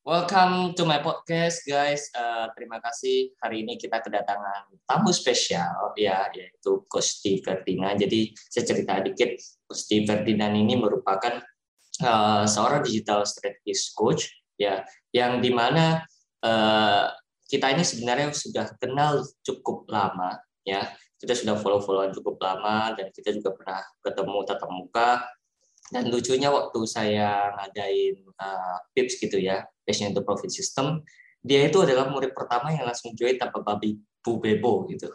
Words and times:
Welcome 0.00 0.72
to 0.80 0.88
my 0.88 0.96
podcast, 1.04 1.60
guys. 1.68 2.08
Uh, 2.16 2.48
terima 2.56 2.80
kasih. 2.80 3.36
Hari 3.36 3.68
ini 3.68 3.76
kita 3.76 4.00
kedatangan 4.00 4.72
tamu 4.88 5.12
spesial, 5.12 5.92
ya, 5.92 6.24
yaitu 6.32 6.88
Steve 7.04 7.44
Ferdinand. 7.44 8.00
Jadi 8.00 8.32
saya 8.48 8.64
cerita 8.64 8.96
dikit, 9.04 9.36
Steve 9.76 10.08
Ferdinand 10.08 10.56
ini 10.56 10.72
merupakan 10.80 11.44
uh, 12.00 12.48
seorang 12.48 12.80
digital 12.80 13.28
strategist 13.28 13.92
coach, 13.92 14.32
ya, 14.56 14.88
yang 15.12 15.44
di 15.44 15.52
mana 15.52 16.00
uh, 16.48 17.12
kita 17.44 17.68
ini 17.68 17.84
sebenarnya 17.84 18.32
sudah 18.32 18.72
kenal 18.80 19.20
cukup 19.44 19.84
lama, 19.84 20.40
ya. 20.64 20.80
Kita 21.20 21.36
sudah 21.36 21.60
follow-followan 21.60 22.16
cukup 22.16 22.40
lama 22.40 22.96
dan 22.96 23.12
kita 23.12 23.36
juga 23.36 23.52
pernah 23.52 23.84
ketemu 24.00 24.48
tatap 24.48 24.70
muka 24.72 25.28
dan 25.90 26.06
lucunya 26.06 26.48
waktu 26.54 26.80
saya 26.86 27.50
ngadain 27.58 28.16
uh, 28.38 28.78
PIPS 28.94 29.14
gitu 29.18 29.42
ya, 29.42 29.66
Passion 29.90 30.14
into 30.14 30.22
Profit 30.22 30.54
System, 30.54 31.02
dia 31.42 31.66
itu 31.66 31.82
adalah 31.82 32.06
murid 32.06 32.30
pertama 32.30 32.70
yang 32.70 32.86
langsung 32.86 33.10
join 33.18 33.34
tanpa 33.34 33.58
babi 33.58 33.98
bu 34.22 34.38
bebo 34.38 34.86
gitu. 34.86 35.10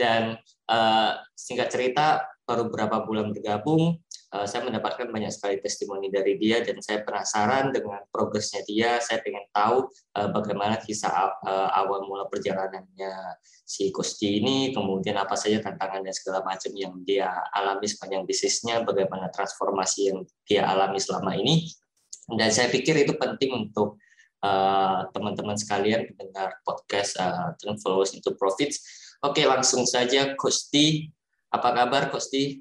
Dan 0.00 0.40
uh, 0.72 1.12
singkat 1.36 1.68
cerita, 1.68 2.24
baru 2.46 2.70
beberapa 2.70 3.02
bulan 3.02 3.34
bergabung, 3.34 3.98
uh, 4.30 4.46
saya 4.46 4.62
mendapatkan 4.62 5.10
banyak 5.10 5.34
sekali 5.34 5.58
testimoni 5.58 6.06
dari 6.14 6.38
dia 6.38 6.62
dan 6.62 6.78
saya 6.78 7.02
penasaran 7.02 7.74
dengan 7.74 8.06
progresnya 8.14 8.62
dia. 8.62 9.02
Saya 9.02 9.18
ingin 9.26 9.50
tahu 9.50 9.90
uh, 9.90 10.28
bagaimana 10.30 10.78
kisah 10.78 11.10
uh, 11.42 11.68
awal 11.74 12.06
mula 12.06 12.30
perjalanannya 12.30 13.12
si 13.66 13.90
Kusti 13.90 14.38
ini, 14.38 14.70
kemudian 14.70 15.18
apa 15.18 15.34
saja 15.34 15.58
tantangan 15.58 16.06
dan 16.06 16.14
segala 16.14 16.46
macam 16.46 16.70
yang 16.78 16.94
dia 17.02 17.34
alami 17.50 17.90
sepanjang 17.90 18.22
bisnisnya, 18.22 18.86
bagaimana 18.86 19.26
transformasi 19.34 20.14
yang 20.14 20.22
dia 20.46 20.70
alami 20.70 21.02
selama 21.02 21.34
ini. 21.34 21.66
Dan 22.24 22.48
saya 22.48 22.70
pikir 22.72 23.04
itu 23.04 23.18
penting 23.18 23.52
untuk 23.52 24.00
teman-teman 25.14 25.56
uh, 25.56 25.60
sekalian 25.60 26.04
mendengar 26.12 26.60
podcast 26.66 27.16
uh, 27.16 27.56
Turn 27.56 27.80
Followers 27.80 28.12
into 28.12 28.36
Profits. 28.36 28.82
Oke, 29.24 29.48
langsung 29.48 29.88
saja 29.88 30.36
Kusti. 30.36 31.08
Apa 31.48 31.72
kabar 31.72 32.12
Kusti? 32.12 32.60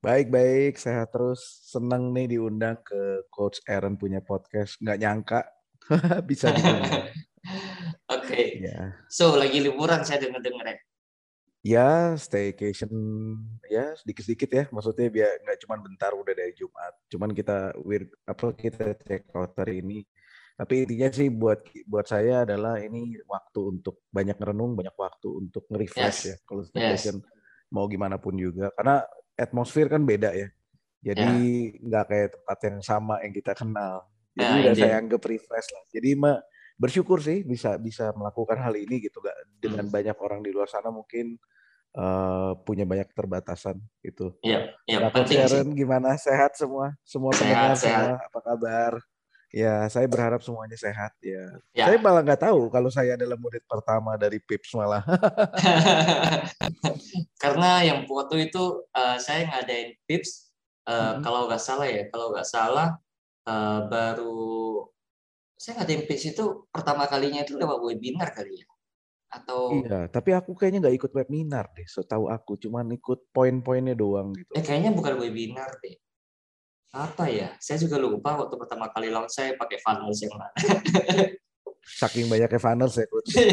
Baik-baik, 0.00 0.80
sehat 0.80 1.12
terus. 1.12 1.42
Senang 1.68 2.14
nih 2.16 2.38
diundang 2.38 2.80
ke 2.80 3.26
Coach 3.28 3.60
Aaron 3.68 4.00
punya 4.00 4.24
podcast. 4.24 4.80
Nggak 4.80 4.98
nyangka 5.02 5.40
bisa 6.30 6.54
diundang. 6.54 7.12
Oke. 8.16 8.24
Okay. 8.24 8.46
Yeah. 8.64 8.96
So 9.12 9.36
lagi 9.36 9.60
liburan 9.60 10.00
saya 10.06 10.22
dengar-dengar 10.24 10.64
ya. 10.64 10.78
Ya, 11.66 12.14
staycation 12.14 12.88
ya 13.66 13.98
sedikit-sedikit 13.98 14.50
ya. 14.54 14.64
Maksudnya 14.70 15.10
biar 15.10 15.42
nggak 15.42 15.58
cuma 15.66 15.74
bentar 15.82 16.14
udah 16.14 16.30
dari 16.30 16.54
Jumat. 16.54 16.94
Cuman 17.10 17.34
kita 17.34 17.74
wir 17.82 18.06
apa 18.22 18.54
kita 18.54 18.94
check 19.02 19.26
out 19.34 19.50
hari 19.58 19.82
ini. 19.82 20.06
Tapi 20.56 20.88
intinya 20.88 21.08
sih 21.12 21.28
buat 21.28 21.60
buat 21.84 22.08
saya 22.08 22.48
adalah 22.48 22.80
ini 22.80 23.20
waktu 23.28 23.60
untuk 23.76 24.08
banyak 24.08 24.40
renung, 24.40 24.72
banyak 24.72 24.96
waktu 24.96 25.28
untuk 25.28 25.68
nge-refresh 25.68 26.20
yes. 26.24 26.28
ya. 26.32 26.36
Kalau 26.48 26.62
staycation 26.64 27.16
yes. 27.20 27.28
mau 27.68 27.84
gimana 27.84 28.16
pun 28.16 28.40
juga. 28.40 28.72
Karena 28.72 29.04
atmosfer 29.36 29.92
kan 29.92 30.08
beda 30.08 30.32
ya. 30.32 30.48
Jadi 31.04 31.28
nggak 31.84 32.04
yeah. 32.08 32.08
kayak 32.08 32.28
tempat 32.40 32.58
yang 32.64 32.78
sama 32.80 33.14
yang 33.20 33.32
kita 33.36 33.52
kenal. 33.52 34.08
Jadi 34.32 34.48
yeah, 34.48 34.64
udah 34.64 34.74
saya 34.74 34.94
anggap 34.96 35.22
refresh 35.28 35.68
lah. 35.76 35.84
Jadi 35.92 36.10
mah 36.16 36.36
bersyukur 36.76 37.20
sih 37.20 37.44
bisa 37.44 37.76
bisa 37.80 38.12
melakukan 38.12 38.60
hal 38.60 38.76
ini 38.76 39.00
gitu 39.00 39.24
gak 39.24 39.36
dengan 39.60 39.88
hmm. 39.88 39.94
banyak 39.96 40.16
orang 40.20 40.44
di 40.44 40.52
luar 40.52 40.68
sana 40.68 40.92
mungkin 40.92 41.40
uh, 41.96 42.52
punya 42.64 42.84
banyak 42.84 43.08
terbatasan 43.16 43.80
gitu. 44.04 44.36
Iya, 44.44 44.76
iya 44.84 44.98
nah, 45.00 45.10
penting 45.12 45.40
Sharon, 45.40 45.68
sih. 45.72 45.76
gimana? 45.84 46.08
Sehat 46.20 46.52
semua? 46.56 46.92
Semua 47.00 47.32
pendengar 47.32 47.76
semua 47.80 48.20
apa 48.20 48.40
kabar? 48.44 48.92
Ya, 49.54 49.86
saya 49.88 50.10
berharap 50.10 50.42
semuanya 50.42 50.74
sehat 50.74 51.14
ya. 51.22 51.46
ya. 51.70 51.86
Saya 51.86 51.98
malah 52.02 52.20
nggak 52.20 52.50
tahu 52.50 52.68
kalau 52.68 52.90
saya 52.90 53.14
adalah 53.14 53.38
murid 53.38 53.62
pertama 53.64 54.18
dari 54.18 54.42
Pips 54.42 54.74
malah. 54.74 55.06
Karena 57.42 57.80
yang 57.86 58.04
waktu 58.10 58.50
itu 58.50 58.84
uh, 58.90 59.16
saya 59.22 59.46
ngadain 59.48 59.96
Pips 60.04 60.50
uh, 60.90 61.16
hmm. 61.16 61.22
kalau 61.22 61.46
nggak 61.46 61.62
salah 61.62 61.88
ya, 61.88 62.04
kalau 62.10 62.34
nggak 62.34 62.48
salah 62.48 62.98
uh, 63.46 63.80
baru 63.86 64.84
saya 65.56 65.82
nggak 65.82 65.88
tempe 65.88 66.14
itu 66.20 66.44
pertama 66.68 67.08
kalinya 67.08 67.40
itu 67.40 67.56
lewat 67.56 67.80
webinar 67.80 68.28
kali 68.36 68.60
ya 68.60 68.66
atau 69.26 69.82
iya 69.82 70.06
tapi 70.06 70.30
aku 70.36 70.54
kayaknya 70.54 70.86
nggak 70.86 70.96
ikut 71.02 71.12
webinar 71.16 71.66
deh 71.74 71.88
setahu 71.88 72.30
aku 72.30 72.60
cuman 72.60 72.94
ikut 72.94 73.32
poin-poinnya 73.34 73.96
doang 73.96 74.36
gitu 74.36 74.52
eh 74.54 74.62
kayaknya 74.62 74.94
bukan 74.94 75.18
webinar 75.18 75.66
deh 75.82 75.96
apa 76.96 77.28
ya 77.28 77.52
saya 77.60 77.76
juga 77.76 78.00
lupa 78.00 78.40
waktu 78.40 78.56
pertama 78.56 78.88
kali 78.88 79.12
launch 79.12 79.36
saya 79.36 79.52
pakai 79.52 79.76
funnels 79.84 80.16
yang 80.24 80.32
mana 80.32 80.48
saking 82.00 82.24
banyaknya 82.32 82.56
funnels 82.56 82.96
ya 82.96 83.04
coach 83.04 83.32
oke 83.36 83.52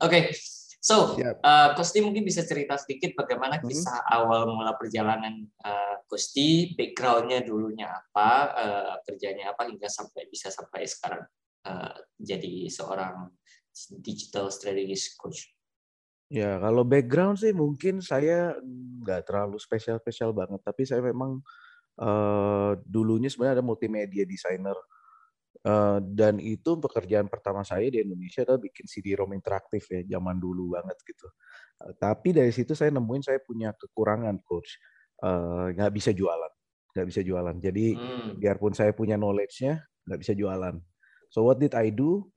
okay. 0.00 0.32
So, 0.78 1.18
uh, 1.18 1.74
Kosti 1.74 1.98
mungkin 1.98 2.22
bisa 2.22 2.46
cerita 2.46 2.78
sedikit 2.78 3.18
bagaimana 3.18 3.58
hmm. 3.58 3.66
kisah 3.66 3.98
hmm. 3.98 4.14
awal 4.14 4.46
mula 4.46 4.78
perjalanan 4.78 5.44
uh, 5.66 6.00
Kosti, 6.06 6.78
backgroundnya 6.78 7.42
dulunya 7.42 7.90
apa, 7.90 8.30
uh, 8.54 8.94
kerjanya 9.02 9.52
apa 9.52 9.66
hingga 9.66 9.90
sampai 9.90 10.30
bisa 10.30 10.54
sampai 10.54 10.86
sekarang 10.86 11.26
uh, 11.66 11.98
jadi 12.16 12.70
seorang 12.70 13.26
digital 14.00 14.54
strategist 14.54 15.18
coach. 15.18 15.50
Ya, 16.30 16.60
kalau 16.60 16.84
background 16.84 17.40
sih 17.40 17.56
mungkin 17.56 18.04
saya 18.04 18.54
nggak 19.02 19.28
terlalu 19.28 19.58
spesial-spesial 19.58 20.30
banget, 20.30 20.60
tapi 20.62 20.86
saya 20.86 21.00
memang 21.00 21.40
uh, 21.98 22.78
dulunya 22.86 23.28
sebenarnya 23.30 23.60
ada 23.60 23.66
multimedia 23.66 24.24
designer 24.24 24.78
Uh, 25.58 25.98
dan 26.14 26.38
itu 26.38 26.78
pekerjaan 26.78 27.26
pertama 27.26 27.66
saya 27.66 27.90
di 27.90 27.98
Indonesia 27.98 28.46
adalah 28.46 28.62
bikin 28.62 28.86
CD-ROM 28.86 29.34
interaktif 29.34 29.90
ya, 29.90 30.06
zaman 30.06 30.38
dulu 30.38 30.78
banget 30.78 30.94
gitu. 31.02 31.26
Uh, 31.82 31.92
tapi 31.98 32.30
dari 32.30 32.54
situ 32.54 32.78
saya 32.78 32.94
nemuin 32.94 33.26
saya 33.26 33.42
punya 33.42 33.74
kekurangan 33.74 34.38
coach, 34.46 34.78
uh, 35.26 35.74
nggak 35.74 35.90
bisa 35.90 36.14
jualan, 36.14 36.52
nggak 36.94 37.06
bisa 37.10 37.20
jualan. 37.26 37.56
Jadi 37.58 37.98
hmm. 37.98 38.38
biarpun 38.38 38.70
saya 38.70 38.94
punya 38.94 39.18
knowledge-nya, 39.18 39.82
nggak 40.06 40.20
bisa 40.22 40.32
jualan. 40.38 40.78
So 41.26 41.42
what 41.42 41.58
did 41.58 41.74
I 41.74 41.90
do? 41.90 42.30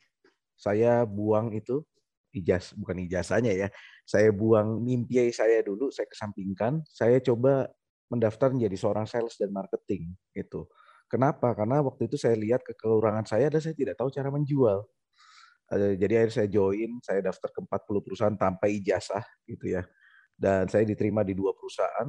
Saya 0.58 1.06
buang 1.06 1.54
itu 1.54 1.86
ijaz, 2.34 2.74
bukan 2.74 3.06
ijazahnya 3.06 3.54
ya. 3.54 3.68
Saya 4.02 4.34
buang 4.34 4.82
mimpi 4.82 5.30
saya 5.30 5.62
dulu, 5.62 5.94
saya 5.94 6.10
kesampingkan. 6.10 6.82
Saya 6.90 7.22
coba 7.22 7.70
mendaftar 8.12 8.52
menjadi 8.52 8.76
seorang 8.76 9.08
sales 9.08 9.40
dan 9.40 9.56
marketing 9.56 10.12
itu 10.36 10.68
Kenapa? 11.12 11.52
Karena 11.52 11.84
waktu 11.84 12.08
itu 12.08 12.16
saya 12.16 12.40
lihat 12.40 12.64
kekurangan 12.64 13.28
saya 13.28 13.52
dan 13.52 13.60
saya 13.60 13.76
tidak 13.76 14.00
tahu 14.00 14.08
cara 14.16 14.32
menjual. 14.32 14.88
Jadi 15.72 16.14
akhirnya 16.16 16.36
saya 16.40 16.48
join, 16.48 17.04
saya 17.04 17.20
daftar 17.20 17.52
ke 17.52 17.60
40 17.68 18.00
perusahaan 18.00 18.38
tanpa 18.40 18.72
ijazah 18.72 19.24
gitu 19.44 19.76
ya. 19.76 19.84
Dan 20.32 20.72
saya 20.72 20.88
diterima 20.88 21.28
di 21.28 21.36
dua 21.36 21.52
perusahaan, 21.52 22.08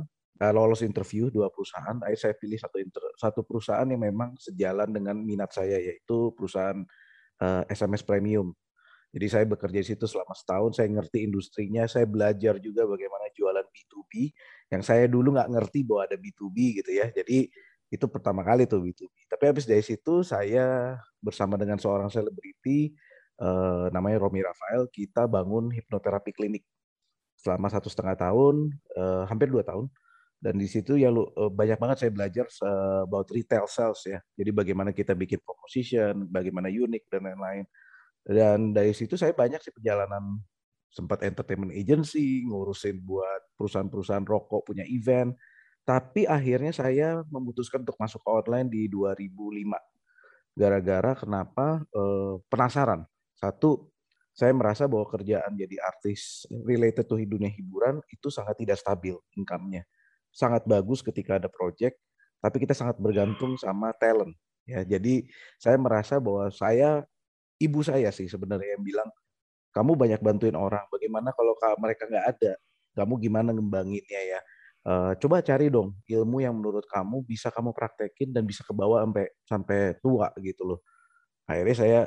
lolos 0.54 0.86
interview 0.86 1.34
dua 1.34 1.50
perusahaan. 1.50 1.98
Akhirnya 1.98 2.30
saya 2.30 2.34
pilih 2.38 2.58
satu 2.62 2.78
inter, 2.78 3.02
satu 3.18 3.42
perusahaan 3.42 3.86
yang 3.90 4.06
memang 4.06 4.38
sejalan 4.38 4.94
dengan 4.94 5.18
minat 5.18 5.50
saya 5.50 5.82
yaitu 5.82 6.30
perusahaan 6.38 6.86
uh, 7.42 7.66
eh, 7.66 7.74
SMS 7.74 8.06
Premium. 8.06 8.54
Jadi 9.12 9.26
saya 9.28 9.44
bekerja 9.44 9.78
di 9.82 9.88
situ 9.92 10.06
selama 10.08 10.32
setahun, 10.32 10.78
saya 10.78 10.88
ngerti 10.88 11.26
industrinya, 11.26 11.84
saya 11.84 12.06
belajar 12.08 12.56
juga 12.62 12.86
bagaimana 12.88 13.28
jualan 13.34 13.66
B2B 13.66 14.30
yang 14.72 14.80
saya 14.80 15.04
dulu 15.04 15.36
nggak 15.36 15.52
ngerti 15.52 15.84
bahwa 15.84 16.08
ada 16.08 16.16
B2B 16.16 16.56
gitu 16.80 16.90
ya. 16.96 17.12
Jadi 17.12 17.52
itu 17.92 18.06
pertama 18.08 18.40
kali 18.40 18.64
tuh 18.64 18.80
B2B. 18.80 19.28
Tapi 19.28 19.44
habis 19.44 19.68
dari 19.68 19.84
situ 19.84 20.24
saya 20.24 20.96
bersama 21.20 21.60
dengan 21.60 21.76
seorang 21.76 22.08
selebriti 22.08 22.96
eh, 23.36 23.86
namanya 23.92 24.16
Romi 24.24 24.40
Rafael, 24.40 24.88
kita 24.88 25.28
bangun 25.28 25.68
hipnoterapi 25.68 26.32
klinik 26.32 26.64
selama 27.36 27.68
satu 27.68 27.92
setengah 27.92 28.16
tahun, 28.16 28.72
eh, 28.96 29.24
hampir 29.28 29.52
dua 29.52 29.60
tahun. 29.60 29.92
Dan 30.42 30.58
di 30.58 30.66
situ 30.66 30.98
ya 30.98 31.12
eh, 31.12 31.50
banyak 31.52 31.78
banget 31.78 31.96
saya 32.02 32.10
belajar 32.10 32.50
uh, 32.66 33.06
about 33.06 33.30
retail 33.30 33.70
sales 33.70 34.02
ya. 34.08 34.18
Jadi 34.34 34.50
bagaimana 34.50 34.90
kita 34.90 35.14
bikin 35.14 35.38
proposition, 35.38 36.26
bagaimana 36.26 36.66
unik 36.66 37.06
dan 37.12 37.30
lain-lain. 37.30 37.64
Dan 38.26 38.58
dari 38.74 38.90
situ 38.90 39.14
saya 39.14 39.30
banyak 39.36 39.62
sih 39.62 39.70
perjalanan 39.70 40.42
sempat 40.92 41.24
entertainment 41.24 41.72
agency, 41.72 42.44
ngurusin 42.44 43.00
buat 43.00 43.40
perusahaan-perusahaan 43.56 44.28
rokok 44.28 44.68
punya 44.68 44.84
event, 44.84 45.32
tapi 45.82 46.28
akhirnya 46.28 46.70
saya 46.70 47.24
memutuskan 47.32 47.82
untuk 47.82 47.98
masuk 47.98 48.20
ke 48.22 48.30
online 48.30 48.68
di 48.68 48.86
2005. 48.86 49.80
Gara-gara 50.52 51.12
kenapa? 51.16 51.80
Eh, 51.90 52.34
penasaran. 52.46 53.08
Satu, 53.40 53.88
saya 54.32 54.52
merasa 54.52 54.84
bahwa 54.88 55.08
kerjaan 55.08 55.56
jadi 55.56 55.76
artis 55.80 56.48
related 56.64 57.04
to 57.04 57.20
dunia 57.24 57.52
hiburan 57.52 58.00
itu 58.08 58.28
sangat 58.28 58.60
tidak 58.60 58.78
stabil 58.80 59.16
income-nya. 59.36 59.84
Sangat 60.32 60.64
bagus 60.64 61.04
ketika 61.04 61.36
ada 61.36 61.48
project, 61.48 61.96
tapi 62.40 62.56
kita 62.64 62.72
sangat 62.72 62.96
bergantung 63.00 63.56
sama 63.60 63.92
talent. 63.96 64.32
Ya, 64.64 64.86
jadi 64.86 65.26
saya 65.58 65.76
merasa 65.76 66.22
bahwa 66.22 66.48
saya, 66.54 67.04
ibu 67.60 67.82
saya 67.82 68.08
sih 68.14 68.30
sebenarnya 68.30 68.78
yang 68.78 68.84
bilang, 68.84 69.08
kamu 69.72 69.96
banyak 69.96 70.20
bantuin 70.20 70.54
orang. 70.54 70.84
Bagaimana 70.92 71.32
kalau 71.32 71.56
mereka 71.80 72.04
nggak 72.06 72.26
ada? 72.38 72.52
Kamu 72.92 73.16
gimana 73.18 73.50
ngembanginnya 73.56 74.20
ya? 74.20 74.40
Uh, 74.82 75.14
coba 75.14 75.38
cari 75.46 75.70
dong 75.70 75.94
ilmu 76.10 76.42
yang 76.42 76.58
menurut 76.58 76.82
kamu 76.90 77.22
bisa 77.22 77.54
kamu 77.54 77.70
praktekin 77.70 78.34
dan 78.34 78.42
bisa 78.42 78.66
ke 78.66 78.74
bawah 78.74 79.06
sampai 79.06 79.30
sampai 79.46 79.78
tua 80.02 80.28
gitu 80.42 80.74
loh. 80.74 80.80
Akhirnya 81.46 81.76
saya 81.78 82.00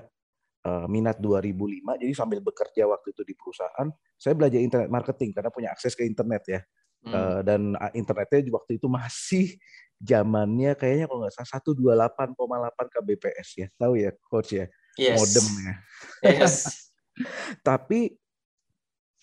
uh, 0.68 0.86
minat 0.92 1.16
2005, 1.24 2.04
jadi 2.04 2.12
sambil 2.12 2.44
bekerja 2.44 2.84
waktu 2.84 3.16
itu 3.16 3.24
di 3.24 3.32
perusahaan, 3.32 3.88
saya 4.20 4.34
belajar 4.36 4.60
internet 4.60 4.92
marketing 4.92 5.32
karena 5.32 5.50
punya 5.56 5.70
akses 5.72 5.96
ke 5.96 6.04
internet 6.04 6.44
ya. 6.52 6.62
Hmm. 7.06 7.14
Uh, 7.16 7.40
dan 7.48 7.62
internetnya 7.96 8.44
waktu 8.52 8.76
itu 8.76 8.88
masih 8.92 9.56
zamannya 10.04 10.76
kayaknya 10.76 11.08
kalau 11.08 11.24
nggak 11.24 11.34
salah 11.34 11.64
128,8 11.64 12.92
kbps 12.92 13.50
ya. 13.56 13.68
Tahu 13.80 13.94
ya 13.96 14.12
coach 14.28 14.52
ya? 14.52 14.66
Yes. 15.00 15.16
Modemnya. 15.16 15.74
Yes. 16.20 16.56
Tapi 17.68 18.12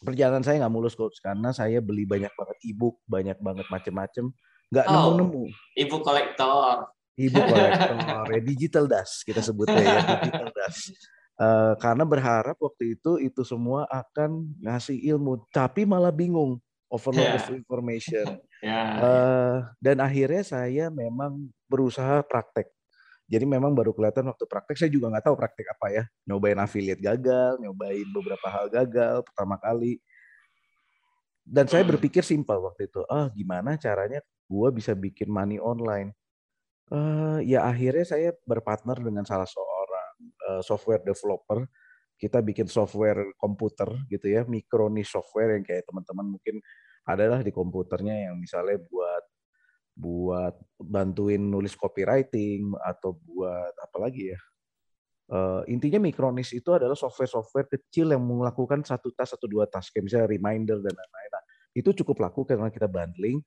perjalanan 0.02 0.42
saya 0.42 0.66
nggak 0.66 0.74
mulus 0.74 0.98
coach 0.98 1.22
karena 1.22 1.54
saya 1.54 1.78
beli 1.78 2.02
banyak 2.04 2.32
banget 2.34 2.58
ebook, 2.66 2.98
banyak 3.06 3.38
banget 3.38 3.66
macem-macem, 3.70 4.34
nggak 4.74 4.86
oh, 4.90 4.92
nemu-nemu. 4.92 5.44
Ibu 5.78 5.96
kolektor. 6.02 6.90
Ibu 7.12 7.38
kolektor, 7.52 8.24
ya 8.32 8.40
digital 8.42 8.84
dust 8.90 9.22
kita 9.22 9.40
sebutnya 9.44 9.80
ya 9.80 10.00
digital 10.18 10.50
dust. 10.50 10.96
Uh, 11.40 11.74
karena 11.80 12.04
berharap 12.04 12.54
waktu 12.60 12.94
itu 12.94 13.18
itu 13.18 13.42
semua 13.42 13.88
akan 13.88 14.52
ngasih 14.62 15.00
ilmu, 15.16 15.42
tapi 15.48 15.88
malah 15.88 16.12
bingung 16.12 16.60
overload 16.92 17.24
yeah. 17.24 17.40
of 17.40 17.48
information. 17.56 18.26
yeah, 18.60 18.84
ya. 19.00 19.00
uh, 19.00 19.56
Dan 19.80 20.04
akhirnya 20.04 20.44
saya 20.44 20.92
memang 20.92 21.48
berusaha 21.72 22.20
praktek. 22.28 22.68
Jadi 23.32 23.48
memang 23.48 23.72
baru 23.72 23.96
kelihatan 23.96 24.28
waktu 24.28 24.44
praktek, 24.44 24.76
saya 24.76 24.92
juga 24.92 25.08
nggak 25.08 25.24
tahu 25.24 25.36
praktek 25.40 25.72
apa 25.72 25.86
ya. 25.88 26.04
Nyobain 26.28 26.60
affiliate 26.60 27.00
gagal, 27.00 27.56
nyobain 27.64 28.04
beberapa 28.12 28.44
hal 28.52 28.68
gagal 28.68 29.24
pertama 29.24 29.56
kali. 29.56 29.96
Dan 31.40 31.64
saya 31.64 31.80
hmm. 31.80 31.96
berpikir 31.96 32.20
simpel 32.20 32.60
waktu 32.60 32.92
itu, 32.92 33.00
ah 33.08 33.32
gimana 33.32 33.80
caranya 33.80 34.20
gue 34.52 34.68
bisa 34.76 34.92
bikin 34.92 35.32
money 35.32 35.56
online. 35.56 36.12
Uh, 36.92 37.40
ya 37.40 37.64
akhirnya 37.64 38.04
saya 38.04 38.36
berpartner 38.44 39.00
dengan 39.00 39.24
salah 39.24 39.48
seorang 39.48 40.12
uh, 40.52 40.60
software 40.60 41.00
developer. 41.00 41.64
Kita 42.20 42.44
bikin 42.44 42.68
software 42.68 43.32
komputer 43.40 43.96
gitu 44.12 44.28
ya, 44.28 44.44
mikro 44.44 44.92
niche 44.92 45.08
software 45.08 45.56
yang 45.56 45.64
kayak 45.64 45.88
teman-teman 45.88 46.36
mungkin 46.36 46.60
adalah 47.08 47.40
di 47.40 47.50
komputernya 47.50 48.28
yang 48.28 48.36
misalnya 48.38 48.76
buat 48.86 49.24
buat 49.92 50.56
bantuin 50.80 51.40
nulis 51.40 51.76
copywriting 51.76 52.72
atau 52.80 53.16
buat 53.22 53.74
apa 53.76 53.96
lagi 54.00 54.32
ya. 54.32 54.40
Uh, 55.32 55.64
intinya 55.64 55.96
Micronis 56.02 56.52
itu 56.52 56.76
adalah 56.76 56.92
software-software 56.92 57.68
kecil 57.72 58.12
yang 58.12 58.20
melakukan 58.20 58.84
satu 58.84 59.08
tas 59.16 59.32
atau 59.32 59.48
dua 59.48 59.64
tas, 59.64 59.88
kayak 59.88 60.04
misalnya 60.04 60.28
reminder 60.28 60.76
dan 60.80 60.92
lain-lain. 60.92 61.30
Nah, 61.32 61.44
itu 61.72 61.88
cukup 62.04 62.20
laku 62.20 62.44
karena 62.44 62.68
kita 62.68 62.84
bundling 62.84 63.40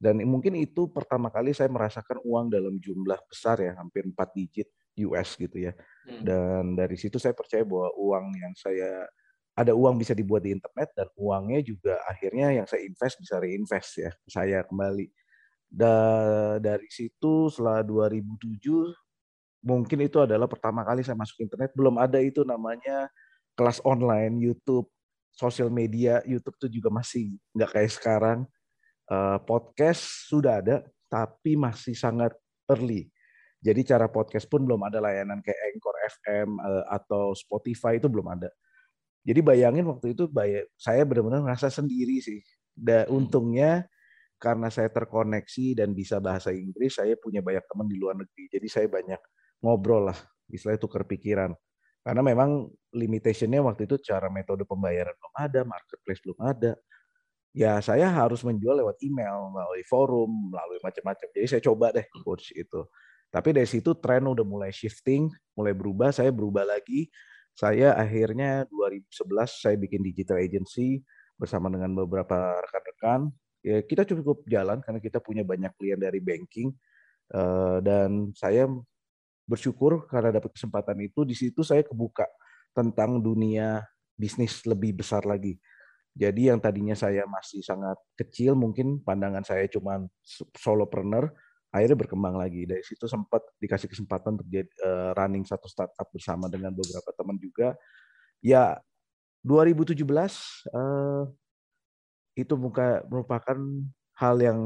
dan 0.00 0.16
mungkin 0.24 0.56
itu 0.56 0.88
pertama 0.88 1.28
kali 1.28 1.52
saya 1.52 1.68
merasakan 1.68 2.24
uang 2.24 2.48
dalam 2.48 2.80
jumlah 2.80 3.20
besar 3.28 3.60
ya, 3.60 3.76
hampir 3.76 4.08
4 4.08 4.16
digit 4.32 4.72
US 5.04 5.36
gitu 5.36 5.68
ya. 5.68 5.76
Hmm. 6.08 6.24
Dan 6.24 6.62
dari 6.72 6.96
situ 6.96 7.20
saya 7.20 7.36
percaya 7.36 7.68
bahwa 7.68 7.92
uang 8.00 8.32
yang 8.32 8.56
saya 8.56 9.04
ada 9.52 9.76
uang 9.76 10.00
bisa 10.00 10.16
dibuat 10.16 10.40
di 10.40 10.56
internet 10.56 10.96
dan 10.96 11.04
uangnya 11.20 11.60
juga 11.60 12.00
akhirnya 12.08 12.48
yang 12.48 12.64
saya 12.64 12.80
invest 12.80 13.20
bisa 13.20 13.36
reinvest 13.36 13.90
ya 14.00 14.10
saya 14.24 14.64
kembali. 14.64 15.12
Da, 15.70 15.94
dari 16.58 16.90
situ 16.90 17.46
setelah 17.46 17.86
2007 17.86 18.90
mungkin 19.62 19.98
itu 20.02 20.18
adalah 20.18 20.50
pertama 20.50 20.82
kali 20.82 21.06
saya 21.06 21.14
masuk 21.14 21.46
internet 21.46 21.70
belum 21.78 21.94
ada 21.94 22.18
itu 22.18 22.42
namanya 22.42 23.06
kelas 23.54 23.78
online 23.86 24.42
YouTube 24.42 24.90
sosial 25.30 25.70
media 25.70 26.18
YouTube 26.26 26.58
itu 26.58 26.82
juga 26.82 26.90
masih 26.90 27.38
nggak 27.54 27.70
kayak 27.70 27.92
sekarang 27.94 28.38
uh, 29.10 29.38
podcast 29.42 30.30
sudah 30.30 30.62
ada, 30.62 30.76
tapi 31.10 31.58
masih 31.58 31.92
sangat 31.98 32.32
early. 32.70 33.10
Jadi 33.60 33.84
cara 33.84 34.08
podcast 34.08 34.48
pun 34.48 34.64
belum 34.64 34.80
ada 34.88 35.04
layanan 35.04 35.44
kayak 35.44 35.60
Anchor 35.68 35.96
FM 36.08 36.48
uh, 36.56 36.64
eh, 36.64 36.84
atau 36.96 37.36
Spotify 37.36 38.00
itu 38.00 38.08
belum 38.08 38.24
ada. 38.32 38.48
Jadi 39.20 39.44
bayangin 39.44 39.84
waktu 39.84 40.16
itu 40.16 40.24
saya 40.80 41.04
benar-benar 41.04 41.44
merasa 41.44 41.68
sendiri 41.68 42.24
sih. 42.24 42.40
Dan 42.72 43.04
hmm. 43.04 43.12
untungnya 43.20 43.84
karena 44.40 44.72
saya 44.72 44.88
terkoneksi 44.88 45.84
dan 45.84 45.92
bisa 45.92 46.16
bahasa 46.18 46.50
Inggris, 46.50 46.96
saya 46.96 47.14
punya 47.20 47.44
banyak 47.44 47.64
teman 47.68 47.86
di 47.86 48.00
luar 48.00 48.16
negeri. 48.16 48.48
Jadi 48.48 48.66
saya 48.72 48.88
banyak 48.88 49.20
ngobrol 49.60 50.08
lah, 50.08 50.18
istilahnya 50.48 50.80
tukar 50.80 51.04
pikiran. 51.04 51.52
Karena 52.00 52.24
memang 52.24 52.72
limitationnya 52.96 53.60
waktu 53.60 53.84
itu 53.84 54.00
cara 54.00 54.32
metode 54.32 54.64
pembayaran 54.64 55.12
belum 55.12 55.34
ada, 55.36 55.60
marketplace 55.68 56.24
belum 56.24 56.40
ada 56.40 56.72
ya 57.50 57.82
saya 57.82 58.06
harus 58.10 58.42
menjual 58.46 58.78
lewat 58.82 58.96
email, 59.02 59.50
melalui 59.50 59.84
forum, 59.86 60.30
melalui 60.54 60.78
macam-macam. 60.82 61.26
Jadi 61.34 61.46
saya 61.46 61.62
coba 61.62 61.90
deh 61.94 62.06
coach 62.22 62.54
itu. 62.54 62.86
Tapi 63.30 63.54
dari 63.54 63.68
situ 63.68 63.94
tren 63.98 64.26
udah 64.26 64.42
mulai 64.42 64.74
shifting, 64.74 65.30
mulai 65.54 65.74
berubah, 65.74 66.10
saya 66.10 66.34
berubah 66.34 66.66
lagi. 66.66 67.10
Saya 67.54 67.94
akhirnya 67.98 68.66
2011 68.70 69.62
saya 69.62 69.76
bikin 69.78 70.02
digital 70.02 70.38
agency 70.42 71.02
bersama 71.38 71.70
dengan 71.70 71.94
beberapa 71.94 72.58
rekan-rekan. 72.58 73.30
Ya 73.60 73.84
kita 73.84 74.08
cukup 74.08 74.48
jalan 74.48 74.80
karena 74.80 75.00
kita 75.00 75.20
punya 75.20 75.44
banyak 75.44 75.72
klien 75.76 76.00
dari 76.00 76.20
banking 76.20 76.72
eh, 77.36 77.78
dan 77.84 78.32
saya 78.32 78.64
bersyukur 79.44 80.08
karena 80.08 80.40
dapat 80.40 80.56
kesempatan 80.56 80.96
itu 81.04 81.26
di 81.28 81.36
situ 81.36 81.60
saya 81.60 81.84
kebuka 81.84 82.24
tentang 82.72 83.20
dunia 83.20 83.84
bisnis 84.16 84.62
lebih 84.64 85.02
besar 85.02 85.26
lagi 85.26 85.58
jadi 86.16 86.50
yang 86.50 86.58
tadinya 86.58 86.96
saya 86.98 87.22
masih 87.30 87.62
sangat 87.62 87.94
kecil, 88.18 88.58
mungkin 88.58 88.98
pandangan 89.00 89.46
saya 89.46 89.70
cuma 89.70 90.02
solopreneur, 90.58 91.30
akhirnya 91.70 91.96
berkembang 91.96 92.34
lagi. 92.34 92.66
Dari 92.66 92.82
situ 92.82 93.06
sempat 93.06 93.46
dikasih 93.62 93.86
kesempatan 93.86 94.34
untuk 94.34 94.48
uh, 94.50 95.14
running 95.14 95.46
satu 95.46 95.70
startup 95.70 96.10
bersama 96.10 96.50
dengan 96.50 96.74
beberapa 96.74 97.14
teman 97.14 97.38
juga. 97.38 97.78
Ya 98.42 98.82
2017 99.46 99.96
uh, 99.96 100.20
eh, 100.20 101.22
itu 102.42 102.54
muka, 102.56 103.04
merupakan 103.08 103.58
hal 104.16 104.36
yang 104.40 104.58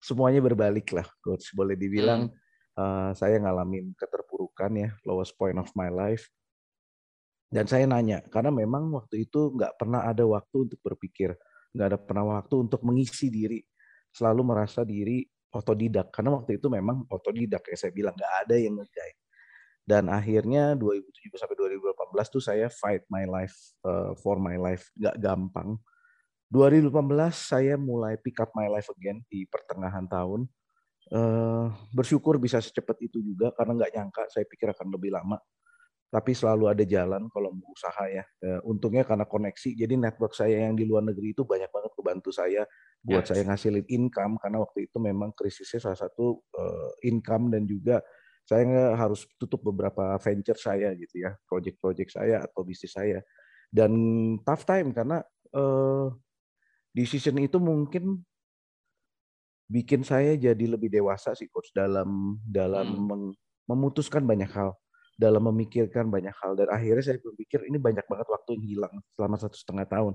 semuanya 0.00 0.40
berbalik 0.40 0.90
lah, 0.94 1.06
coach. 1.20 1.52
Boleh 1.52 1.74
dibilang 1.74 2.30
hmm. 2.30 2.80
uh, 2.80 3.10
saya 3.14 3.38
ngalamin 3.38 3.92
keterpurukan 3.94 4.70
ya, 4.74 4.90
lowest 5.04 5.34
point 5.38 5.58
of 5.58 5.68
my 5.76 5.90
life 5.90 6.30
dan 7.50 7.66
saya 7.66 7.82
nanya, 7.82 8.22
karena 8.30 8.54
memang 8.54 8.94
waktu 8.94 9.26
itu 9.26 9.50
nggak 9.50 9.74
pernah 9.74 10.06
ada 10.06 10.22
waktu 10.22 10.70
untuk 10.70 10.78
berpikir, 10.86 11.34
nggak 11.74 11.86
ada 11.90 11.98
pernah 11.98 12.38
waktu 12.38 12.54
untuk 12.62 12.78
mengisi 12.86 13.26
diri, 13.26 13.58
selalu 14.14 14.54
merasa 14.54 14.86
diri 14.86 15.26
otodidak. 15.50 16.14
Karena 16.14 16.38
waktu 16.38 16.62
itu 16.62 16.70
memang 16.70 17.10
otodidak, 17.10 17.66
ya 17.66 17.74
saya 17.74 17.90
bilang 17.90 18.14
nggak 18.14 18.34
ada 18.46 18.54
yang 18.54 18.78
ngeguide. 18.78 19.20
Dan 19.82 20.06
akhirnya 20.06 20.78
2007 20.78 21.34
sampai 21.34 21.58
2018 21.58 22.30
tuh 22.30 22.38
saya 22.38 22.70
fight 22.70 23.02
my 23.10 23.26
life 23.26 23.58
uh, 23.82 24.14
for 24.22 24.38
my 24.38 24.54
life, 24.54 24.86
nggak 24.94 25.18
gampang. 25.18 25.74
2018 26.50 26.90
saya 27.32 27.74
mulai 27.78 28.18
pick 28.18 28.42
up 28.42 28.50
my 28.58 28.66
life 28.66 28.90
again 28.94 29.22
di 29.30 29.46
pertengahan 29.46 30.04
tahun. 30.10 30.50
Uh, 31.10 31.74
bersyukur 31.90 32.38
bisa 32.38 32.62
secepat 32.62 32.94
itu 33.02 33.18
juga 33.18 33.50
karena 33.58 33.82
nggak 33.82 33.92
nyangka 33.98 34.22
saya 34.30 34.46
pikir 34.46 34.70
akan 34.70 34.94
lebih 34.94 35.10
lama 35.10 35.42
tapi 36.10 36.34
selalu 36.34 36.66
ada 36.66 36.82
jalan 36.82 37.30
kalau 37.30 37.54
mau 37.54 37.70
usaha 37.70 38.04
ya. 38.10 38.26
Eh, 38.42 38.60
untungnya 38.66 39.06
karena 39.06 39.22
koneksi, 39.22 39.78
jadi 39.78 39.94
network 39.94 40.34
saya 40.34 40.66
yang 40.66 40.74
di 40.74 40.82
luar 40.82 41.06
negeri 41.06 41.30
itu 41.32 41.46
banyak 41.46 41.70
banget 41.70 41.92
kebantu 41.94 42.34
saya 42.34 42.66
buat 42.98 43.22
yes. 43.22 43.30
saya 43.30 43.42
ngasilin 43.46 43.86
income 43.86 44.34
karena 44.42 44.58
waktu 44.58 44.90
itu 44.90 44.98
memang 44.98 45.30
krisisnya 45.38 45.78
salah 45.78 45.96
satu 45.96 46.42
uh, 46.58 46.90
income 47.06 47.54
dan 47.54 47.62
juga 47.64 48.02
saya 48.42 48.98
harus 48.98 49.22
tutup 49.38 49.62
beberapa 49.62 50.18
venture 50.18 50.58
saya 50.58 50.90
gitu 50.98 51.22
ya, 51.22 51.30
project-project 51.46 52.10
saya 52.10 52.42
atau 52.42 52.66
bisnis 52.66 52.90
saya. 52.90 53.22
Dan 53.70 53.94
tough 54.42 54.66
time 54.66 54.90
karena 54.90 55.22
uh, 55.54 56.10
decision 56.94 57.38
itu 57.38 57.56
mungkin 57.62 58.22
bikin 59.70 60.02
saya 60.02 60.34
jadi 60.34 60.64
lebih 60.66 60.90
dewasa 60.90 61.32
sih 61.38 61.46
coach 61.46 61.70
dalam 61.70 62.42
dalam 62.42 63.06
hmm. 63.06 63.34
memutuskan 63.70 64.26
banyak 64.26 64.50
hal 64.50 64.74
dalam 65.20 65.52
memikirkan 65.52 66.08
banyak 66.08 66.32
hal 66.40 66.56
dan 66.56 66.72
akhirnya 66.72 67.12
saya 67.12 67.18
berpikir 67.20 67.68
ini 67.68 67.76
banyak 67.76 68.08
banget 68.08 68.24
waktu 68.32 68.56
yang 68.56 68.64
hilang 68.64 68.94
selama 69.12 69.36
satu 69.36 69.52
setengah 69.52 69.84
tahun. 69.84 70.14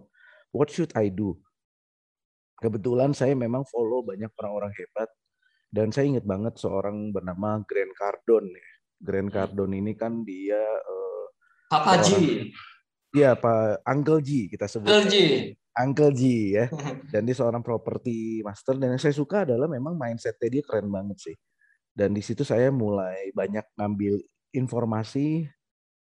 What 0.50 0.74
should 0.74 0.90
I 0.98 1.14
do? 1.14 1.38
Kebetulan 2.58 3.14
saya 3.14 3.38
memang 3.38 3.70
follow 3.70 4.02
banyak 4.02 4.34
orang-orang 4.42 4.74
hebat 4.74 5.14
dan 5.70 5.94
saya 5.94 6.10
ingat 6.10 6.26
banget 6.26 6.58
seorang 6.58 7.14
bernama 7.14 7.62
Grant 7.70 7.94
Cardone. 7.94 8.50
Ya. 8.50 8.70
Grant 8.98 9.30
hmm. 9.30 9.36
Cardone 9.38 9.74
ini 9.78 9.94
kan 9.94 10.26
dia 10.26 10.58
uh, 10.66 11.26
Papa 11.70 12.02
G. 12.02 12.10
Iya, 13.14 13.38
Pak 13.38 13.86
Uncle 13.86 14.26
G 14.26 14.50
kita 14.50 14.66
sebut. 14.66 14.90
Uncle 14.90 15.06
G. 15.06 15.16
Uncle 15.76 16.12
G 16.16 16.22
ya. 16.56 16.66
Dan 17.12 17.28
dia 17.28 17.36
seorang 17.36 17.62
property 17.62 18.40
master 18.42 18.80
dan 18.80 18.96
yang 18.96 19.02
saya 19.02 19.16
suka 19.16 19.44
adalah 19.44 19.68
memang 19.68 19.96
mindsetnya 19.96 20.60
dia 20.60 20.64
keren 20.64 20.88
banget 20.88 21.32
sih. 21.32 21.36
Dan 21.96 22.12
di 22.12 22.20
situ 22.24 22.44
saya 22.44 22.72
mulai 22.72 23.32
banyak 23.32 23.76
ngambil 23.80 24.20
informasi 24.56 25.48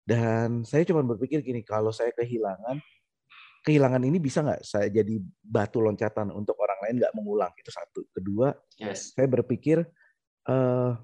dan 0.08 0.64
saya 0.64 0.88
cuma 0.88 1.04
berpikir 1.04 1.44
gini, 1.44 1.68
kalau 1.68 1.92
saya 1.92 2.16
kehilangan, 2.16 2.80
kehilangan 3.68 4.00
ini 4.08 4.24
bisa 4.24 4.40
nggak 4.40 4.64
saya 4.64 4.88
jadi 4.88 5.20
batu 5.44 5.84
loncatan 5.84 6.32
untuk 6.32 6.56
orang 6.64 6.80
lain 6.88 6.96
nggak 7.04 7.12
mengulang 7.12 7.52
itu 7.60 7.68
satu. 7.68 8.08
Kedua, 8.16 8.56
yes. 8.80 9.12
saya 9.12 9.28
berpikir 9.28 9.84
uh, 10.48 10.96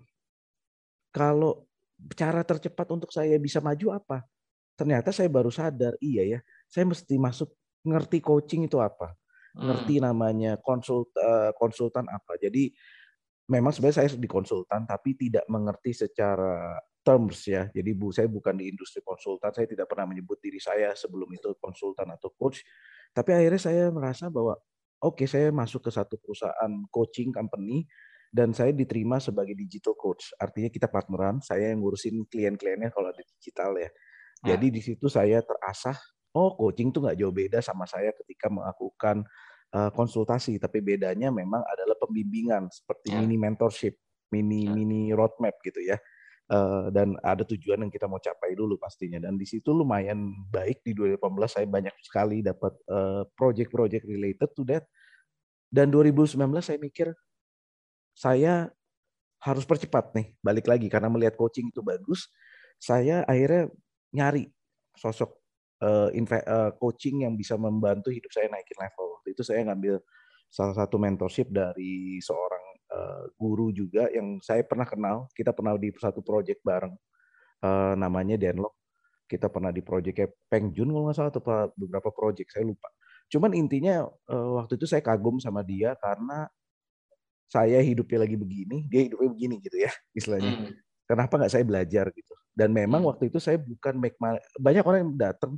kalau 1.11 1.67
cara 2.15 2.47
tercepat 2.47 2.87
untuk 2.95 3.11
saya 3.11 3.35
bisa 3.35 3.59
maju 3.59 3.99
apa? 3.99 4.23
Ternyata 4.79 5.11
saya 5.11 5.27
baru 5.27 5.51
sadar, 5.51 5.99
iya 5.99 6.23
ya, 6.23 6.39
saya 6.71 6.87
mesti 6.87 7.19
masuk 7.19 7.51
ngerti 7.83 8.23
coaching 8.23 8.67
itu 8.67 8.79
apa, 8.79 9.15
ngerti 9.55 9.99
hmm. 9.99 10.03
namanya 10.03 10.51
konsult 10.59 11.13
uh, 11.19 11.51
konsultan 11.55 12.07
apa. 12.09 12.39
Jadi 12.39 12.73
memang 13.51 13.75
sebenarnya 13.75 14.07
saya 14.07 14.09
di 14.15 14.29
konsultan 14.29 14.87
tapi 14.87 15.19
tidak 15.19 15.43
mengerti 15.51 15.91
secara 15.93 16.79
terms 17.03 17.45
ya. 17.45 17.67
Jadi 17.69 17.91
bu 17.91 18.09
saya 18.15 18.31
bukan 18.31 18.55
di 18.55 18.71
industri 18.71 19.03
konsultan, 19.03 19.51
saya 19.51 19.67
tidak 19.67 19.91
pernah 19.91 20.07
menyebut 20.09 20.39
diri 20.39 20.57
saya 20.57 20.95
sebelum 20.95 21.27
itu 21.35 21.51
konsultan 21.59 22.07
atau 22.15 22.31
coach. 22.33 22.63
Tapi 23.11 23.29
akhirnya 23.35 23.61
saya 23.61 23.83
merasa 23.91 24.31
bahwa 24.31 24.55
oke 25.03 25.21
okay, 25.21 25.27
saya 25.27 25.51
masuk 25.51 25.83
ke 25.83 25.91
satu 25.91 26.15
perusahaan 26.17 26.71
coaching 26.89 27.35
company 27.35 27.85
dan 28.33 28.49
saya 28.55 28.73
diterima 28.73 29.21
sebagai 29.21 29.53
digital 29.53 29.93
coach. 29.93 30.33
Artinya 30.41 30.73
kita 30.73 30.89
partneran, 30.89 31.37
saya 31.45 31.69
yang 31.69 31.85
ngurusin 31.85 32.25
klien-kliennya 32.25 32.89
kalau 32.89 33.13
ada 33.13 33.21
digital 33.21 33.77
ya. 33.77 33.85
ya. 33.85 34.57
Jadi 34.57 34.73
di 34.73 34.81
situ 34.81 35.05
saya 35.05 35.45
terasah, 35.45 35.99
oh 36.33 36.57
coaching 36.57 36.89
tuh 36.89 37.05
nggak 37.05 37.17
jauh 37.17 37.33
beda 37.33 37.61
sama 37.61 37.85
saya 37.85 38.09
ketika 38.13 38.49
melakukan 38.49 39.25
uh, 39.73 39.89
konsultasi, 39.91 40.61
tapi 40.61 40.79
bedanya 40.79 41.33
memang 41.33 41.61
adalah 41.65 41.97
pembimbingan 41.97 42.69
seperti 42.69 43.13
ya. 43.13 43.19
mini 43.21 43.37
mentorship, 43.41 43.97
mini 44.29 44.69
ya. 44.69 44.71
mini 44.73 45.01
roadmap 45.11 45.57
gitu 45.65 45.81
ya. 45.81 45.97
Uh, 46.43 46.91
dan 46.91 47.15
ada 47.23 47.47
tujuan 47.47 47.87
yang 47.87 47.89
kita 47.89 48.05
mau 48.05 48.19
capai 48.19 48.53
dulu 48.53 48.77
pastinya. 48.77 49.17
Dan 49.17 49.39
di 49.39 49.47
situ 49.47 49.73
lumayan 49.73 50.29
baik 50.51 50.85
di 50.85 50.93
2018 50.93 51.49
saya 51.49 51.65
banyak 51.65 51.95
sekali 52.03 52.43
dapat 52.45 52.73
uh, 52.91 53.23
project-project 53.33 54.03
related 54.05 54.49
to 54.53 54.61
that. 54.67 54.85
Dan 55.73 55.89
2019 55.89 56.37
saya 56.61 56.77
mikir 56.77 57.09
saya 58.13 58.69
harus 59.41 59.65
percepat 59.65 60.13
nih 60.15 60.37
balik 60.39 60.69
lagi 60.69 60.87
karena 60.87 61.11
melihat 61.11 61.35
coaching 61.35 61.67
itu 61.67 61.83
bagus 61.83 62.31
saya 62.79 63.27
akhirnya 63.27 63.67
nyari 64.15 64.47
sosok 64.95 65.42
uh, 65.83 66.07
uh, 66.09 66.71
coaching 66.79 67.27
yang 67.27 67.35
bisa 67.35 67.59
membantu 67.59 68.09
hidup 68.09 68.31
saya 68.31 68.47
naikin 68.47 68.79
level 68.79 69.19
waktu 69.19 69.35
itu 69.35 69.43
saya 69.43 69.67
ngambil 69.67 69.99
salah 70.47 70.75
satu 70.77 70.95
mentorship 70.95 71.51
dari 71.51 72.23
seorang 72.23 72.65
uh, 72.95 73.23
guru 73.35 73.75
juga 73.75 74.07
yang 74.15 74.39
saya 74.39 74.63
pernah 74.63 74.87
kenal 74.87 75.27
kita 75.35 75.51
pernah 75.51 75.75
di 75.75 75.91
satu 75.91 76.23
project 76.23 76.63
bareng 76.63 76.95
uh, 77.67 77.93
namanya 77.99 78.39
Denlock 78.39 78.79
kita 79.27 79.51
pernah 79.51 79.75
di 79.75 79.83
projectnya 79.83 80.31
Peng 80.47 80.71
Jun 80.71 80.93
kalau 80.93 81.09
nggak 81.09 81.17
salah 81.19 81.31
atau 81.33 81.43
beberapa 81.75 82.09
project 82.15 82.55
saya 82.55 82.63
lupa 82.63 82.87
cuman 83.27 83.51
intinya 83.51 84.07
uh, 84.07 84.63
waktu 84.63 84.79
itu 84.79 84.87
saya 84.87 85.03
kagum 85.03 85.41
sama 85.43 85.65
dia 85.65 85.97
karena 85.99 86.47
saya 87.53 87.85
hidupnya 87.85 88.25
lagi 88.25 88.33
begini, 88.33 88.89
dia 88.89 89.05
hidupnya 89.05 89.29
begini 89.29 89.55
gitu 89.61 89.77
ya 89.77 89.91
istilahnya. 90.17 90.51
Hmm. 90.57 90.73
Kenapa 91.05 91.33
nggak 91.37 91.53
saya 91.53 91.61
belajar 91.61 92.09
gitu? 92.09 92.33
Dan 92.57 92.73
memang 92.73 93.05
hmm. 93.05 93.09
waktu 93.13 93.23
itu 93.29 93.37
saya 93.37 93.61
bukan 93.61 94.01
make 94.01 94.17
my, 94.17 94.41
banyak 94.57 94.81
orang 94.81 94.99
yang 95.05 95.13
datang 95.13 95.53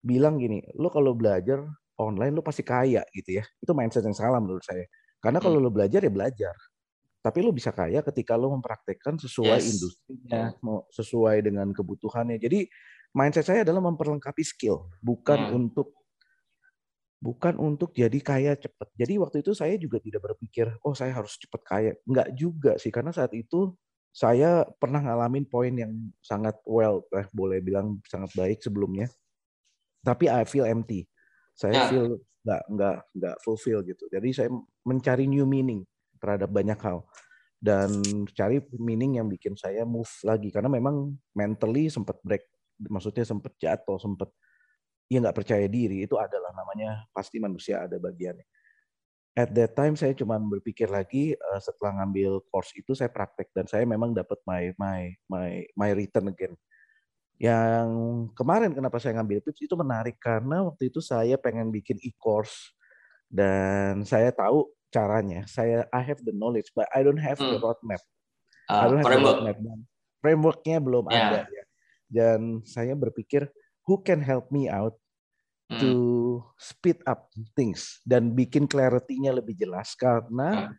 bilang 0.00 0.40
gini, 0.40 0.64
lo 0.76 0.88
kalau 0.88 1.12
belajar 1.12 1.60
online 2.00 2.32
lo 2.32 2.42
pasti 2.42 2.64
kaya 2.64 3.04
gitu 3.12 3.40
ya. 3.40 3.44
Itu 3.60 3.76
mindset 3.76 4.04
yang 4.04 4.16
salah 4.16 4.40
menurut 4.40 4.64
saya. 4.64 4.88
Karena 5.20 5.38
kalau 5.38 5.60
hmm. 5.60 5.66
lo 5.68 5.70
belajar 5.70 6.00
ya 6.00 6.12
belajar. 6.12 6.56
Tapi 7.20 7.38
lo 7.44 7.52
bisa 7.52 7.68
kaya 7.76 8.00
ketika 8.00 8.32
lo 8.40 8.48
mempraktekkan 8.56 9.20
sesuai 9.20 9.60
yes. 9.60 9.68
industrinya, 9.76 10.56
mau 10.64 10.88
sesuai 10.88 11.44
dengan 11.44 11.68
kebutuhannya. 11.76 12.40
Jadi 12.40 12.64
mindset 13.12 13.44
saya 13.44 13.60
adalah 13.60 13.84
memperlengkapi 13.84 14.40
skill, 14.40 14.88
bukan 15.04 15.52
hmm. 15.52 15.58
untuk 15.60 15.92
bukan 17.20 17.60
untuk 17.60 17.92
jadi 17.92 18.16
kaya 18.24 18.56
cepat. 18.56 18.88
Jadi 18.96 19.20
waktu 19.20 19.44
itu 19.44 19.52
saya 19.52 19.76
juga 19.76 20.00
tidak 20.00 20.32
berpikir, 20.32 20.72
oh 20.80 20.96
saya 20.96 21.12
harus 21.12 21.36
cepat 21.36 21.60
kaya. 21.68 21.92
Enggak 22.08 22.28
juga 22.32 22.72
sih, 22.80 22.88
karena 22.88 23.12
saat 23.12 23.36
itu 23.36 23.76
saya 24.10 24.64
pernah 24.80 25.04
ngalamin 25.04 25.46
poin 25.46 25.70
yang 25.76 25.92
sangat 26.24 26.56
well, 26.64 27.04
eh, 27.14 27.28
boleh 27.30 27.60
bilang 27.60 28.00
sangat 28.08 28.32
baik 28.32 28.64
sebelumnya. 28.64 29.06
Tapi 30.00 30.32
I 30.32 30.48
feel 30.48 30.64
empty. 30.64 31.04
Saya 31.52 31.74
ya. 31.76 31.86
feel 31.92 32.06
nggak 32.40 32.62
nggak 32.72 32.96
nggak 33.16 33.36
fulfill 33.44 33.84
gitu. 33.84 34.08
Jadi 34.08 34.28
saya 34.32 34.48
mencari 34.84 35.28
new 35.28 35.44
meaning 35.44 35.84
terhadap 36.20 36.48
banyak 36.48 36.76
hal 36.80 37.04
dan 37.60 38.00
cari 38.32 38.64
meaning 38.80 39.20
yang 39.20 39.28
bikin 39.28 39.52
saya 39.52 39.84
move 39.84 40.08
lagi 40.24 40.48
karena 40.48 40.72
memang 40.72 41.12
mentally 41.36 41.92
sempat 41.92 42.16
break, 42.24 42.48
maksudnya 42.88 43.28
sempat 43.28 43.52
jatuh, 43.60 44.00
sempat 44.00 44.32
ya 45.12 45.20
nggak 45.20 45.36
percaya 45.36 45.68
diri 45.68 46.08
itu 46.08 46.16
adalah 46.16 46.56
namanya 46.56 47.04
pasti 47.12 47.36
manusia 47.36 47.84
ada 47.84 48.00
bagiannya. 48.00 48.46
At 49.36 49.52
that 49.54 49.76
time 49.76 49.94
saya 49.94 50.16
cuma 50.16 50.40
berpikir 50.40 50.88
lagi 50.88 51.36
uh, 51.36 51.60
setelah 51.60 52.00
ngambil 52.02 52.40
course 52.48 52.72
itu 52.74 52.96
saya 52.96 53.12
praktek 53.12 53.52
dan 53.52 53.68
saya 53.68 53.84
memang 53.84 54.16
dapat 54.16 54.40
my 54.48 54.72
my 54.80 55.12
my 55.28 55.50
my 55.76 55.90
return 55.92 56.32
again. 56.32 56.56
Yang 57.40 57.88
kemarin 58.36 58.76
kenapa 58.76 59.00
saya 59.00 59.16
ngambil 59.16 59.40
tips 59.40 59.64
itu 59.64 59.72
menarik 59.72 60.20
karena 60.20 60.60
waktu 60.60 60.92
itu 60.92 61.00
saya 61.00 61.40
pengen 61.40 61.72
bikin 61.72 61.96
e-course 62.04 62.76
dan 63.32 64.04
saya 64.04 64.28
tahu 64.28 64.68
caranya. 64.92 65.48
Saya 65.48 65.88
I 65.88 66.04
have 66.04 66.20
the 66.20 66.36
knowledge 66.36 66.68
but 66.76 66.84
I 66.92 67.00
don't 67.00 67.18
have 67.18 67.40
hmm. 67.40 67.56
the 67.56 67.58
roadmap. 67.64 68.04
Uh, 68.68 68.76
I 68.76 68.84
don't 68.92 69.00
have 69.00 69.08
framework. 69.08 69.38
the 69.40 69.46
roadmap. 69.56 69.78
Frameworknya 70.20 70.76
belum 70.84 71.04
yeah. 71.08 71.16
ada 71.16 71.40
ya. 71.48 71.64
Dan 72.12 72.60
saya 72.68 72.92
berpikir 72.92 73.48
who 73.88 74.04
can 74.04 74.20
help 74.20 74.52
me 74.52 74.68
out 74.68 75.00
hmm. 75.72 75.80
to 75.80 75.92
speed 76.60 77.00
up 77.08 77.32
things 77.56 78.04
dan 78.04 78.36
bikin 78.36 78.68
clarity-nya 78.68 79.32
lebih 79.32 79.56
jelas 79.56 79.96
karena 79.96 80.68
hmm. 80.68 80.74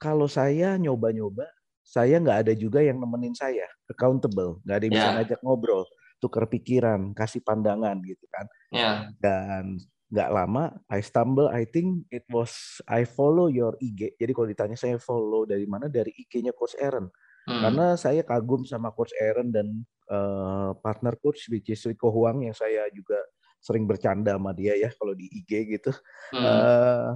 kalau 0.00 0.24
saya 0.24 0.80
nyoba-nyoba 0.80 1.44
saya 1.90 2.22
nggak 2.22 2.46
ada 2.46 2.52
juga 2.54 2.78
yang 2.78 3.02
nemenin 3.02 3.34
saya 3.34 3.66
accountable 3.90 4.62
nggak 4.62 4.76
ada 4.78 4.84
yang 4.86 4.94
yeah. 4.94 5.02
bisa 5.02 5.16
ngajak 5.18 5.40
ngobrol 5.42 5.82
tukar 6.22 6.46
pikiran 6.46 7.10
kasih 7.18 7.42
pandangan 7.42 7.98
gitu 8.06 8.22
kan 8.30 8.46
yeah. 8.70 9.10
dan 9.18 9.82
nggak 10.10 10.30
lama 10.30 10.70
I 10.86 11.02
stumble 11.02 11.50
I 11.50 11.66
think 11.66 12.06
it 12.14 12.22
was 12.30 12.78
I 12.86 13.02
follow 13.02 13.50
your 13.50 13.74
IG 13.82 14.14
jadi 14.14 14.30
kalau 14.30 14.46
ditanya 14.46 14.78
saya 14.78 15.02
follow 15.02 15.42
dari 15.42 15.66
mana 15.66 15.90
dari 15.90 16.14
IG-nya 16.14 16.54
Coach 16.54 16.78
Aaron 16.78 17.10
hmm. 17.50 17.62
karena 17.62 17.98
saya 17.98 18.22
kagum 18.22 18.62
sama 18.62 18.94
Coach 18.94 19.14
Aaron 19.18 19.50
dan 19.50 19.66
uh, 20.10 20.74
partner 20.78 21.18
coach 21.18 21.50
which 21.50 21.70
is 21.70 21.82
Rico 21.86 22.10
Huang 22.10 22.46
yang 22.46 22.54
saya 22.54 22.86
juga 22.94 23.18
sering 23.60 23.84
bercanda 23.84 24.34
sama 24.34 24.56
dia 24.56 24.74
ya 24.74 24.88
kalau 24.96 25.12
di 25.12 25.28
IG 25.28 25.78
gitu. 25.78 25.92
Hmm. 26.32 26.44
Uh, 26.44 27.08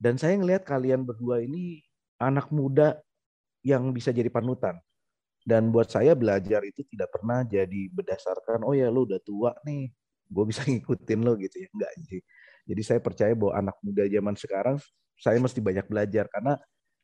dan 0.00 0.16
saya 0.16 0.38
ngelihat 0.38 0.64
kalian 0.64 1.04
berdua 1.04 1.44
ini 1.44 1.84
anak 2.16 2.48
muda 2.48 2.96
yang 3.64 3.92
bisa 3.92 4.10
jadi 4.10 4.28
panutan. 4.32 4.76
Dan 5.40 5.72
buat 5.72 5.88
saya 5.88 6.12
belajar 6.12 6.60
itu 6.68 6.84
tidak 6.84 7.08
pernah 7.16 7.40
jadi 7.42 7.88
berdasarkan 7.88 8.60
oh 8.60 8.76
ya 8.76 8.92
lu 8.92 9.08
udah 9.08 9.20
tua 9.24 9.56
nih, 9.64 9.88
gue 10.28 10.44
bisa 10.44 10.62
ngikutin 10.68 11.20
lo 11.24 11.32
gitu 11.40 11.56
ya. 11.64 11.68
Enggak 11.72 11.92
sih. 12.04 12.20
Jadi 12.68 12.82
saya 12.84 13.00
percaya 13.00 13.32
bahwa 13.32 13.52
anak 13.56 13.76
muda 13.80 14.04
zaman 14.04 14.34
sekarang 14.36 14.76
saya 15.16 15.40
mesti 15.40 15.60
banyak 15.64 15.86
belajar. 15.88 16.28
Karena 16.28 16.60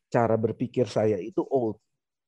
cara 0.07 0.35
berpikir 0.37 0.85
saya 0.87 1.17
itu 1.17 1.41
old, 1.49 1.81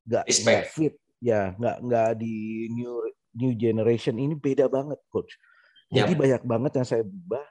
nggak 0.10 0.26
fit. 0.74 0.98
Ya 1.20 1.54
nggak 1.60 1.78
nggak 1.84 2.10
di 2.18 2.68
new 2.74 3.06
new 3.38 3.54
generation. 3.54 4.18
Ini 4.18 4.34
beda 4.34 4.66
banget 4.66 4.98
coach. 5.14 5.38
Jadi 5.90 6.14
yep. 6.14 6.20
banyak 6.22 6.42
banget 6.46 6.72
yang 6.82 6.88
saya 6.88 7.04
ubah. 7.06 7.48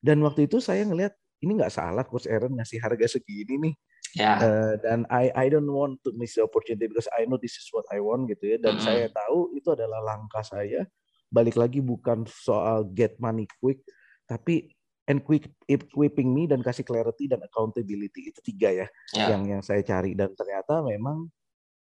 Dan 0.00 0.22
waktu 0.24 0.48
itu 0.48 0.62
saya 0.62 0.82
ngelihat 0.86 1.12
ini 1.40 1.56
nggak 1.56 1.72
salah 1.72 2.04
coach 2.04 2.28
Aaron 2.28 2.56
ngasih 2.56 2.78
harga 2.80 3.18
segini 3.18 3.56
nih 3.56 3.74
yeah. 4.16 4.38
Ya. 4.38 4.46
uh, 4.46 4.74
dan 4.80 5.04
I 5.10 5.30
I 5.34 5.46
don't 5.50 5.68
want 5.68 6.02
to 6.06 6.14
miss 6.16 6.38
the 6.38 6.46
opportunity 6.46 6.86
because 6.90 7.10
I 7.14 7.26
know 7.26 7.38
this 7.38 7.58
is 7.58 7.66
what 7.70 7.86
I 7.90 7.98
want 8.02 8.30
gitu 8.30 8.54
ya 8.54 8.58
dan 8.58 8.76
mm 8.76 8.80
-hmm. 8.80 8.88
saya 8.88 9.06
tahu 9.10 9.54
itu 9.54 9.68
adalah 9.70 10.00
langkah 10.02 10.42
saya 10.42 10.86
balik 11.30 11.54
lagi 11.54 11.78
bukan 11.78 12.26
soal 12.26 12.90
get 12.90 13.14
money 13.22 13.46
quick 13.62 13.86
tapi 14.26 14.74
and 15.10 15.22
quick 15.26 15.50
equipping 15.66 16.30
me 16.30 16.46
dan 16.46 16.62
kasih 16.62 16.86
clarity 16.86 17.26
dan 17.26 17.42
accountability 17.42 18.30
itu 18.30 18.40
tiga 18.42 18.70
ya 18.70 18.86
yeah. 19.14 19.34
yang 19.34 19.42
yang 19.46 19.62
saya 19.62 19.82
cari 19.82 20.14
dan 20.14 20.34
ternyata 20.34 20.82
memang 20.86 21.30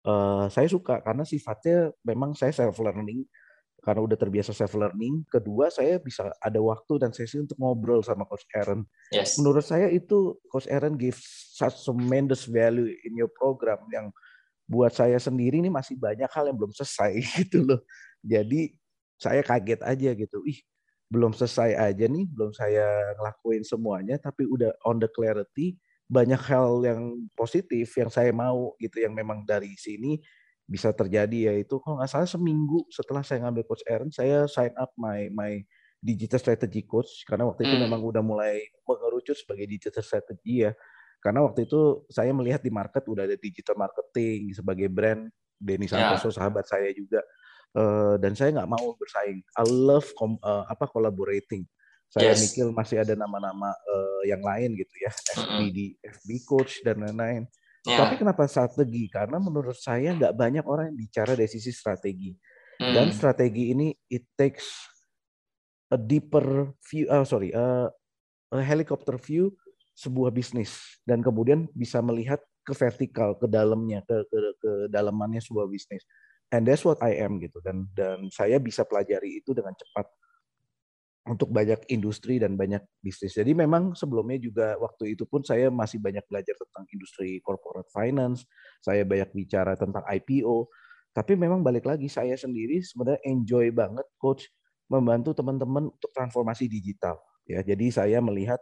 uh, 0.08 0.48
saya 0.48 0.68
suka 0.68 1.00
karena 1.04 1.24
sifatnya 1.24 1.92
memang 2.04 2.32
saya 2.32 2.52
self 2.52 2.80
learning 2.80 3.24
karena 3.82 4.00
udah 4.06 4.14
terbiasa 4.14 4.54
self 4.54 4.78
learning. 4.78 5.26
Kedua, 5.26 5.66
saya 5.66 5.98
bisa 5.98 6.30
ada 6.38 6.60
waktu 6.62 7.02
dan 7.02 7.10
sesi 7.10 7.42
untuk 7.42 7.58
ngobrol 7.58 7.98
sama 8.06 8.22
Coach 8.30 8.46
Aaron. 8.54 8.86
Yes. 9.10 9.42
Menurut 9.42 9.66
saya 9.66 9.90
itu 9.90 10.38
Coach 10.46 10.70
Aaron 10.70 10.94
give 10.94 11.18
such 11.52 11.82
tremendous 11.82 12.46
value 12.46 12.86
in 12.86 13.12
your 13.18 13.28
program 13.34 13.82
yang 13.90 14.14
buat 14.70 14.94
saya 14.94 15.18
sendiri 15.18 15.58
ini 15.58 15.68
masih 15.68 15.98
banyak 15.98 16.30
hal 16.30 16.46
yang 16.46 16.56
belum 16.56 16.70
selesai 16.70 17.18
gitu 17.42 17.66
loh. 17.66 17.82
Jadi 18.22 18.70
saya 19.18 19.42
kaget 19.42 19.82
aja 19.82 20.10
gitu. 20.14 20.38
Ih, 20.46 20.62
belum 21.10 21.34
selesai 21.34 21.74
aja 21.74 22.06
nih, 22.06 22.24
belum 22.30 22.54
saya 22.54 22.86
ngelakuin 23.18 23.66
semuanya 23.66 24.16
tapi 24.22 24.46
udah 24.46 24.70
on 24.86 25.02
the 25.02 25.10
clarity 25.10 25.74
banyak 26.12 26.40
hal 26.44 26.84
yang 26.84 27.24
positif 27.32 27.88
yang 27.96 28.12
saya 28.12 28.36
mau 28.36 28.76
gitu 28.76 29.00
yang 29.00 29.16
memang 29.16 29.48
dari 29.48 29.72
sini 29.80 30.20
bisa 30.66 30.94
terjadi 30.94 31.52
yaitu 31.52 31.76
kalau 31.82 31.98
nggak 31.98 32.10
salah 32.10 32.28
seminggu 32.28 32.86
setelah 32.88 33.20
saya 33.26 33.42
ngambil 33.44 33.66
coach 33.66 33.84
Aaron 33.90 34.10
saya 34.14 34.46
sign 34.46 34.72
up 34.78 34.94
my 34.94 35.28
my 35.34 35.58
digital 36.02 36.38
strategy 36.42 36.82
coach 36.82 37.22
karena 37.26 37.46
waktu 37.46 37.66
itu 37.66 37.74
hmm. 37.78 37.84
memang 37.86 38.00
udah 38.02 38.22
mulai 38.22 38.62
mengerucut 38.86 39.38
sebagai 39.38 39.66
digital 39.70 40.02
strategy 40.02 40.66
ya 40.66 40.72
karena 41.22 41.46
waktu 41.46 41.70
itu 41.70 42.02
saya 42.10 42.34
melihat 42.34 42.58
di 42.62 42.74
market 42.74 43.06
udah 43.06 43.22
ada 43.22 43.38
digital 43.38 43.78
marketing 43.78 44.50
sebagai 44.50 44.90
brand 44.90 45.30
Denny 45.62 45.86
ya. 45.86 45.94
Santoso 45.94 46.34
yeah. 46.34 46.36
sahabat 46.42 46.66
saya 46.66 46.90
juga 46.90 47.22
uh, 47.78 48.18
dan 48.18 48.34
saya 48.34 48.50
nggak 48.58 48.70
mau 48.70 48.98
bersaing 48.98 49.38
I 49.54 49.64
love 49.70 50.10
com, 50.18 50.34
uh, 50.42 50.66
apa 50.66 50.90
collaborating 50.90 51.62
saya 52.10 52.34
yes. 52.34 52.50
mikir 52.50 52.66
masih 52.74 53.00
ada 53.00 53.14
nama-nama 53.14 53.70
uh, 53.72 54.22
yang 54.26 54.42
lain 54.42 54.74
gitu 54.76 54.94
ya 55.00 55.10
FBD 55.38 55.78
mm-hmm. 55.94 56.10
FB 56.18 56.28
coach 56.44 56.82
dan 56.82 57.00
lain-lain 57.00 57.46
yeah. 57.86 57.98
tapi 58.06 58.14
kenapa 58.20 58.46
strategi? 58.46 59.10
Karena 59.10 59.38
menurut 59.42 59.76
saya 59.76 60.14
nggak 60.14 60.34
banyak 60.34 60.64
orang 60.66 60.92
yang 60.92 60.98
bicara 60.98 61.32
dari 61.34 61.50
sisi 61.50 61.70
strategi. 61.74 62.34
Mm. 62.82 62.94
dan 62.98 63.08
strategi 63.14 63.70
ini 63.70 63.94
it 64.10 64.26
takes 64.34 64.66
a 65.92 65.98
deeper 66.00 66.72
view 66.88 67.04
uh, 67.06 67.22
sorry 67.22 67.52
uh, 67.54 67.86
a 68.50 68.58
helicopter 68.64 69.20
view 69.20 69.52
sebuah 69.94 70.32
bisnis. 70.32 71.00
Dan 71.04 71.20
kemudian 71.20 71.68
bisa 71.76 72.00
melihat 72.00 72.40
ke 72.62 72.72
vertikal 72.72 73.36
ke 73.36 73.46
dalamnya 73.50 74.00
ke 74.06 74.16
ke, 74.26 74.38
ke 74.58 74.72
dalamannya 74.88 75.42
sebuah 75.42 75.68
bisnis. 75.68 76.02
And 76.52 76.68
that's 76.68 76.84
what 76.84 77.00
I 77.00 77.16
am 77.20 77.40
gitu. 77.40 77.60
Dan 77.64 77.88
dan 77.96 78.28
saya 78.32 78.60
bisa 78.60 78.84
pelajari 78.84 79.40
itu 79.40 79.56
dengan 79.56 79.72
cepat 79.76 80.08
untuk 81.22 81.54
banyak 81.54 81.86
industri 81.86 82.42
dan 82.42 82.58
banyak 82.58 82.82
bisnis. 82.98 83.38
Jadi 83.38 83.54
memang 83.54 83.94
sebelumnya 83.94 84.42
juga 84.42 84.74
waktu 84.82 85.14
itu 85.14 85.22
pun 85.22 85.46
saya 85.46 85.70
masih 85.70 86.02
banyak 86.02 86.26
belajar 86.26 86.58
tentang 86.58 86.84
industri 86.90 87.38
corporate 87.46 87.86
finance, 87.94 88.42
saya 88.82 89.06
banyak 89.06 89.30
bicara 89.30 89.78
tentang 89.78 90.02
IPO, 90.02 90.66
tapi 91.14 91.38
memang 91.38 91.62
balik 91.62 91.86
lagi 91.86 92.10
saya 92.10 92.34
sendiri 92.34 92.82
sebenarnya 92.82 93.22
enjoy 93.22 93.70
banget 93.70 94.06
coach 94.18 94.50
membantu 94.90 95.30
teman-teman 95.36 95.94
untuk 95.94 96.10
transformasi 96.10 96.66
digital. 96.66 97.22
Ya, 97.46 97.62
jadi 97.62 97.86
saya 97.94 98.18
melihat 98.18 98.58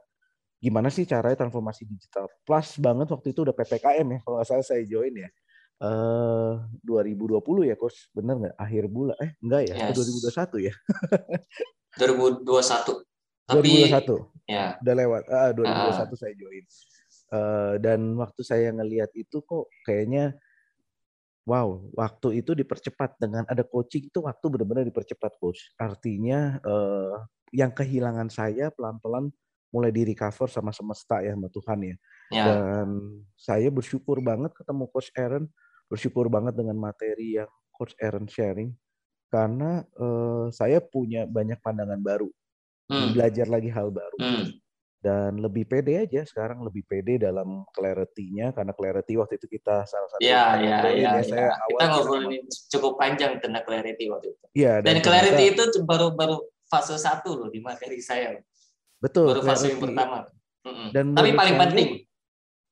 gimana 0.61 0.93
sih 0.93 1.09
caranya 1.09 1.49
transformasi 1.49 1.88
digital. 1.88 2.29
Plus 2.45 2.76
banget 2.76 3.09
waktu 3.09 3.33
itu 3.33 3.40
udah 3.49 3.57
PPKM 3.57 4.05
ya, 4.05 4.19
kalau 4.21 4.37
nggak 4.37 4.49
salah 4.52 4.67
saya 4.67 4.85
join 4.85 5.17
ya. 5.17 5.31
Uh, 5.81 6.61
eh, 6.85 7.09
2020 7.09 7.73
ya, 7.73 7.76
coach. 7.81 8.12
Bener 8.12 8.37
nggak? 8.37 8.55
Akhir 8.61 8.85
bulan? 8.93 9.17
Eh, 9.17 9.33
enggak 9.40 9.73
ya? 9.73 9.75
Yes. 9.88 9.97
2021 9.97 10.69
ya? 10.69 10.75
2021. 11.99 13.02
Tapi 13.50 13.90
2021. 13.90 14.30
Ya. 14.50 14.78
Udah 14.82 14.94
lewat. 14.94 15.23
Ah, 15.30 15.50
2021 15.54 15.62
uh. 15.62 16.18
saya 16.18 16.35
join. 16.35 16.64
Uh, 17.30 17.75
dan 17.78 18.00
waktu 18.18 18.42
saya 18.42 18.75
ngelihat 18.75 19.14
itu 19.14 19.38
kok 19.47 19.70
kayaknya 19.87 20.35
wow, 21.47 21.78
waktu 21.94 22.42
itu 22.42 22.59
dipercepat 22.59 23.18
dengan 23.23 23.47
ada 23.47 23.62
coaching 23.62 24.11
itu 24.11 24.18
waktu 24.23 24.47
benar-benar 24.50 24.85
dipercepat 24.87 25.38
coach. 25.38 25.70
Artinya 25.78 26.59
uh, 26.62 27.23
yang 27.50 27.70
kehilangan 27.75 28.30
saya 28.30 28.70
pelan-pelan 28.75 29.30
mulai 29.70 29.94
di 29.94 30.02
recover 30.02 30.50
sama 30.50 30.75
semesta 30.75 31.23
ya 31.23 31.35
sama 31.35 31.47
Tuhan 31.50 31.78
ya. 31.82 31.97
ya. 32.35 32.44
Dan 32.47 32.87
saya 33.38 33.70
bersyukur 33.70 34.18
banget 34.18 34.50
ketemu 34.54 34.90
coach 34.90 35.11
Aaron, 35.14 35.47
bersyukur 35.87 36.26
banget 36.26 36.59
dengan 36.59 36.75
materi 36.78 37.38
yang 37.38 37.50
coach 37.75 37.94
Aaron 38.02 38.26
sharing 38.26 38.75
karena 39.30 39.87
uh, 39.96 40.50
saya 40.50 40.82
punya 40.82 41.25
banyak 41.25 41.62
pandangan 41.62 42.02
baru, 42.02 42.28
hmm. 42.90 43.14
belajar 43.14 43.46
lagi 43.46 43.70
hal 43.70 43.88
baru. 43.94 44.18
Hmm. 44.18 44.46
Dan 45.00 45.40
lebih 45.40 45.64
pede 45.64 45.96
aja 45.96 46.20
sekarang 46.28 46.60
lebih 46.60 46.84
pede 46.84 47.16
dalam 47.16 47.64
clarity-nya 47.72 48.52
karena 48.52 48.76
clarity 48.76 49.16
waktu 49.16 49.40
itu 49.40 49.49
kita 49.49 49.88
salah 49.88 50.08
satu 50.12 50.20
ya, 50.20 50.60
ya, 50.60 50.76
ya, 50.92 51.10
ya, 51.25 51.25
ya. 51.25 51.49
kita 51.56 51.84
ngobrolin 51.88 52.44
cukup 52.68 53.00
panjang 53.00 53.40
tentang 53.40 53.64
clarity 53.64 54.12
waktu 54.12 54.37
itu. 54.37 54.44
Ya, 54.52 54.84
dan, 54.84 55.00
dan 55.00 55.06
clarity 55.06 55.56
kita, 55.56 55.72
itu 55.72 55.88
baru 55.88 56.12
baru 56.12 56.44
fase 56.68 57.00
satu 57.00 57.32
loh 57.32 57.49
di 57.49 57.64
materi 57.64 57.96
saya. 58.04 58.37
Betul. 59.00 59.32
Baru 59.32 59.40
fase 59.40 59.72
yang 59.72 59.80
pertama. 59.80 60.28
Dan 60.92 61.16
Tapi 61.16 61.32
paling 61.32 61.56
penting 61.56 61.88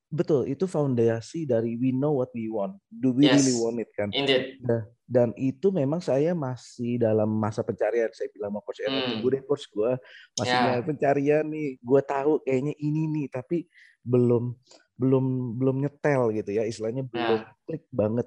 Betul, 0.09 0.49
itu 0.49 0.65
fondasi 0.65 1.45
dari 1.45 1.77
we 1.77 1.93
know 1.93 2.17
what 2.17 2.33
we 2.33 2.49
want. 2.49 2.81
Do 2.89 3.13
we 3.13 3.29
yes, 3.29 3.45
really 3.45 3.57
want 3.61 3.77
it 3.77 3.93
kan? 3.93 4.09
Indeed. 4.09 4.57
Nah, 4.65 4.89
dan 5.05 5.37
itu 5.37 5.69
memang 5.69 6.01
saya 6.01 6.33
masih 6.33 6.97
dalam 6.97 7.29
masa 7.29 7.61
pencarian. 7.61 8.09
Saya 8.17 8.33
bilang 8.33 8.57
sama 8.57 8.61
coach 8.65 8.81
Aaron, 8.81 9.05
hmm. 9.05 9.21
gue 9.21 9.31
deh 9.37 9.43
coach 9.45 9.69
gue 9.69 10.01
masih 10.41 10.57
yeah. 10.57 10.81
pencarian 10.81 11.45
nih. 11.53 11.77
Gue 11.85 12.01
tahu 12.01 12.41
kayaknya 12.41 12.73
ini 12.81 13.03
nih, 13.21 13.27
tapi 13.29 13.69
belum 14.01 14.57
belum 14.97 15.25
belum 15.61 15.77
nyetel 15.85 16.33
gitu 16.41 16.51
ya, 16.57 16.65
istilahnya 16.65 17.05
ya. 17.05 17.11
belum 17.13 17.41
yeah. 17.45 17.53
klik 17.69 17.85
banget. 17.93 18.27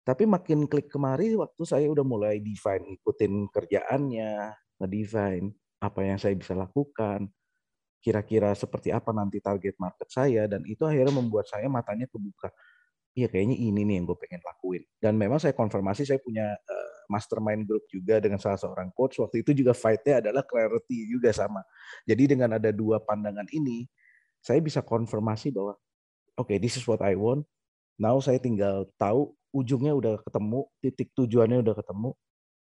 Tapi 0.00 0.24
makin 0.24 0.58
klik 0.72 0.88
kemari 0.88 1.36
waktu 1.36 1.62
saya 1.68 1.84
udah 1.92 2.02
mulai 2.02 2.40
define, 2.40 2.96
ikutin 2.96 3.52
kerjaannya, 3.52 4.56
ngedefine 4.80 5.52
apa 5.84 6.00
yang 6.00 6.16
saya 6.16 6.32
bisa 6.32 6.56
lakukan, 6.56 7.28
kira-kira 8.00 8.56
seperti 8.56 8.88
apa 8.90 9.12
nanti 9.12 9.38
target 9.38 9.76
market 9.76 10.08
saya 10.08 10.48
dan 10.48 10.64
itu 10.64 10.82
akhirnya 10.88 11.12
membuat 11.12 11.46
saya 11.46 11.68
matanya 11.68 12.08
kebuka. 12.08 12.48
Iya 13.12 13.26
kayaknya 13.28 13.58
ini 13.58 13.84
nih 13.84 13.94
yang 14.00 14.04
gue 14.08 14.18
pengen 14.18 14.40
lakuin. 14.40 14.82
Dan 14.96 15.20
memang 15.20 15.36
saya 15.36 15.52
konfirmasi 15.52 16.08
saya 16.08 16.22
punya 16.22 16.56
uh, 16.56 16.90
mastermind 17.10 17.66
group 17.66 17.84
juga 17.90 18.22
dengan 18.22 18.38
salah 18.38 18.56
seorang 18.56 18.88
coach. 18.94 19.18
Waktu 19.18 19.42
itu 19.44 19.50
juga 19.52 19.74
fight-nya 19.74 20.24
adalah 20.24 20.46
clarity 20.46 21.10
juga 21.10 21.34
sama. 21.34 21.60
Jadi 22.06 22.38
dengan 22.38 22.56
ada 22.56 22.70
dua 22.70 23.02
pandangan 23.02 23.50
ini, 23.50 23.84
saya 24.40 24.62
bisa 24.62 24.80
konfirmasi 24.80 25.50
bahwa 25.52 25.74
oke 26.38 26.48
okay, 26.48 26.56
this 26.62 26.78
is 26.78 26.86
what 26.86 27.02
I 27.02 27.18
want. 27.18 27.44
Now 28.00 28.16
saya 28.22 28.40
tinggal 28.40 28.88
tahu 28.96 29.34
ujungnya 29.50 29.92
udah 29.92 30.22
ketemu, 30.22 30.64
titik 30.80 31.10
tujuannya 31.12 31.60
udah 31.60 31.74
ketemu. 31.76 32.10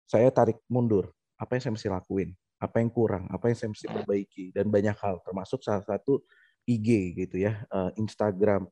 Saya 0.05 0.29
tarik 0.35 0.61
mundur. 0.69 1.15
Apa 1.39 1.57
yang 1.57 1.63
saya 1.63 1.73
mesti 1.73 1.89
lakuin? 1.89 2.37
Apa 2.63 2.81
yang 2.81 2.91
kurang, 2.91 3.25
apa 3.29 3.51
yang 3.51 3.57
saya 3.59 3.71
mesti 3.73 3.87
hmm. 3.87 3.95
perbaiki 4.01 4.45
dan 4.55 4.67
banyak 4.71 4.97
hal 4.99 5.21
termasuk 5.27 5.61
salah 5.61 5.85
satu 5.85 6.23
IG 6.65 7.19
gitu 7.27 7.37
ya, 7.43 7.65
uh, 7.69 7.93
Instagram. 7.99 8.65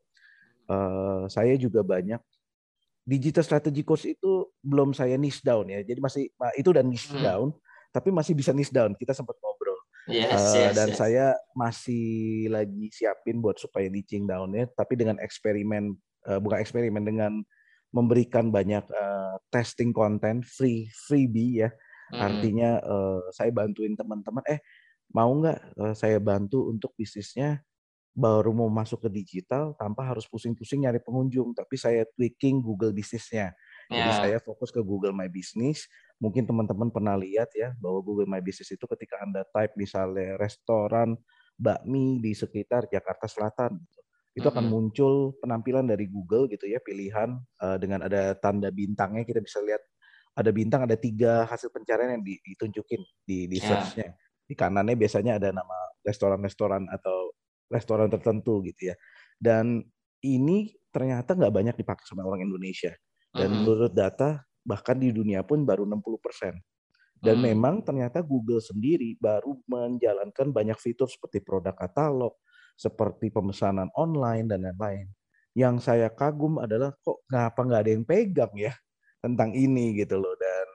Uh, 0.70 1.26
saya 1.28 1.58
juga 1.58 1.84
banyak 1.84 2.22
digital 3.02 3.42
strategy 3.42 3.82
course 3.82 4.06
itu 4.06 4.48
belum 4.62 4.94
saya 4.94 5.18
niche 5.18 5.42
down 5.42 5.68
ya. 5.68 5.82
Jadi 5.82 5.98
masih 5.98 6.22
itu 6.56 6.70
dan 6.72 6.86
niche 6.88 7.10
hmm. 7.12 7.20
down, 7.20 7.48
tapi 7.90 8.08
masih 8.14 8.32
bisa 8.32 8.54
niche 8.54 8.72
down. 8.72 8.94
Kita 8.96 9.12
sempat 9.12 9.36
ngobrol. 9.42 9.78
Yes, 10.10 10.34
uh, 10.34 10.54
yes, 10.58 10.72
dan 10.74 10.88
yes. 10.90 10.98
saya 10.98 11.26
masih 11.54 12.06
lagi 12.50 12.90
siapin 12.90 13.38
buat 13.38 13.54
supaya 13.60 13.86
niching 13.86 14.26
down 14.26 14.50
ya, 14.50 14.66
tapi 14.74 14.98
dengan 14.98 15.18
eksperimen 15.22 15.94
uh, 16.26 16.38
bukan 16.42 16.58
eksperimen 16.58 17.06
dengan 17.06 17.32
memberikan 17.92 18.48
banyak 18.48 18.82
uh, 18.88 19.36
testing 19.52 19.92
konten 19.92 20.40
free 20.42 20.88
freebie 21.06 21.62
ya 21.62 21.70
Hmm. 22.12 22.20
Artinya 22.20 22.78
uh, 22.84 23.24
saya 23.32 23.48
bantuin 23.48 23.96
teman-teman, 23.96 24.44
eh 24.44 24.60
mau 25.16 25.32
nggak 25.32 25.58
uh, 25.80 25.94
saya 25.96 26.20
bantu 26.20 26.68
untuk 26.68 26.92
bisnisnya 26.92 27.64
baru 28.12 28.52
mau 28.52 28.68
masuk 28.68 29.08
ke 29.08 29.10
digital 29.24 29.72
tanpa 29.80 30.04
harus 30.04 30.28
pusing-pusing 30.28 30.84
nyari 30.84 31.00
pengunjung, 31.00 31.56
tapi 31.56 31.80
saya 31.80 32.04
tweaking 32.12 32.60
Google 32.60 32.92
bisnisnya. 32.92 33.56
Yeah. 33.88 34.04
Jadi 34.04 34.10
ya. 34.12 34.16
saya 34.20 34.38
fokus 34.44 34.68
ke 34.68 34.84
Google 34.84 35.16
My 35.16 35.32
Business. 35.32 35.88
Mungkin 36.20 36.44
teman-teman 36.44 36.92
pernah 36.92 37.16
lihat 37.16 37.50
ya 37.56 37.72
bahwa 37.80 38.04
Google 38.04 38.28
My 38.28 38.44
Business 38.44 38.68
itu 38.68 38.84
ketika 38.84 39.24
Anda 39.24 39.48
type 39.48 39.74
misalnya 39.80 40.36
restoran 40.36 41.16
bakmi 41.56 42.20
di 42.20 42.36
sekitar 42.36 42.92
Jakarta 42.92 43.24
Selatan 43.24 43.80
gitu, 43.80 44.00
itu 44.32 44.46
akan 44.48 44.64
muncul 44.68 45.36
penampilan 45.40 45.88
dari 45.88 46.08
Google 46.08 46.48
gitu 46.48 46.68
ya 46.68 46.80
pilihan 46.80 47.36
uh, 47.60 47.76
dengan 47.76 48.04
ada 48.04 48.32
tanda 48.36 48.72
bintangnya 48.72 49.24
kita 49.28 49.40
bisa 49.44 49.60
lihat 49.60 49.80
ada 50.32 50.50
bintang 50.50 50.88
ada 50.88 50.96
tiga 50.96 51.44
hasil 51.44 51.68
pencarian 51.68 52.16
yang 52.16 52.24
ditunjukin 52.24 53.00
di 53.24 53.44
di 53.48 53.58
ya. 53.60 53.68
search-nya. 53.68 54.08
Di 54.48 54.54
kanannya 54.56 54.96
biasanya 54.96 55.36
ada 55.36 55.52
nama 55.52 55.76
restoran-restoran 56.04 56.88
atau 56.88 57.36
restoran 57.68 58.08
tertentu 58.08 58.64
gitu 58.64 58.92
ya. 58.92 58.96
Dan 59.36 59.84
ini 60.24 60.72
ternyata 60.92 61.36
nggak 61.36 61.52
banyak 61.52 61.76
dipakai 61.76 62.04
sama 62.04 62.24
orang 62.24 62.44
Indonesia. 62.48 62.92
Dan 63.32 63.48
uh-huh. 63.48 63.58
menurut 63.64 63.92
data 63.92 64.44
bahkan 64.62 64.96
di 64.96 65.12
dunia 65.12 65.44
pun 65.44 65.64
baru 65.64 65.84
60%. 65.88 66.56
Dan 67.22 67.38
uh-huh. 67.38 67.48
memang 67.52 67.84
ternyata 67.84 68.20
Google 68.24 68.60
sendiri 68.60 69.16
baru 69.20 69.56
menjalankan 69.68 70.52
banyak 70.52 70.76
fitur 70.80 71.08
seperti 71.08 71.44
produk 71.44 71.76
katalog, 71.76 72.36
seperti 72.76 73.28
pemesanan 73.28 73.88
online 73.96 74.48
dan 74.48 74.64
lain-lain. 74.64 75.08
Yang 75.52 75.84
saya 75.84 76.08
kagum 76.08 76.56
adalah 76.56 76.96
kok 77.04 77.28
ngapa 77.28 77.60
nggak 77.60 77.80
ada 77.84 77.90
yang 77.92 78.04
pegang 78.08 78.52
ya 78.56 78.72
tentang 79.22 79.54
ini 79.54 79.94
gitu 79.94 80.18
loh 80.18 80.34
dan 80.34 80.66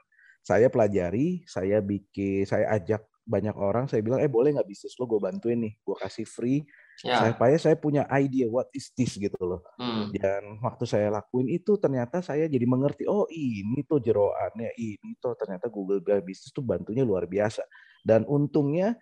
saya 0.48 0.72
pelajari, 0.72 1.44
saya 1.44 1.84
bikin, 1.84 2.48
saya 2.48 2.72
ajak 2.72 3.04
banyak 3.28 3.52
orang, 3.60 3.92
saya 3.92 4.00
bilang, 4.00 4.24
eh 4.24 4.32
boleh 4.32 4.56
nggak 4.56 4.64
bisnis 4.72 4.96
lo 4.96 5.04
gue 5.04 5.20
bantuin 5.20 5.60
nih, 5.60 5.76
gue 5.84 5.96
kasih 6.00 6.24
free. 6.24 6.64
Ya. 7.04 7.20
Saya 7.20 7.32
supaya 7.36 7.58
saya 7.60 7.76
punya 7.76 8.08
idea 8.16 8.48
what 8.48 8.72
is 8.72 8.90
this 8.96 9.20
gitu 9.20 9.36
loh. 9.44 9.62
Hmm. 9.76 10.08
Dan 10.16 10.64
waktu 10.64 10.88
saya 10.88 11.12
lakuin 11.12 11.52
itu 11.52 11.76
ternyata 11.76 12.24
saya 12.24 12.48
jadi 12.48 12.64
mengerti, 12.64 13.04
oh 13.12 13.28
ini 13.28 13.84
tuh 13.84 14.00
jeroannya, 14.00 14.72
ini 14.80 15.20
tuh 15.20 15.36
ternyata 15.36 15.68
Google 15.68 16.00
Business 16.24 16.56
tuh 16.56 16.64
bantunya 16.64 17.04
luar 17.04 17.28
biasa. 17.28 17.68
Dan 18.00 18.24
untungnya 18.24 18.96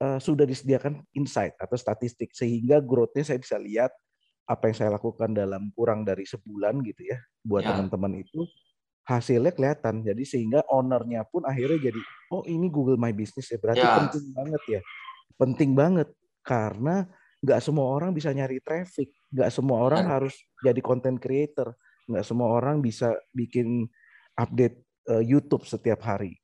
uh, 0.00 0.16
sudah 0.16 0.48
disediakan 0.48 1.04
insight 1.12 1.52
atau 1.60 1.76
statistik 1.76 2.32
sehingga 2.32 2.80
growth-nya 2.80 3.22
saya 3.28 3.38
bisa 3.38 3.60
lihat 3.60 3.92
apa 4.46 4.70
yang 4.70 4.76
saya 4.78 4.90
lakukan 4.94 5.34
dalam 5.34 5.74
kurang 5.74 6.06
dari 6.06 6.22
sebulan 6.22 6.78
gitu 6.86 7.02
ya 7.02 7.18
buat 7.42 7.66
ya. 7.66 7.74
teman-teman 7.74 8.22
itu 8.22 8.46
hasilnya 9.06 9.54
kelihatan 9.54 10.02
jadi 10.02 10.22
sehingga 10.22 10.60
ownernya 10.70 11.26
pun 11.26 11.42
akhirnya 11.46 11.90
jadi 11.90 12.00
oh 12.30 12.42
ini 12.46 12.66
Google 12.70 12.98
My 12.98 13.10
Business 13.10 13.50
ya 13.50 13.58
berarti 13.58 13.82
ya. 13.82 13.94
penting 14.02 14.26
banget 14.34 14.62
ya 14.66 14.80
penting 15.36 15.70
banget 15.74 16.08
karena 16.46 17.06
nggak 17.42 17.60
semua 17.62 17.86
orang 17.90 18.10
bisa 18.14 18.30
nyari 18.30 18.62
traffic 18.62 19.10
nggak 19.30 19.50
semua 19.50 19.82
orang 19.82 20.06
ya. 20.06 20.10
harus 20.18 20.34
jadi 20.62 20.80
content 20.82 21.18
creator 21.18 21.74
nggak 22.06 22.24
semua 22.26 22.54
orang 22.54 22.78
bisa 22.78 23.18
bikin 23.34 23.90
update 24.38 24.86
uh, 25.10 25.22
YouTube 25.22 25.66
setiap 25.66 26.04
hari. 26.06 26.38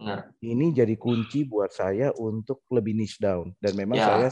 Nah. 0.00 0.32
Ini 0.40 0.72
jadi 0.72 0.96
kunci 0.96 1.44
buat 1.44 1.72
saya 1.74 2.14
untuk 2.16 2.64
lebih 2.72 2.96
niche 2.96 3.20
down. 3.20 3.52
Dan 3.60 3.76
memang 3.76 4.00
ya. 4.00 4.06
saya 4.06 4.28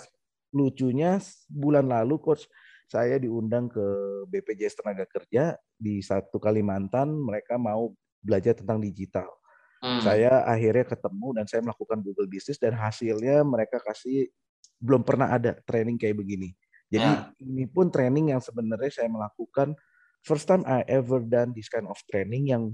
lucunya 0.55 1.21
bulan 1.53 1.85
lalu 1.93 2.17
coach 2.25 2.49
saya 2.89 3.21
diundang 3.21 3.69
ke 3.69 3.85
BPJS 4.33 4.81
Tenaga 4.81 5.05
Kerja 5.05 5.53
di 5.77 6.01
satu 6.01 6.41
Kalimantan. 6.41 7.13
Mereka 7.13 7.61
mau 7.61 7.93
belajar 8.25 8.57
tentang 8.57 8.81
digital. 8.81 9.29
Hmm. 9.85 10.01
Saya 10.03 10.43
akhirnya 10.49 10.89
ketemu 10.89 11.29
dan 11.39 11.45
saya 11.47 11.61
melakukan 11.63 12.01
Google 12.03 12.27
Business 12.27 12.59
dan 12.59 12.75
hasilnya 12.75 13.45
mereka 13.45 13.79
kasih 13.79 14.33
belum 14.81 15.05
pernah 15.05 15.31
ada 15.31 15.55
training 15.69 16.01
kayak 16.01 16.17
begini. 16.19 16.57
Jadi 16.89 17.05
yeah. 17.05 17.45
ini 17.45 17.69
pun 17.69 17.93
training 17.93 18.33
yang 18.33 18.41
sebenarnya 18.41 18.91
saya 18.91 19.09
melakukan 19.13 19.77
first 20.25 20.49
time 20.49 20.65
I 20.65 20.83
ever 20.89 21.21
done 21.21 21.53
this 21.53 21.69
kind 21.69 21.87
of 21.87 22.01
training 22.09 22.51
yang 22.51 22.73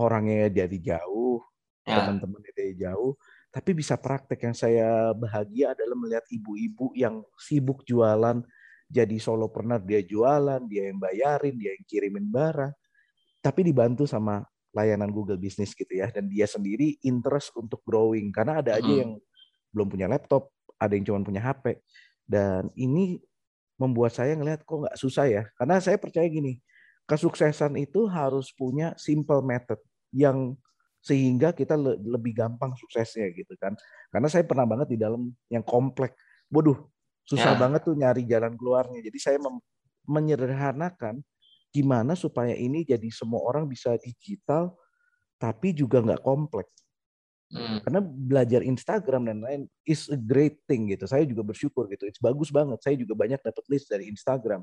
orangnya 0.00 0.48
dari 0.48 0.80
jauh, 0.80 1.44
yeah. 1.84 2.00
teman-teman 2.00 2.40
dari 2.56 2.74
jauh, 2.80 3.14
tapi 3.52 3.76
bisa 3.76 4.00
praktek. 4.00 4.40
Yang 4.40 4.56
saya 4.64 5.12
bahagia 5.12 5.76
adalah 5.76 5.96
melihat 6.00 6.24
ibu-ibu 6.32 6.96
yang 6.96 7.20
sibuk 7.36 7.84
jualan, 7.84 8.40
jadi 8.88 9.16
solopreneur 9.20 9.84
dia 9.84 10.00
jualan, 10.00 10.64
dia 10.64 10.88
yang 10.88 10.98
bayarin, 10.98 11.54
dia 11.60 11.76
yang 11.76 11.84
kirimin 11.84 12.26
barang, 12.32 12.72
tapi 13.44 13.60
dibantu 13.68 14.08
sama 14.08 14.40
layanan 14.72 15.12
Google 15.12 15.36
Business 15.36 15.76
gitu 15.76 15.92
ya, 16.00 16.08
dan 16.08 16.28
dia 16.28 16.48
sendiri 16.48 16.96
interest 17.04 17.52
untuk 17.56 17.84
growing 17.84 18.32
karena 18.32 18.64
ada 18.64 18.80
aja 18.80 18.92
yang 19.04 19.20
belum 19.72 19.88
punya 19.92 20.08
laptop, 20.08 20.48
ada 20.80 20.96
yang 20.96 21.04
cuma 21.04 21.20
punya 21.20 21.44
HP 21.44 21.84
dan 22.28 22.72
ini 22.76 23.20
membuat 23.80 24.12
saya 24.12 24.34
ngelihat 24.34 24.66
kok 24.66 24.84
nggak 24.84 24.98
susah 24.98 25.24
ya. 25.30 25.42
Karena 25.56 25.78
saya 25.78 25.96
percaya 25.96 26.26
gini, 26.26 26.58
kesuksesan 27.08 27.78
itu 27.80 28.04
harus 28.10 28.52
punya 28.52 28.92
simple 28.98 29.40
method 29.40 29.78
yang 30.12 30.58
sehingga 30.98 31.54
kita 31.54 31.78
le 31.78 31.94
lebih 32.02 32.34
gampang 32.36 32.74
suksesnya 32.74 33.30
gitu 33.32 33.54
kan. 33.56 33.72
Karena 34.12 34.28
saya 34.28 34.44
pernah 34.44 34.66
banget 34.66 34.92
di 34.92 34.98
dalam 35.00 35.30
yang 35.48 35.62
kompleks. 35.62 36.18
Bodoh, 36.50 36.90
susah 37.28 37.52
ya. 37.54 37.60
banget 37.60 37.84
tuh 37.84 37.92
nyari 37.92 38.24
jalan 38.24 38.56
keluarnya. 38.56 39.04
Jadi 39.04 39.18
saya 39.20 39.38
menyederhanakan 40.08 41.20
gimana 41.68 42.16
supaya 42.16 42.56
ini 42.56 42.88
jadi 42.88 43.12
semua 43.12 43.44
orang 43.44 43.68
bisa 43.68 43.92
digital 44.00 44.72
tapi 45.36 45.76
juga 45.76 46.00
nggak 46.00 46.24
kompleks. 46.24 46.72
Hmm. 47.48 47.80
Karena 47.80 48.00
belajar 48.04 48.60
Instagram 48.60 49.28
dan 49.28 49.38
lain 49.40 49.60
is 49.84 50.08
a 50.12 50.16
great 50.16 50.60
thing 50.68 50.88
gitu. 50.88 51.08
Saya 51.08 51.24
juga 51.24 51.44
bersyukur 51.44 51.88
gitu. 51.88 52.04
It's 52.08 52.20
bagus 52.20 52.52
banget. 52.52 52.80
Saya 52.84 52.96
juga 52.96 53.16
banyak 53.16 53.40
dapat 53.40 53.64
list 53.72 53.88
dari 53.88 54.08
Instagram. 54.08 54.60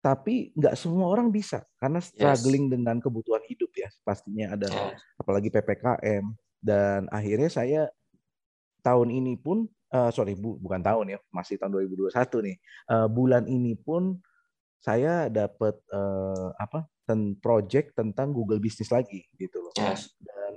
Tapi 0.00 0.52
nggak 0.52 0.76
semua 0.76 1.08
orang 1.08 1.32
bisa 1.32 1.64
karena 1.80 2.00
struggling 2.00 2.68
yes. 2.68 2.72
dengan 2.76 2.96
kebutuhan 3.00 3.44
hidup 3.48 3.72
ya. 3.72 3.88
Pastinya 4.04 4.56
ada 4.56 4.68
yes. 4.68 5.00
apalagi 5.16 5.48
PPKM 5.48 6.24
dan 6.64 7.08
akhirnya 7.12 7.48
saya 7.52 7.82
tahun 8.84 9.12
ini 9.12 9.40
pun 9.40 9.68
uh, 9.94 10.10
sorry 10.10 10.34
bu, 10.34 10.58
bukan 10.58 10.82
tahun 10.82 11.14
ya, 11.14 11.18
masih 11.30 11.56
tahun 11.56 11.78
2021 11.86 12.10
nih. 12.50 12.56
Uh, 12.90 13.06
bulan 13.06 13.46
ini 13.46 13.78
pun 13.78 14.18
saya 14.82 15.30
dapat 15.30 15.78
uh, 15.94 16.50
apa? 16.58 16.90
ten 17.04 17.36
project 17.36 17.92
tentang 17.92 18.32
Google 18.32 18.56
Business 18.56 18.88
lagi 18.88 19.28
gitu 19.36 19.60
loh. 19.60 19.76
Yes 19.76 20.08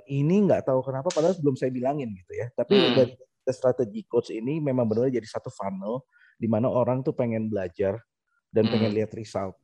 ini 0.08 0.48
nggak 0.48 0.64
tahu 0.64 0.80
kenapa 0.80 1.12
padahal 1.12 1.36
belum 1.38 1.54
saya 1.54 1.68
bilangin 1.68 2.16
gitu 2.16 2.32
ya. 2.32 2.48
Tapi 2.56 2.74
hmm. 2.74 2.94
dari 2.96 3.14
strategi 3.48 4.00
coach 4.08 4.32
ini 4.32 4.60
memang 4.60 4.88
benar 4.88 5.12
jadi 5.12 5.24
satu 5.24 5.52
funnel 5.52 6.04
di 6.40 6.48
mana 6.48 6.68
orang 6.68 7.04
tuh 7.04 7.12
pengen 7.12 7.52
belajar 7.52 8.00
dan 8.48 8.66
hmm. 8.66 8.72
pengen 8.72 8.90
lihat 8.96 9.12
result. 9.12 9.54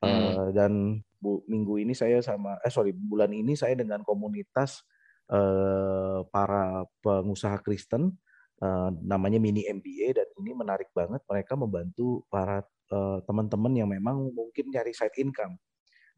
Hmm. 0.00 0.08
Uh, 0.08 0.48
dan 0.56 0.72
bu, 1.20 1.44
minggu 1.44 1.84
ini 1.84 1.92
saya 1.92 2.24
sama 2.24 2.56
eh 2.64 2.72
sorry 2.72 2.96
bulan 2.96 3.28
ini 3.30 3.52
saya 3.52 3.76
dengan 3.76 4.00
komunitas 4.00 4.80
uh, 5.28 6.24
para 6.32 6.88
pengusaha 7.04 7.60
Kristen 7.60 8.16
uh, 8.60 8.90
namanya 9.02 9.40
mini 9.40 9.66
MBA 9.66 10.16
dan 10.16 10.28
ini 10.40 10.52
menarik 10.54 10.88
banget 10.92 11.24
mereka 11.26 11.56
membantu 11.56 12.24
para 12.28 12.62
uh, 12.92 13.18
teman-teman 13.24 13.72
yang 13.74 13.88
memang 13.90 14.30
mungkin 14.30 14.70
nyari 14.70 14.92
side 14.92 15.16
income 15.18 15.56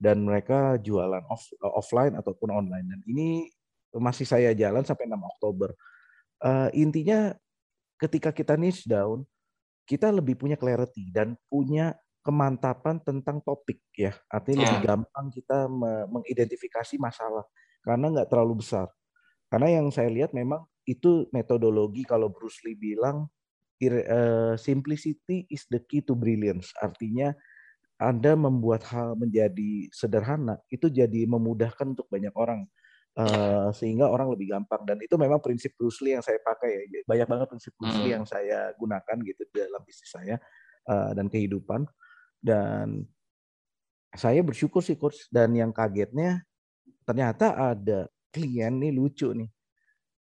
dan 0.03 0.23
mereka 0.27 0.77
jualan 0.83 1.23
off, 1.31 1.47
offline 1.63 2.19
ataupun 2.19 2.51
online 2.51 2.87
dan 2.91 3.01
ini 3.07 3.47
masih 3.95 4.25
saya 4.27 4.51
jalan 4.57 4.83
sampai 4.83 5.05
6 5.05 5.15
Oktober. 5.21 5.71
Uh, 6.43 6.73
intinya 6.75 7.37
ketika 8.01 8.35
kita 8.35 8.59
niche 8.59 8.89
down, 8.89 9.23
kita 9.87 10.11
lebih 10.11 10.35
punya 10.35 10.59
clarity 10.59 11.13
dan 11.13 11.39
punya 11.47 11.95
kemantapan 12.25 12.99
tentang 13.03 13.39
topik 13.43 13.83
ya. 13.95 14.15
Artinya 14.31 14.67
lebih 14.67 14.81
ya. 14.83 14.87
gampang 14.95 15.27
kita 15.31 15.67
mengidentifikasi 16.11 16.95
masalah 16.99 17.47
karena 17.83 18.07
nggak 18.11 18.31
terlalu 18.31 18.63
besar. 18.63 18.89
Karena 19.51 19.69
yang 19.69 19.93
saya 19.93 20.09
lihat 20.09 20.33
memang 20.33 20.65
itu 20.87 21.31
metodologi 21.31 22.03
kalau 22.03 22.31
Bruce 22.31 22.63
Lee 22.67 22.79
bilang 22.79 23.31
uh, 23.83 24.55
simplicity 24.55 25.47
is 25.51 25.67
the 25.71 25.83
key 25.83 26.03
to 26.03 26.15
brilliance. 26.15 26.71
Artinya 26.79 27.35
anda 28.03 28.35
membuat 28.35 28.83
hal 28.91 29.15
menjadi 29.15 29.87
sederhana 29.95 30.59
itu 30.71 30.91
jadi 30.91 31.27
memudahkan 31.27 31.95
untuk 31.95 32.11
banyak 32.11 32.35
orang. 32.35 32.67
Uh, 33.13 33.69
sehingga 33.77 34.09
orang 34.09 34.33
lebih 34.33 34.57
gampang. 34.57 34.89
Dan 34.89 34.97
itu 35.05 35.21
memang 35.21 35.37
prinsip 35.37 35.77
Bruce 35.77 36.01
Lee 36.01 36.17
yang 36.17 36.25
saya 36.25 36.41
pakai 36.41 36.89
ya. 36.89 37.01
Banyak 37.05 37.29
banget 37.29 37.47
prinsip 37.53 37.73
Bruce 37.77 38.01
Lee 38.01 38.09
hmm. 38.09 38.17
yang 38.17 38.25
saya 38.25 38.73
gunakan 38.81 39.17
gitu 39.21 39.43
dalam 39.53 39.85
bisnis 39.85 40.11
saya 40.11 40.37
uh, 40.89 41.13
dan 41.13 41.29
kehidupan. 41.29 41.85
Dan 42.41 43.05
saya 44.17 44.41
bersyukur 44.41 44.81
sih 44.81 44.97
coach. 44.97 45.29
Dan 45.29 45.53
yang 45.53 45.77
kagetnya 45.77 46.41
ternyata 47.05 47.77
ada 47.77 48.09
klien 48.33 48.81
nih 48.81 48.97
lucu 48.97 49.29
nih 49.37 49.51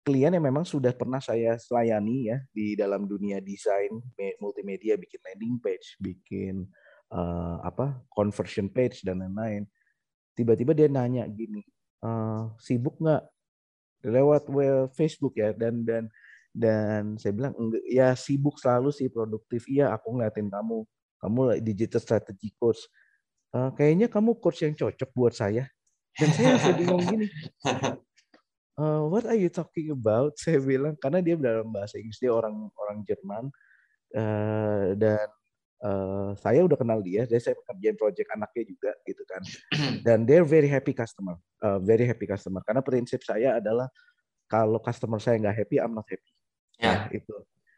klien 0.07 0.31
yang 0.31 0.39
memang 0.39 0.63
sudah 0.63 0.95
pernah 0.95 1.19
saya 1.19 1.59
selayani 1.59 2.31
ya 2.31 2.39
di 2.55 2.79
dalam 2.79 3.03
dunia 3.03 3.43
desain 3.43 3.91
multimedia 4.39 4.95
bikin 4.95 5.19
landing 5.19 5.59
page 5.59 5.99
bikin 5.99 6.63
uh, 7.11 7.59
apa 7.59 7.99
conversion 8.07 8.71
page 8.71 9.03
dan 9.03 9.19
lain-lain. 9.19 9.67
Tiba-tiba 10.31 10.71
dia 10.71 10.87
nanya 10.87 11.27
gini 11.27 11.59
uh, 12.07 12.55
sibuk 12.55 12.95
nggak? 13.03 13.27
Lewat 14.07 14.47
well 14.47 14.87
Facebook 14.95 15.35
ya 15.35 15.51
dan 15.51 15.83
dan 15.83 16.07
dan 16.55 17.19
saya 17.19 17.35
bilang 17.35 17.51
ya 17.83 18.15
sibuk 18.15 18.55
selalu 18.63 18.95
sih 18.95 19.11
produktif. 19.11 19.67
Iya 19.67 19.91
aku 19.91 20.15
ngeliatin 20.15 20.47
kamu. 20.47 20.87
Kamu 21.19 21.59
digital 21.59 21.99
strategy 21.99 22.55
coach 22.55 22.87
uh, 23.51 23.75
kayaknya 23.75 24.07
kamu 24.07 24.39
coach 24.39 24.63
yang 24.63 24.71
cocok 24.71 25.09
buat 25.11 25.35
saya. 25.35 25.67
Dan 26.17 26.29
saya 26.33 26.57
langsung 26.57 26.77
bingung 26.81 27.03
gini 27.05 27.27
uh, 28.77 29.03
what 29.09 29.25
are 29.25 29.37
you 29.37 29.49
talking 29.49 29.91
about 29.91 30.37
saya 30.43 30.61
bilang 30.61 30.95
karena 30.97 31.19
dia 31.19 31.35
dalam 31.35 31.69
bahasa 31.73 31.97
Inggris 31.97 32.21
dia 32.21 32.31
orang 32.31 32.69
orang 32.77 33.03
Jerman 33.03 33.45
uh, 34.15 34.95
dan 34.95 35.27
uh, 35.83 36.31
saya 36.39 36.65
udah 36.65 36.77
kenal 36.77 36.99
dia, 37.03 37.25
jadi 37.29 37.41
saya 37.41 37.55
kerjain 37.65 37.97
project 37.97 38.29
anaknya 38.33 38.63
juga 38.65 38.91
gitu 39.05 39.23
kan. 39.27 39.41
Dan 40.05 40.25
they're 40.25 40.47
very 40.47 40.69
happy 40.69 40.93
customer, 40.93 41.37
uh, 41.61 41.77
very 41.81 42.05
happy 42.07 42.25
customer. 42.25 42.61
Karena 42.65 42.81
prinsip 42.81 43.21
saya 43.21 43.61
adalah 43.61 43.89
kalau 44.47 44.79
customer 44.79 45.19
saya 45.19 45.37
nggak 45.41 45.57
happy, 45.65 45.75
I'm 45.77 45.93
not 45.93 46.07
happy. 46.07 46.31
Ya. 46.77 46.85
Yeah. 46.85 47.01
itu. 47.21 47.35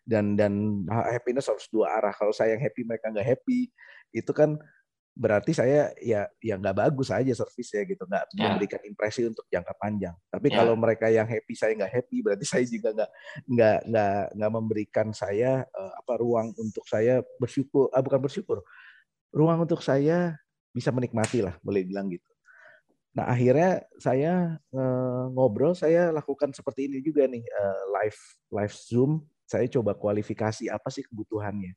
Dan 0.10 0.34
dan 0.34 0.86
happiness 0.90 1.50
harus 1.50 1.70
dua 1.70 1.94
arah. 2.02 2.14
Kalau 2.16 2.34
saya 2.34 2.58
yang 2.58 2.64
happy, 2.64 2.82
mereka 2.82 3.14
nggak 3.14 3.26
happy, 3.26 3.70
itu 4.10 4.32
kan 4.34 4.58
berarti 5.20 5.52
saya 5.52 5.92
ya 6.00 6.32
ya 6.40 6.56
nggak 6.56 6.80
bagus 6.80 7.12
aja 7.12 7.36
servis 7.36 7.68
ya 7.76 7.84
gitu. 7.84 8.08
Nggak 8.08 8.24
yeah. 8.32 8.48
memberikan 8.48 8.82
impresi 8.88 9.28
untuk 9.28 9.44
jangka 9.52 9.76
panjang. 9.76 10.16
Tapi 10.32 10.48
yeah. 10.48 10.58
kalau 10.64 10.74
mereka 10.80 11.12
yang 11.12 11.28
happy 11.28 11.54
saya 11.60 11.76
nggak 11.76 11.92
happy 11.92 12.24
berarti 12.24 12.46
saya 12.56 12.64
juga 12.64 12.96
nggak 12.96 13.12
nggak 13.52 13.80
nggak 13.92 14.24
nggak 14.40 14.52
memberikan 14.56 15.08
saya 15.12 15.68
uh, 15.76 15.94
apa 16.00 16.14
ruang 16.16 16.56
untuk 16.56 16.88
saya 16.88 17.20
bersyukur. 17.36 17.92
Uh, 17.92 18.00
bukan 18.00 18.20
bersyukur. 18.24 18.64
Ruang 19.36 19.68
untuk 19.68 19.84
saya 19.84 20.40
bisa 20.72 20.96
menikmati 20.96 21.44
lah 21.44 21.60
boleh 21.60 21.84
bilang 21.84 22.08
gitu. 22.08 22.32
Nah 23.20 23.28
akhirnya 23.28 23.84
saya 24.00 24.56
uh, 24.72 25.28
ngobrol 25.36 25.76
saya 25.76 26.16
lakukan 26.16 26.56
seperti 26.56 26.88
ini 26.88 27.04
juga 27.04 27.28
nih 27.28 27.44
uh, 27.44 27.84
live 28.00 28.20
live 28.56 28.76
zoom. 28.88 29.20
Saya 29.44 29.68
coba 29.68 29.98
kualifikasi 30.00 30.72
apa 30.72 30.88
sih 30.94 31.04
kebutuhannya 31.04 31.74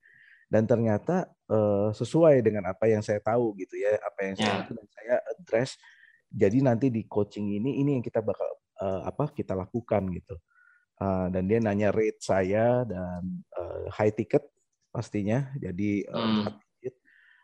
dan 0.52 0.68
ternyata 0.68 1.32
uh, 1.48 1.88
sesuai 1.96 2.44
dengan 2.44 2.68
apa 2.68 2.84
yang 2.84 3.00
saya 3.00 3.24
tahu 3.24 3.56
gitu 3.56 3.80
ya 3.80 3.96
apa 3.96 4.20
yang 4.20 4.34
saya 4.36 4.52
yeah. 4.60 4.68
dan 4.68 4.86
saya 4.92 5.14
address 5.32 5.70
jadi 6.28 6.58
nanti 6.60 6.92
di 6.92 7.08
coaching 7.08 7.56
ini 7.56 7.80
ini 7.80 7.96
yang 7.96 8.04
kita 8.04 8.20
bakal 8.20 8.60
uh, 8.84 9.00
apa 9.08 9.32
kita 9.32 9.56
lakukan 9.56 10.12
gitu 10.12 10.36
uh, 11.00 11.32
dan 11.32 11.48
dia 11.48 11.56
nanya 11.56 11.88
rate 11.88 12.20
saya 12.20 12.84
dan 12.84 13.40
uh, 13.56 13.88
high 13.96 14.12
ticket 14.12 14.44
pastinya 14.92 15.48
jadi 15.56 16.04
uh, 16.12 16.20
hmm. 16.20 16.44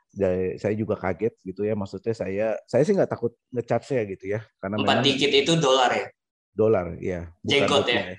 Jadi, 0.08 0.56
saya 0.56 0.72
juga 0.72 0.96
kaget 0.96 1.36
gitu 1.44 1.68
ya 1.68 1.76
maksudnya 1.76 2.16
saya 2.16 2.56
saya 2.64 2.80
sih 2.80 2.96
nggak 2.96 3.12
takut 3.12 3.36
ngecharge 3.52 3.92
ya 3.92 4.02
gitu 4.08 4.24
ya 4.34 4.40
karena 4.56 4.80
empat 4.80 5.04
tiket 5.04 5.44
itu 5.44 5.52
dolar 5.60 5.92
ya 5.92 6.08
dolar 6.56 6.86
ya 6.96 7.28
jenggot 7.44 7.86
ya, 7.86 8.02
ya. 8.02 8.16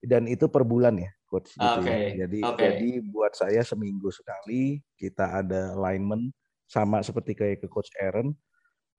dan 0.10 0.24
itu 0.24 0.48
per 0.48 0.64
bulan 0.64 0.96
ya 0.98 1.12
coach 1.30 1.54
gitu 1.54 1.78
okay. 1.86 2.18
ya. 2.18 2.26
Jadi 2.26 2.38
okay. 2.42 2.62
jadi 2.74 2.90
buat 3.06 3.32
saya 3.38 3.62
seminggu 3.62 4.10
sekali 4.10 4.82
kita 4.98 5.46
ada 5.46 5.78
alignment 5.78 6.34
sama 6.66 6.98
seperti 7.06 7.38
kayak 7.38 7.62
ke 7.62 7.68
coach 7.70 7.94
Aaron 8.02 8.34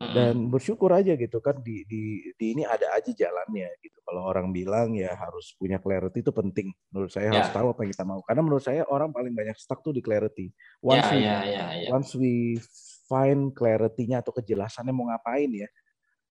dan 0.02 0.50
bersyukur 0.50 0.90
aja 0.90 1.14
gitu 1.14 1.38
kan 1.46 1.62
di 1.62 1.86
di 1.86 2.34
di 2.34 2.58
ini 2.58 2.66
ada 2.66 2.90
aja 2.98 3.14
jalannya 3.14 3.70
gitu 3.86 4.02
kalau 4.02 4.26
orang 4.34 4.50
bilang 4.50 4.98
ya 4.98 5.14
harus 5.14 5.54
punya 5.62 5.78
clarity 5.78 6.26
itu 6.26 6.34
penting 6.34 6.74
menurut 6.90 7.14
saya 7.14 7.30
yeah. 7.30 7.38
harus 7.38 7.54
tahu 7.54 7.68
apa 7.70 7.80
yang 7.86 7.92
kita 7.94 8.06
mau 8.10 8.20
karena 8.26 8.42
menurut 8.42 8.64
saya 8.66 8.82
orang 8.90 9.14
paling 9.14 9.30
banyak 9.38 9.54
stuck 9.62 9.86
tuh 9.86 9.94
di 9.94 10.02
clarity 10.02 10.50
once 10.82 11.06
yeah, 11.06 11.14
we 11.14 11.22
yeah, 11.22 11.42
yeah, 11.46 11.70
yeah. 11.86 11.90
once 11.94 12.12
we 12.18 12.58
find 13.06 13.54
clarity-nya 13.54 14.26
atau 14.26 14.34
kejelasannya 14.34 14.90
mau 14.90 15.06
ngapain 15.14 15.52
ya 15.54 15.70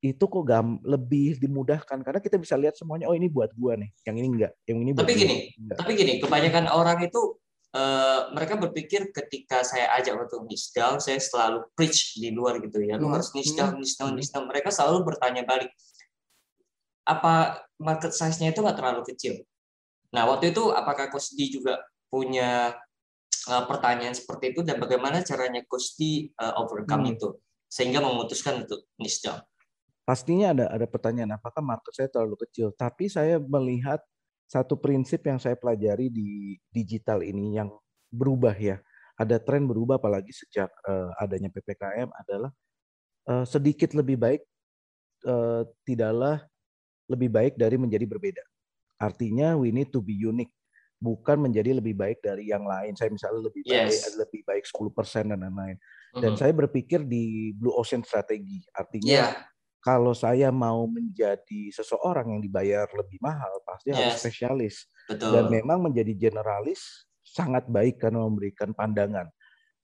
itu 0.03 0.25
kok 0.27 0.43
gam 0.43 0.83
lebih 0.83 1.39
dimudahkan 1.39 2.03
karena 2.03 2.19
kita 2.19 2.35
bisa 2.35 2.59
lihat 2.59 2.75
semuanya 2.75 3.07
oh 3.07 3.15
ini 3.15 3.31
buat 3.31 3.55
gua 3.55 3.79
nih 3.79 3.95
yang 4.03 4.19
ini 4.19 4.29
enggak 4.35 4.53
yang 4.67 4.79
ini 4.83 4.91
buat 4.91 5.07
tapi 5.07 5.15
gini 5.15 5.37
enggak. 5.55 5.77
tapi 5.79 5.91
gini 5.95 6.13
kebanyakan 6.19 6.67
orang 6.69 7.01
itu 7.07 7.39
Uh, 7.73 8.29
mereka 8.37 8.61
berpikir 8.61 9.17
ketika 9.17 9.65
saya 9.65 9.89
ajak 9.97 10.29
untuk 10.29 10.45
niche 10.45 10.77
down, 10.77 11.01
saya 11.01 11.17
selalu 11.17 11.65
preach 11.73 12.21
di 12.21 12.29
luar 12.29 12.61
gitu 12.61 12.85
ya. 12.85 13.01
Lu 13.01 13.09
hmm. 13.09 13.17
harus 13.17 13.33
niche 13.33 13.57
down, 13.57 13.81
niche 13.81 13.97
down, 13.97 14.13
niche 14.13 14.29
down. 14.29 14.45
Mereka 14.45 14.69
selalu 14.69 15.09
bertanya 15.09 15.41
balik, 15.49 15.73
apa 17.09 17.65
market 17.81 18.13
size-nya 18.13 18.53
itu 18.53 18.61
nggak 18.61 18.77
terlalu 18.77 19.09
kecil? 19.09 19.41
Nah, 20.13 20.29
waktu 20.29 20.53
itu 20.53 20.69
apakah 20.69 21.09
D 21.17 21.39
juga 21.49 21.81
punya 22.13 22.77
uh, 23.49 23.65
pertanyaan 23.65 24.13
seperti 24.13 24.53
itu 24.53 24.61
dan 24.61 24.77
bagaimana 24.77 25.25
caranya 25.25 25.65
D 25.97 26.29
uh, 26.37 26.61
overcome 26.61 27.09
hmm. 27.09 27.15
itu 27.17 27.29
sehingga 27.73 28.05
memutuskan 28.05 28.69
untuk 28.69 28.85
niche 29.01 29.25
down? 29.25 29.41
Pastinya 30.13 30.53
ada 30.53 30.69
ada 30.69 30.85
pertanyaan 30.85 31.41
apakah 31.41 31.65
market 31.65 31.97
saya 31.97 32.05
terlalu 32.13 32.45
kecil, 32.45 32.69
tapi 32.77 33.09
saya 33.09 33.41
melihat 33.41 33.97
satu 34.45 34.77
prinsip 34.77 35.25
yang 35.25 35.41
saya 35.41 35.57
pelajari 35.57 36.13
di 36.13 36.61
digital 36.69 37.25
ini 37.25 37.57
yang 37.57 37.73
berubah 38.13 38.53
ya. 38.53 38.77
Ada 39.17 39.41
tren 39.41 39.65
berubah 39.65 39.97
apalagi 39.97 40.29
sejak 40.29 40.69
uh, 40.85 41.17
adanya 41.17 41.49
PPKM 41.49 42.13
adalah 42.13 42.53
uh, 43.25 43.49
sedikit 43.49 43.97
lebih 43.97 44.21
baik 44.21 44.45
uh, 45.25 45.65
tidaklah 45.89 46.45
lebih 47.09 47.33
baik 47.33 47.57
dari 47.57 47.81
menjadi 47.81 48.05
berbeda. 48.05 48.45
Artinya 49.01 49.57
we 49.57 49.73
need 49.73 49.89
to 49.97 50.05
be 50.05 50.13
unique 50.13 50.53
bukan 51.01 51.41
menjadi 51.41 51.81
lebih 51.81 51.97
baik 51.97 52.21
dari 52.21 52.53
yang 52.53 52.69
lain. 52.69 52.93
Saya 53.01 53.09
misalnya 53.09 53.49
lebih 53.49 53.65
baik 53.65 53.97
yes. 53.97 54.13
lebih 54.21 54.45
baik 54.45 54.69
10% 54.69 55.33
dan 55.33 55.41
lain-lain. 55.41 55.81
Dan 56.13 56.21
mm 56.21 56.21
-hmm. 56.21 56.37
saya 56.37 56.53
berpikir 56.53 57.01
di 57.01 57.57
blue 57.57 57.73
ocean 57.73 58.05
strategi. 58.05 58.61
Artinya 58.77 59.09
yeah 59.09 59.49
kalau 59.83 60.15
saya 60.15 60.55
mau 60.55 60.87
menjadi 60.87 61.75
seseorang 61.75 62.39
yang 62.39 62.41
dibayar 62.41 62.87
lebih 62.95 63.19
mahal, 63.19 63.59
pasti 63.67 63.91
yes. 63.91 63.99
harus 63.99 64.15
spesialis. 64.23 64.77
Betul. 65.11 65.35
Dan 65.35 65.45
memang 65.51 65.83
menjadi 65.83 66.15
generalis 66.15 67.11
sangat 67.27 67.67
baik 67.67 67.99
karena 67.99 68.23
memberikan 68.23 68.71
pandangan, 68.71 69.27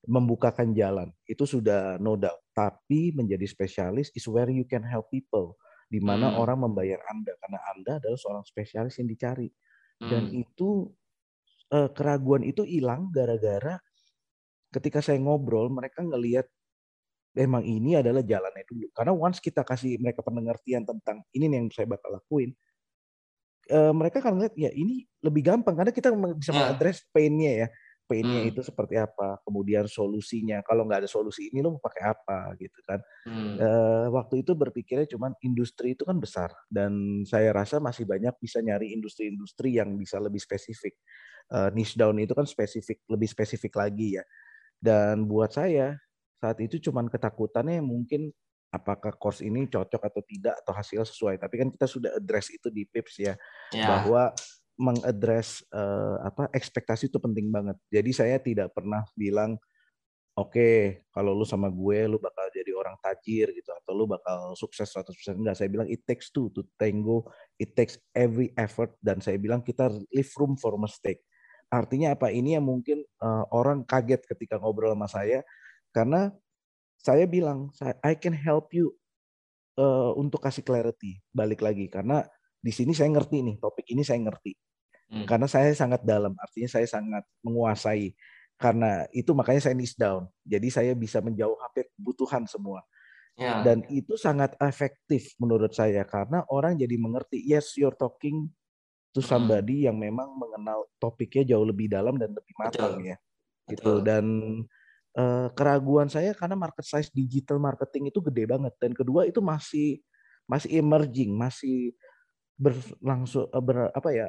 membukakan 0.06 0.70
jalan. 0.70 1.10
Itu 1.26 1.50
sudah 1.50 1.98
no 1.98 2.14
doubt. 2.14 2.38
Tapi 2.54 3.10
menjadi 3.10 3.42
spesialis 3.50 4.14
is 4.14 4.22
where 4.30 4.46
you 4.46 4.62
can 4.70 4.86
help 4.86 5.10
people. 5.10 5.58
Di 5.90 5.98
mana 5.98 6.30
hmm. 6.30 6.46
orang 6.46 6.58
membayar 6.70 7.02
Anda 7.10 7.34
karena 7.42 7.58
Anda 7.74 7.92
adalah 7.98 8.18
seorang 8.22 8.46
spesialis 8.46 9.02
yang 9.02 9.10
dicari. 9.10 9.50
Hmm. 9.98 10.10
Dan 10.14 10.22
itu 10.30 10.94
eh, 11.74 11.90
keraguan 11.90 12.46
itu 12.46 12.62
hilang 12.62 13.10
gara-gara 13.10 13.82
ketika 14.68 15.00
saya 15.00 15.18
ngobrol 15.18 15.72
mereka 15.72 16.04
ngelihat 16.04 16.46
memang 17.36 17.62
ini 17.64 17.98
adalah 17.98 18.24
jalannya 18.24 18.64
dulu. 18.64 18.86
Karena 18.94 19.12
once 19.12 19.38
kita 19.42 19.62
kasih 19.62 20.00
mereka 20.00 20.24
pengertian 20.24 20.82
tentang 20.88 21.22
ini 21.34 21.46
yang 21.50 21.68
saya 21.68 21.86
bakal 21.86 22.16
lakuin, 22.16 22.54
uh, 23.70 23.92
mereka 23.92 24.24
akan 24.24 24.40
lihat 24.44 24.54
ya 24.56 24.70
ini 24.72 25.04
lebih 25.20 25.44
gampang 25.44 25.76
karena 25.76 25.92
kita 25.92 26.12
bisa 26.36 26.50
yeah. 26.52 26.56
mengadres 26.56 27.04
pain-nya 27.12 27.52
ya. 27.66 27.68
Pain-nya 28.08 28.40
hmm. 28.40 28.50
itu 28.56 28.64
seperti 28.64 28.96
apa, 28.96 29.36
kemudian 29.44 29.84
solusinya. 29.84 30.64
Kalau 30.64 30.88
nggak 30.88 31.04
ada 31.04 31.10
solusi 31.12 31.52
ini 31.52 31.60
lo 31.60 31.76
mau 31.76 31.82
pakai 31.84 32.08
apa 32.08 32.56
gitu 32.56 32.80
kan. 32.88 33.04
Hmm. 33.28 33.60
Uh, 33.60 34.06
waktu 34.16 34.40
itu 34.40 34.56
berpikirnya 34.56 35.04
cuman 35.12 35.36
industri 35.44 35.92
itu 35.92 36.08
kan 36.08 36.16
besar 36.16 36.48
dan 36.72 37.20
saya 37.28 37.52
rasa 37.52 37.76
masih 37.84 38.08
banyak 38.08 38.32
bisa 38.40 38.64
nyari 38.64 38.96
industri-industri 38.96 39.76
yang 39.76 39.92
bisa 40.00 40.16
lebih 40.16 40.40
spesifik. 40.40 40.96
Uh, 41.52 41.68
niche 41.76 42.00
down 42.00 42.16
itu 42.16 42.32
kan 42.32 42.48
spesifik, 42.48 43.04
lebih 43.12 43.28
spesifik 43.28 43.76
lagi 43.76 44.16
ya. 44.16 44.24
Dan 44.80 45.28
buat 45.28 45.52
saya 45.52 46.00
saat 46.38 46.58
itu 46.62 46.78
cuman 46.90 47.10
ketakutannya 47.10 47.82
mungkin 47.82 48.30
apakah 48.68 49.16
course 49.16 49.40
ini 49.40 49.66
cocok 49.66 50.02
atau 50.06 50.22
tidak 50.24 50.54
atau 50.64 50.72
hasil 50.76 51.02
sesuai. 51.08 51.40
Tapi 51.40 51.54
kan 51.58 51.68
kita 51.72 51.86
sudah 51.88 52.10
address 52.14 52.52
itu 52.52 52.68
di 52.68 52.84
PIPS 52.84 53.14
ya, 53.18 53.34
ya. 53.72 53.86
bahwa 53.88 54.32
mengadres 54.78 55.66
uh, 55.74 56.22
apa 56.22 56.46
ekspektasi 56.54 57.10
itu 57.10 57.18
penting 57.18 57.50
banget. 57.50 57.74
Jadi 57.90 58.10
saya 58.14 58.36
tidak 58.38 58.70
pernah 58.70 59.02
bilang 59.18 59.58
oke 60.38 60.54
okay, 60.54 61.02
kalau 61.10 61.34
lu 61.34 61.42
sama 61.42 61.66
gue 61.66 62.06
lu 62.06 62.22
bakal 62.22 62.46
jadi 62.54 62.70
orang 62.78 62.94
tajir 63.02 63.50
gitu 63.50 63.74
atau 63.74 63.90
lu 63.90 64.06
bakal 64.06 64.54
sukses 64.54 64.86
100% 64.94 65.34
enggak. 65.34 65.58
Saya 65.58 65.68
bilang 65.72 65.90
it 65.90 66.06
takes 66.06 66.30
two 66.30 66.52
to 66.54 66.62
tango, 66.78 67.26
it 67.58 67.74
takes 67.74 67.98
every 68.14 68.54
effort 68.54 68.94
dan 69.02 69.18
saya 69.18 69.34
bilang 69.34 69.66
kita 69.66 69.90
leave 70.14 70.30
room 70.38 70.54
for 70.54 70.78
mistake. 70.78 71.26
Artinya 71.68 72.14
apa? 72.14 72.30
Ini 72.30 72.56
yang 72.60 72.64
mungkin 72.64 73.02
uh, 73.20 73.44
orang 73.50 73.82
kaget 73.82 74.24
ketika 74.24 74.56
ngobrol 74.62 74.94
sama 74.94 75.10
saya 75.10 75.42
karena 75.94 76.32
saya 76.98 77.24
bilang, 77.30 77.70
I 78.02 78.18
can 78.18 78.34
help 78.34 78.74
you 78.74 78.92
uh, 79.78 80.12
untuk 80.18 80.42
kasih 80.42 80.66
clarity. 80.66 81.22
Balik 81.30 81.62
lagi 81.62 81.86
karena 81.86 82.26
di 82.58 82.74
sini 82.74 82.90
saya 82.90 83.08
ngerti 83.14 83.46
nih 83.46 83.56
topik 83.62 83.86
ini 83.94 84.02
saya 84.02 84.18
ngerti. 84.18 84.52
Hmm. 85.08 85.24
Karena 85.24 85.48
saya 85.48 85.72
sangat 85.72 86.04
dalam, 86.04 86.36
artinya 86.36 86.68
saya 86.68 86.84
sangat 86.84 87.24
menguasai. 87.40 88.12
Karena 88.58 89.06
itu 89.14 89.30
makanya 89.32 89.70
saya 89.70 89.74
niche 89.78 89.94
down. 89.94 90.26
Jadi 90.42 90.68
saya 90.68 90.92
bisa 90.98 91.22
menjauh 91.22 91.54
hampir 91.62 91.86
kebutuhan 91.94 92.44
semua. 92.44 92.82
Yeah. 93.38 93.62
Dan 93.62 93.86
itu 93.86 94.18
sangat 94.18 94.58
efektif 94.58 95.38
menurut 95.38 95.70
saya 95.70 96.02
karena 96.02 96.42
orang 96.50 96.74
jadi 96.74 96.98
mengerti. 96.98 97.38
Yes, 97.38 97.78
you're 97.78 97.94
talking 97.94 98.50
to 99.14 99.22
hmm. 99.22 99.30
somebody 99.30 99.86
hmm. 99.86 99.86
yang 99.88 99.96
memang 99.96 100.34
mengenal 100.34 100.90
topiknya 100.98 101.54
jauh 101.54 101.64
lebih 101.64 101.86
dalam 101.86 102.18
dan 102.18 102.34
lebih 102.34 102.54
matang 102.58 102.98
ya. 103.06 103.16
Gitu 103.70 104.02
dan 104.02 104.26
uh, 105.16 105.48
keraguan 105.56 106.10
saya 106.10 106.36
karena 106.36 106.58
market 106.58 106.84
size 106.84 107.08
digital 107.14 107.56
marketing 107.56 108.12
itu 108.12 108.20
gede 108.20 108.44
banget 108.44 108.74
dan 108.76 108.92
kedua 108.92 109.24
itu 109.24 109.40
masih 109.40 110.02
masih 110.48 110.80
emerging, 110.80 111.36
masih 111.36 111.92
berlangsung 112.56 113.46
uh, 113.52 113.62
ber, 113.62 113.92
apa 113.92 114.10
ya? 114.10 114.28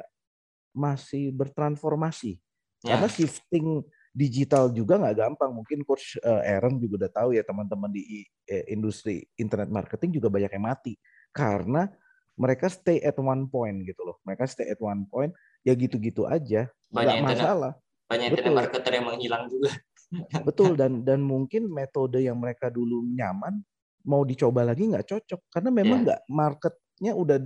masih 0.70 1.34
bertransformasi. 1.34 2.38
Yeah. 2.86 2.94
Karena 2.94 3.08
shifting 3.10 3.82
digital 4.14 4.70
juga 4.70 5.02
nggak 5.02 5.16
gampang. 5.18 5.50
Mungkin 5.50 5.82
coach 5.82 6.14
uh, 6.22 6.42
Aaron 6.46 6.78
juga 6.78 7.06
udah 7.06 7.10
tahu 7.10 7.28
ya 7.34 7.42
teman-teman 7.42 7.90
di 7.90 8.22
eh, 8.46 8.66
industri 8.70 9.26
internet 9.34 9.66
marketing 9.66 10.22
juga 10.22 10.30
banyak 10.30 10.50
yang 10.50 10.66
mati 10.70 10.94
karena 11.34 11.90
mereka 12.34 12.70
stay 12.72 13.02
at 13.02 13.18
one 13.18 13.46
point 13.50 13.82
gitu 13.82 14.00
loh. 14.06 14.22
Mereka 14.22 14.46
stay 14.46 14.70
at 14.70 14.80
one 14.80 15.04
point 15.10 15.34
ya 15.66 15.74
gitu-gitu 15.74 16.24
aja. 16.24 16.70
Banyak 16.88 17.22
masalah. 17.22 17.74
Banyak 18.10 18.26
internet 18.34 18.54
marketer 18.54 18.92
yang 18.94 19.06
menghilang 19.06 19.46
juga. 19.46 19.70
Betul 20.48 20.74
dan 20.74 21.06
dan 21.06 21.22
mungkin 21.22 21.70
metode 21.70 22.22
yang 22.22 22.38
mereka 22.38 22.66
dulu 22.66 23.06
nyaman 23.06 23.62
mau 24.04 24.24
dicoba 24.24 24.64
lagi 24.64 24.88
nggak 24.88 25.06
cocok 25.06 25.40
karena 25.52 25.70
memang 25.70 25.98
iya. 26.02 26.04
nggak 26.06 26.20
yeah. 26.24 26.32
marketnya 26.32 27.12
udah 27.14 27.38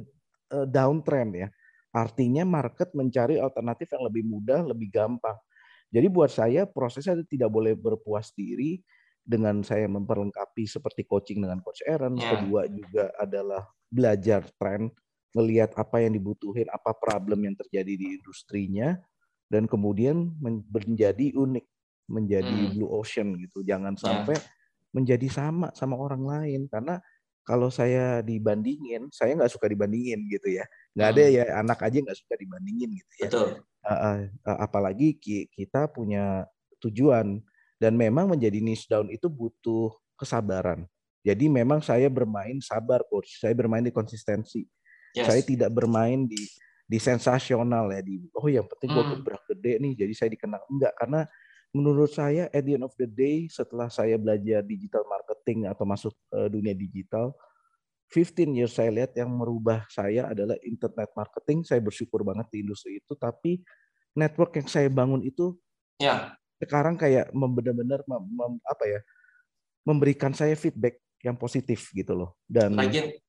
uh, 0.54 0.66
downtrend 0.68 1.32
ya. 1.34 1.48
Artinya 1.94 2.42
market 2.42 2.90
mencari 2.90 3.38
alternatif 3.38 3.94
yang 3.94 4.02
lebih 4.10 4.26
mudah, 4.26 4.66
lebih 4.66 4.90
gampang. 4.90 5.38
Jadi 5.94 6.10
buat 6.10 6.26
saya 6.26 6.66
prosesnya 6.66 7.22
tidak 7.22 7.54
boleh 7.54 7.78
berpuas 7.78 8.34
diri 8.34 8.82
dengan 9.22 9.62
saya 9.62 9.86
memperlengkapi 9.86 10.66
seperti 10.66 11.06
coaching 11.06 11.46
dengan 11.46 11.62
coach 11.62 11.86
Aaron. 11.86 12.18
Yeah. 12.18 12.30
Kedua 12.34 12.60
juga 12.66 13.04
adalah 13.14 13.62
belajar 13.86 14.42
tren, 14.58 14.90
melihat 15.38 15.70
apa 15.78 16.02
yang 16.02 16.18
dibutuhin, 16.18 16.66
apa 16.66 16.90
problem 16.98 17.46
yang 17.46 17.54
terjadi 17.54 17.94
di 17.94 18.06
industrinya, 18.18 18.98
dan 19.46 19.70
kemudian 19.70 20.34
menjadi 20.42 21.30
unik 21.30 21.66
menjadi 22.08 22.48
hmm. 22.48 22.72
blue 22.76 22.90
ocean 22.90 23.36
gitu. 23.40 23.64
Jangan 23.64 23.96
ya. 23.96 24.00
sampai 24.00 24.36
yeah. 24.36 24.50
menjadi 24.94 25.28
sama 25.30 25.72
sama 25.74 25.98
orang 25.98 26.22
lain 26.22 26.60
karena 26.70 27.00
kalau 27.44 27.68
saya 27.68 28.24
dibandingin, 28.24 29.12
saya 29.12 29.36
nggak 29.36 29.52
suka 29.52 29.68
dibandingin 29.68 30.24
gitu 30.32 30.48
ya. 30.56 30.64
Nggak 30.96 31.08
hmm. 31.08 31.16
ada 31.20 31.24
ya 31.28 31.44
anak 31.60 31.78
aja 31.84 31.96
nggak 32.00 32.18
suka 32.18 32.34
dibandingin 32.40 32.90
gitu 32.96 33.12
ya. 33.20 33.28
Betul. 33.28 33.48
Uh, 33.84 33.92
uh, 34.48 34.58
apalagi 34.64 35.20
kita 35.52 35.92
punya 35.92 36.48
tujuan 36.80 37.44
dan 37.76 37.92
memang 38.00 38.32
menjadi 38.32 38.64
niche 38.64 38.88
down 38.88 39.12
itu 39.12 39.28
butuh 39.28 39.92
kesabaran. 40.16 40.88
Jadi 41.24 41.48
memang 41.52 41.84
saya 41.84 42.08
bermain 42.08 42.60
sabar 42.64 43.04
coach, 43.08 43.40
saya 43.40 43.52
bermain 43.52 43.84
di 43.84 43.92
konsistensi. 43.92 44.64
Yes. 45.12 45.28
Saya 45.28 45.40
tidak 45.44 45.68
bermain 45.72 46.24
di 46.24 46.40
di 46.84 47.00
sensasional 47.00 47.88
ya 47.88 48.04
di 48.04 48.20
oh 48.36 48.44
yang 48.44 48.68
penting 48.68 48.92
gue 48.92 49.04
hmm. 49.04 49.12
gebrak 49.16 49.42
gede 49.48 49.72
nih 49.80 49.92
jadi 50.04 50.12
saya 50.12 50.30
dikenal 50.36 50.60
enggak 50.68 50.92
karena 51.00 51.24
menurut 51.74 52.08
saya 52.14 52.46
at 52.54 52.62
the 52.62 52.78
end 52.78 52.86
of 52.86 52.94
the 52.94 53.04
day 53.04 53.50
setelah 53.50 53.90
saya 53.90 54.14
belajar 54.14 54.62
digital 54.62 55.02
marketing 55.10 55.66
atau 55.66 55.84
masuk 55.84 56.14
uh, 56.30 56.46
dunia 56.46 56.72
digital 56.72 57.34
15 58.14 58.54
years 58.54 58.72
saya 58.78 58.94
lihat 58.94 59.12
yang 59.18 59.28
merubah 59.28 59.82
saya 59.90 60.30
adalah 60.30 60.54
internet 60.62 61.10
marketing 61.18 61.66
saya 61.66 61.82
bersyukur 61.82 62.22
banget 62.22 62.46
di 62.54 62.62
industri 62.62 63.02
itu 63.02 63.18
tapi 63.18 63.58
network 64.14 64.54
yang 64.54 64.70
saya 64.70 64.86
bangun 64.86 65.26
itu 65.26 65.58
ya 65.98 66.38
sekarang 66.62 66.94
kayak 66.94 67.34
benar-benar 67.34 68.06
apa 68.70 68.84
ya 68.86 69.00
memberikan 69.84 70.32
saya 70.32 70.56
feedback 70.56 71.02
yang 71.20 71.36
positif 71.36 71.92
gitu 71.92 72.12
loh. 72.12 72.36
Dan 72.44 72.76
lagi 72.76 73.20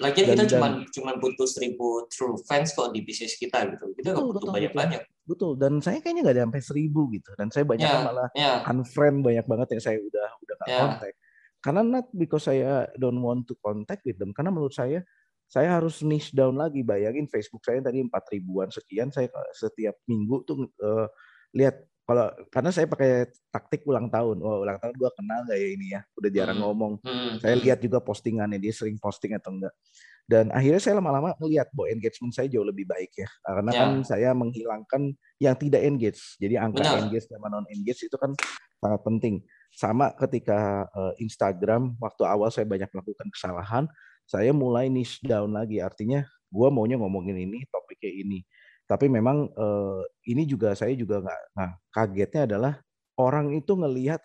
lagi 0.00 0.24
kita 0.24 0.48
cuma 0.56 0.80
cuma 0.88 1.12
butuh 1.20 1.44
seribu 1.44 2.08
true 2.08 2.40
fans 2.48 2.72
kok 2.72 2.90
di 2.96 3.04
bisnis 3.04 3.36
kita 3.36 3.68
gitu. 3.68 3.92
Kita 3.92 4.16
nggak 4.16 4.26
butuh 4.32 4.48
banyak-banyak. 4.48 5.02
Betul. 5.28 5.60
Dan 5.60 5.84
saya 5.84 6.00
kayaknya 6.00 6.24
nggak 6.24 6.36
ada 6.40 6.44
sampai 6.48 6.62
seribu 6.64 7.12
gitu. 7.12 7.30
Dan 7.36 7.52
saya 7.52 7.64
banyak 7.68 7.84
yeah, 7.84 8.02
malah 8.02 8.28
yeah. 8.32 8.64
unfriend 8.64 9.20
banyak 9.20 9.44
banget 9.44 9.68
yang 9.76 9.82
saya 9.84 9.98
udah 10.00 10.28
udah 10.40 10.54
nggak 10.56 10.68
yeah. 10.72 10.80
kontak. 10.88 11.14
Karena 11.60 11.80
not 11.84 12.06
because 12.16 12.48
saya 12.48 12.88
don't 12.96 13.20
want 13.20 13.44
to 13.44 13.54
contact 13.60 14.00
with 14.08 14.16
them. 14.16 14.32
Karena 14.32 14.48
menurut 14.48 14.72
saya 14.72 15.04
saya 15.44 15.76
harus 15.76 16.00
niche 16.00 16.32
down 16.32 16.56
lagi. 16.56 16.80
Bayangin 16.80 17.28
Facebook 17.28 17.60
saya 17.60 17.84
tadi 17.84 18.00
empat 18.00 18.24
ribuan 18.32 18.72
sekian. 18.72 19.12
Saya 19.12 19.28
setiap 19.52 20.00
minggu 20.08 20.48
tuh 20.48 20.64
uh, 20.80 21.06
lihat 21.52 21.76
kalau 22.10 22.26
karena 22.50 22.70
saya 22.74 22.90
pakai 22.90 23.30
taktik 23.54 23.86
ulang 23.86 24.10
tahun. 24.10 24.42
Oh, 24.42 24.66
ulang 24.66 24.82
tahun 24.82 24.98
gue 24.98 25.10
kenal 25.14 25.46
gak 25.46 25.58
ya 25.62 25.68
ini 25.70 25.86
ya? 25.94 26.00
Udah 26.18 26.30
jarang 26.34 26.58
hmm. 26.58 26.66
ngomong. 26.66 26.92
Hmm. 27.06 27.38
Saya 27.38 27.54
lihat 27.54 27.78
juga 27.78 28.02
postingannya 28.02 28.58
dia 28.58 28.74
sering 28.74 28.98
posting 28.98 29.38
atau 29.38 29.54
enggak. 29.54 29.70
Dan 30.26 30.50
akhirnya 30.50 30.82
saya 30.82 30.98
lama-lama 30.98 31.38
melihat 31.38 31.70
bahwa 31.70 31.86
engagement 31.86 32.34
saya 32.34 32.50
jauh 32.50 32.66
lebih 32.66 32.82
baik 32.90 33.14
ya. 33.14 33.30
Karena 33.46 33.70
yeah. 33.70 33.78
kan 33.78 33.90
saya 34.02 34.30
menghilangkan 34.34 35.02
yang 35.38 35.54
tidak 35.54 35.82
engage. 35.86 36.34
Jadi 36.42 36.58
angka 36.58 36.82
Benar. 36.82 36.98
engage 37.06 37.26
sama 37.30 37.46
non 37.46 37.66
engage 37.70 38.02
itu 38.02 38.16
kan 38.18 38.34
sangat 38.82 39.00
penting. 39.06 39.34
Sama 39.70 40.10
ketika 40.18 40.90
uh, 40.90 41.14
Instagram 41.22 41.94
waktu 42.02 42.26
awal 42.26 42.50
saya 42.50 42.66
banyak 42.66 42.90
melakukan 42.90 43.30
kesalahan, 43.30 43.86
saya 44.26 44.50
mulai 44.50 44.90
niche 44.90 45.22
down 45.22 45.54
lagi. 45.54 45.78
Artinya 45.78 46.26
gue 46.26 46.68
maunya 46.74 46.98
ngomongin 46.98 47.38
ini, 47.38 47.62
topiknya 47.70 48.10
ini 48.10 48.42
tapi 48.90 49.06
memang 49.06 49.46
uh, 49.54 50.02
ini 50.26 50.42
juga 50.50 50.74
saya 50.74 50.98
juga 50.98 51.22
nggak 51.22 51.42
nah 51.54 51.78
kagetnya 51.94 52.42
adalah 52.50 52.74
orang 53.14 53.54
itu 53.54 53.78
ngelihat 53.78 54.18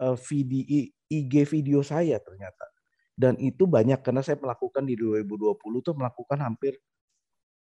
uh, 0.00 0.16
video 0.16 0.88
IG 1.12 1.34
video 1.44 1.84
saya 1.84 2.16
ternyata. 2.16 2.64
Dan 3.12 3.36
itu 3.36 3.68
banyak 3.68 4.00
karena 4.00 4.24
saya 4.24 4.40
melakukan 4.40 4.88
di 4.88 4.96
2020 4.96 5.84
tuh 5.84 5.92
melakukan 5.92 6.40
hampir 6.40 6.80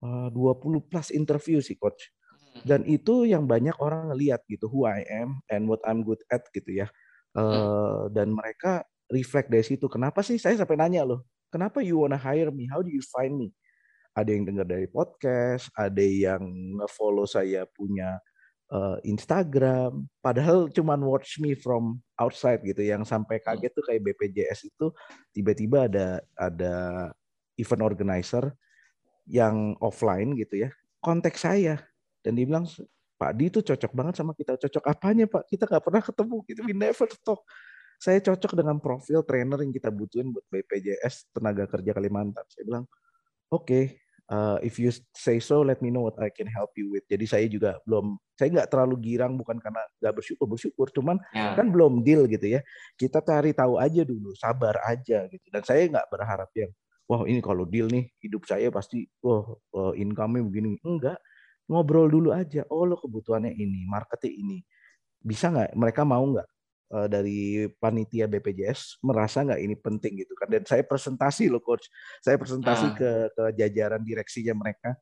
uh, 0.04 0.28
20 0.36 0.92
plus 0.92 1.08
interview 1.16 1.64
sih 1.64 1.80
coach. 1.80 2.12
Hmm. 2.28 2.62
dan 2.66 2.82
itu 2.90 3.26
yang 3.30 3.46
banyak 3.46 3.74
orang 3.78 4.10
ngelihat 4.12 4.42
gitu 4.50 4.66
who 4.68 4.84
I 4.90 5.06
am 5.08 5.40
and 5.48 5.70
what 5.70 5.80
I'm 5.88 6.04
good 6.04 6.20
at 6.28 6.44
gitu 6.52 6.84
ya. 6.84 6.92
Uh, 7.38 8.10
dan 8.12 8.34
mereka 8.34 8.84
reflect 9.08 9.48
dari 9.48 9.64
situ 9.64 9.88
kenapa 9.88 10.26
sih? 10.26 10.36
Saya 10.42 10.60
sampai 10.60 10.76
nanya 10.76 11.08
loh 11.08 11.24
kenapa 11.54 11.80
you 11.80 12.04
wanna 12.04 12.20
hire 12.20 12.52
me? 12.52 12.68
How 12.68 12.84
do 12.84 12.92
you 12.92 13.04
find 13.16 13.40
me 13.40 13.56
ada 14.18 14.30
yang 14.34 14.50
dengar 14.50 14.66
dari 14.66 14.90
podcast, 14.90 15.70
ada 15.78 16.02
yang 16.02 16.42
nge-follow 16.82 17.30
saya 17.30 17.70
punya 17.70 18.18
uh, 18.74 18.98
Instagram, 19.06 20.10
padahal 20.26 20.74
cuma 20.74 20.98
watch 20.98 21.38
me 21.38 21.54
from 21.54 22.02
outside 22.18 22.66
gitu. 22.66 22.82
Yang 22.82 23.14
sampai 23.14 23.38
hmm. 23.38 23.46
kaget 23.46 23.72
tuh 23.78 23.86
kayak 23.86 24.02
BPJS 24.02 24.60
itu 24.74 24.90
tiba-tiba 25.38 25.86
ada 25.86 26.08
ada 26.34 26.76
event 27.62 27.84
organizer 27.86 28.58
yang 29.30 29.78
offline 29.78 30.34
gitu 30.34 30.66
ya, 30.66 30.70
kontak 30.98 31.38
saya 31.38 31.86
dan 32.26 32.34
dia 32.34 32.50
bilang 32.50 32.66
Pak 33.18 33.32
Di 33.34 33.50
itu 33.50 33.60
cocok 33.66 33.92
banget 33.98 34.14
sama 34.22 34.38
kita. 34.38 34.54
Cocok 34.62 34.84
apanya 34.94 35.26
Pak? 35.26 35.50
Kita 35.50 35.66
nggak 35.66 35.84
pernah 35.90 36.02
ketemu. 36.06 36.38
Gitu. 36.46 36.60
We 36.62 36.74
never 36.78 37.10
talk. 37.26 37.42
Saya 37.98 38.22
cocok 38.22 38.54
dengan 38.54 38.78
profil 38.78 39.26
trainer 39.26 39.58
yang 39.58 39.74
kita 39.74 39.90
butuhin 39.90 40.30
buat 40.30 40.46
BPJS 40.54 41.34
tenaga 41.34 41.66
kerja 41.66 41.98
Kalimantan. 41.98 42.46
Saya 42.46 42.64
bilang, 42.70 42.86
oke, 43.50 43.66
okay, 43.66 43.98
uh, 44.32 44.58
if 44.64 44.78
you 44.80 44.92
say 45.16 45.40
so 45.40 45.64
let 45.64 45.80
me 45.80 45.90
know 45.92 46.08
what 46.08 46.18
I 46.20 46.30
can 46.32 46.48
help 46.48 46.76
you 46.76 46.92
with. 46.92 47.08
Jadi 47.08 47.26
saya 47.28 47.46
juga 47.48 47.80
belum 47.88 48.20
saya 48.38 48.54
nggak 48.54 48.70
terlalu 48.70 48.96
girang 49.02 49.34
bukan 49.40 49.58
karena 49.58 49.82
nggak 50.00 50.14
bersyukur 50.14 50.46
bersyukur 50.46 50.88
cuman 50.94 51.18
yeah. 51.34 51.58
kan 51.58 51.72
belum 51.72 52.04
deal 52.04 52.28
gitu 52.30 52.60
ya. 52.60 52.62
Kita 52.96 53.24
cari 53.24 53.56
tahu 53.56 53.80
aja 53.80 54.04
dulu 54.04 54.36
sabar 54.38 54.80
aja 54.86 55.26
gitu. 55.32 55.46
Dan 55.50 55.64
saya 55.64 55.88
nggak 55.88 56.08
berharap 56.12 56.50
yang 56.56 56.72
wah 57.08 57.24
ini 57.24 57.40
kalau 57.40 57.64
deal 57.64 57.88
nih 57.88 58.12
hidup 58.20 58.44
saya 58.44 58.68
pasti 58.70 59.08
wah 59.24 59.48
uh, 59.76 59.94
income-nya 59.96 60.44
begini. 60.44 60.78
Enggak. 60.84 61.20
Ngobrol 61.68 62.08
dulu 62.08 62.32
aja. 62.32 62.64
Oh 62.72 62.88
lo 62.88 62.96
kebutuhannya 62.96 63.52
ini 63.52 63.84
marketnya 63.88 64.32
ini. 64.32 64.64
Bisa 65.20 65.52
nggak? 65.52 65.76
Mereka 65.76 66.08
mau 66.08 66.24
nggak 66.24 66.48
uh, 66.92 67.08
dari 67.08 67.68
panitia 67.80 68.28
BPJS 68.28 69.04
merasa 69.04 69.44
nggak 69.44 69.62
ini 69.62 69.76
penting 69.76 70.14
gitu 70.24 70.34
kan. 70.38 70.48
Dan 70.52 70.64
saya 70.64 70.84
presentasi 70.84 71.52
loh 71.52 71.64
coach. 71.64 71.88
Saya 72.24 72.40
presentasi 72.40 72.88
uh. 72.88 72.94
ke 72.96 73.12
ke 73.34 73.44
jajaran 73.60 74.02
direksinya 74.04 74.56
mereka. 74.56 74.96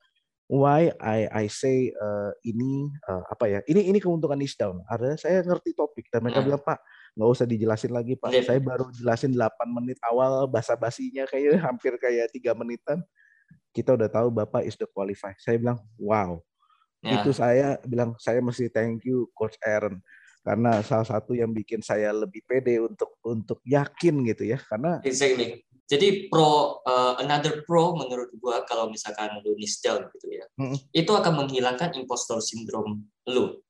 Why 0.46 0.94
I 1.02 1.26
I 1.26 1.46
say 1.50 1.90
uh, 1.90 2.30
ini 2.46 2.94
uh, 3.10 3.26
apa 3.34 3.50
ya 3.50 3.60
ini 3.66 3.90
ini 3.90 3.98
keuntungan 3.98 4.38
niche 4.38 4.58
down. 4.58 4.82
Ada 4.86 5.18
saya 5.18 5.42
ngerti 5.42 5.74
topik 5.74 6.06
dan 6.14 6.22
mereka 6.22 6.42
uh. 6.42 6.46
bilang 6.46 6.62
pak 6.62 6.80
nggak 7.16 7.30
usah 7.32 7.46
dijelasin 7.50 7.94
lagi 7.96 8.14
pak. 8.14 8.30
Yeah. 8.30 8.46
saya 8.46 8.60
baru 8.62 8.92
jelasin 8.94 9.34
8 9.34 9.50
menit 9.72 9.98
awal 10.06 10.46
basa 10.46 10.78
basinya 10.78 11.26
kayak 11.26 11.58
hampir 11.66 11.98
kayak 11.98 12.30
tiga 12.30 12.54
menitan. 12.54 13.02
Kita 13.74 13.98
udah 13.98 14.08
tahu 14.08 14.32
bapak 14.32 14.64
is 14.70 14.78
the 14.78 14.88
qualify 14.88 15.34
saya 15.42 15.58
bilang 15.58 15.82
wow. 15.98 16.38
Yeah. 17.06 17.22
itu 17.22 17.38
saya 17.38 17.78
bilang 17.86 18.18
saya 18.18 18.42
mesti 18.42 18.66
thank 18.74 19.06
you 19.06 19.30
coach 19.38 19.54
Aaron 19.62 20.02
karena 20.46 20.86
salah 20.86 21.10
satu 21.10 21.34
yang 21.34 21.50
bikin 21.50 21.82
saya 21.82 22.14
lebih 22.14 22.46
pede 22.46 22.78
untuk 22.78 23.18
untuk 23.26 23.58
yakin 23.66 24.22
gitu 24.30 24.46
ya 24.46 24.62
karena 24.62 25.02
exactly. 25.02 25.66
Jadi 25.86 26.34
pro 26.34 26.82
uh, 26.82 27.14
another 27.22 27.62
pro 27.62 27.94
menurut 27.94 28.34
gua 28.42 28.66
kalau 28.66 28.90
misalkan 28.90 29.38
lu 29.46 29.54
niche 29.54 29.86
down 29.86 30.10
gitu 30.18 30.34
ya 30.34 30.46
mm-hmm. 30.58 30.80
itu 30.90 31.12
akan 31.14 31.46
menghilangkan 31.46 31.98
impostor 31.98 32.42
syndrome 32.42 33.10
lu. 33.30 33.62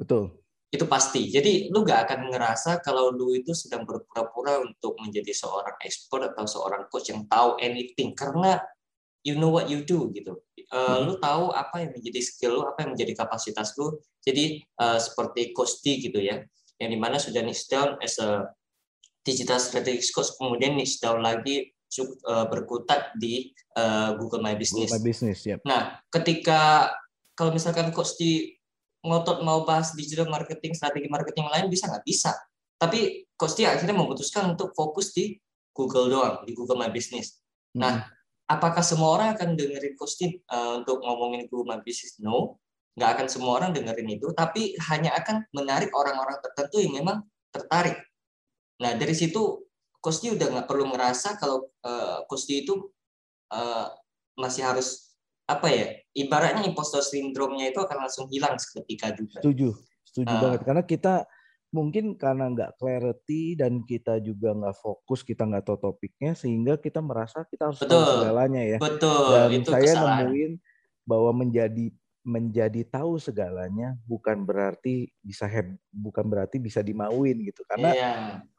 Betul. 0.00 0.42
Itu 0.72 0.88
pasti. 0.88 1.28
Jadi 1.28 1.68
lu 1.68 1.84
gak 1.84 2.08
akan 2.08 2.32
ngerasa 2.32 2.80
kalau 2.80 3.12
lu 3.12 3.36
itu 3.36 3.52
sedang 3.52 3.84
berpura-pura 3.84 4.56
untuk 4.64 4.96
menjadi 5.04 5.28
seorang 5.36 5.76
expert 5.84 6.32
atau 6.32 6.48
seorang 6.48 6.88
coach 6.88 7.12
yang 7.12 7.28
tahu 7.28 7.60
anything. 7.60 8.16
Karena 8.16 8.56
you 9.22 9.38
know 9.38 9.50
what 9.50 9.70
you 9.70 9.82
do 9.86 10.10
gitu. 10.12 10.38
Uh. 10.70 11.06
Lu 11.06 11.18
tahu 11.18 11.54
apa 11.54 11.82
yang 11.82 11.90
menjadi 11.94 12.20
skill 12.22 12.58
lu, 12.58 12.62
apa 12.66 12.86
yang 12.86 12.94
menjadi 12.94 13.12
kapasitas 13.24 13.74
lu. 13.78 13.98
Jadi 14.22 14.62
uh, 14.78 14.98
seperti 14.98 15.50
Kosti 15.54 16.02
gitu 16.02 16.18
ya, 16.22 16.42
yang 16.78 16.90
di 16.90 16.98
mana 16.98 17.18
sudah 17.18 17.42
niche 17.42 17.66
down 17.70 17.98
as 18.02 18.18
a 18.22 18.46
digital 19.22 19.58
strategic 19.58 20.06
coach, 20.10 20.34
kemudian 20.38 20.74
niche 20.74 20.98
down 20.98 21.22
lagi 21.22 21.70
uh, 22.26 22.46
berkutat 22.46 23.14
di 23.18 23.50
uh, 23.78 24.14
Google 24.18 24.42
My 24.42 24.54
Business. 24.58 24.90
Google 24.90 25.02
My 25.02 25.06
Business, 25.06 25.38
yep. 25.46 25.58
Nah, 25.66 26.02
ketika 26.10 26.90
kalau 27.34 27.54
misalkan 27.54 27.90
Kosti 27.90 28.58
ngotot 29.02 29.42
mau 29.42 29.66
bahas 29.66 29.94
digital 29.98 30.30
marketing, 30.30 30.78
strategi 30.78 31.10
marketing 31.10 31.50
lain 31.50 31.66
bisa 31.66 31.90
nggak 31.90 32.06
bisa. 32.06 32.30
Tapi 32.78 33.26
Kosti 33.34 33.66
akhirnya 33.66 33.94
memutuskan 33.94 34.54
untuk 34.54 34.74
fokus 34.74 35.14
di 35.14 35.34
Google 35.74 36.10
doang, 36.10 36.34
di 36.46 36.54
Google 36.54 36.78
My 36.78 36.90
Business. 36.90 37.42
Nah, 37.74 38.02
hmm 38.02 38.21
apakah 38.48 38.82
semua 38.84 39.18
orang 39.18 39.28
akan 39.34 39.54
dengerin 39.54 39.94
Kostin 39.94 40.38
uh, 40.50 40.82
untuk 40.82 41.02
ngomongin 41.02 41.46
My 41.50 41.78
Business? 41.82 42.18
No, 42.18 42.58
nggak 42.98 43.10
akan 43.18 43.26
semua 43.30 43.62
orang 43.62 43.70
dengerin 43.72 44.20
itu, 44.20 44.30
tapi 44.36 44.76
hanya 44.92 45.16
akan 45.16 45.46
menarik 45.56 45.90
orang-orang 45.96 46.36
tertentu 46.42 46.82
yang 46.82 46.92
memang 47.02 47.24
tertarik. 47.52 47.96
Nah 48.82 48.96
dari 48.98 49.14
situ 49.14 49.68
Kosti 50.02 50.34
udah 50.34 50.50
nggak 50.50 50.66
perlu 50.66 50.90
merasa 50.90 51.38
kalau 51.38 51.70
uh, 51.86 52.26
Kosti 52.26 52.66
itu 52.66 52.74
uh, 53.54 53.86
masih 54.34 54.66
harus 54.66 55.14
apa 55.46 55.70
ya 55.70 55.86
ibaratnya 56.16 56.66
impostor 56.66 57.04
syndrome-nya 57.04 57.70
itu 57.70 57.78
akan 57.78 58.08
langsung 58.08 58.26
hilang 58.26 58.58
seketika 58.58 59.14
juga. 59.14 59.38
Setuju, 59.38 59.78
setuju 60.02 60.34
uh, 60.34 60.40
banget 60.42 60.60
karena 60.66 60.82
kita 60.82 61.14
mungkin 61.72 62.14
karena 62.20 62.52
nggak 62.52 62.76
clarity 62.76 63.56
dan 63.56 63.82
kita 63.82 64.20
juga 64.20 64.52
nggak 64.52 64.76
fokus, 64.76 65.24
kita 65.24 65.48
nggak 65.48 65.64
tahu 65.64 65.80
topiknya, 65.80 66.36
sehingga 66.36 66.76
kita 66.76 67.00
merasa 67.00 67.48
kita 67.48 67.72
harus 67.72 67.80
betul, 67.80 67.96
tahu 67.96 68.12
segalanya 68.20 68.62
ya. 68.62 68.78
Betul. 68.78 69.24
Dan 69.32 69.50
itu 69.56 69.70
saya 69.72 69.92
kesalahan. 69.96 70.08
nemuin 70.28 70.52
bahwa 71.08 71.30
menjadi 71.32 71.86
menjadi 72.22 72.86
tahu 72.86 73.18
segalanya 73.18 73.98
bukan 74.06 74.46
berarti 74.46 75.10
bisa 75.18 75.42
heb, 75.50 75.74
bukan 75.90 76.22
berarti 76.22 76.62
bisa 76.62 76.78
dimauin 76.78 77.34
gitu 77.42 77.66
karena 77.66 77.90
iya, 77.90 78.12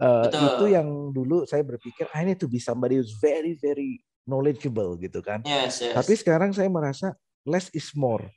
uh, 0.03 0.27
itu 0.27 0.67
yang 0.67 1.15
dulu 1.15 1.47
saya 1.47 1.63
berpikir 1.63 2.11
I 2.11 2.27
need 2.27 2.43
to 2.43 2.51
be 2.51 2.59
somebody 2.59 2.99
who's 2.99 3.15
very 3.23 3.55
very 3.55 4.03
knowledgeable 4.27 4.99
gitu 4.99 5.23
kan 5.23 5.47
yes, 5.47 5.79
yes. 5.79 5.95
tapi 5.95 6.11
sekarang 6.19 6.51
saya 6.51 6.67
merasa 6.67 7.15
less 7.47 7.71
is 7.71 7.87
more 7.95 8.27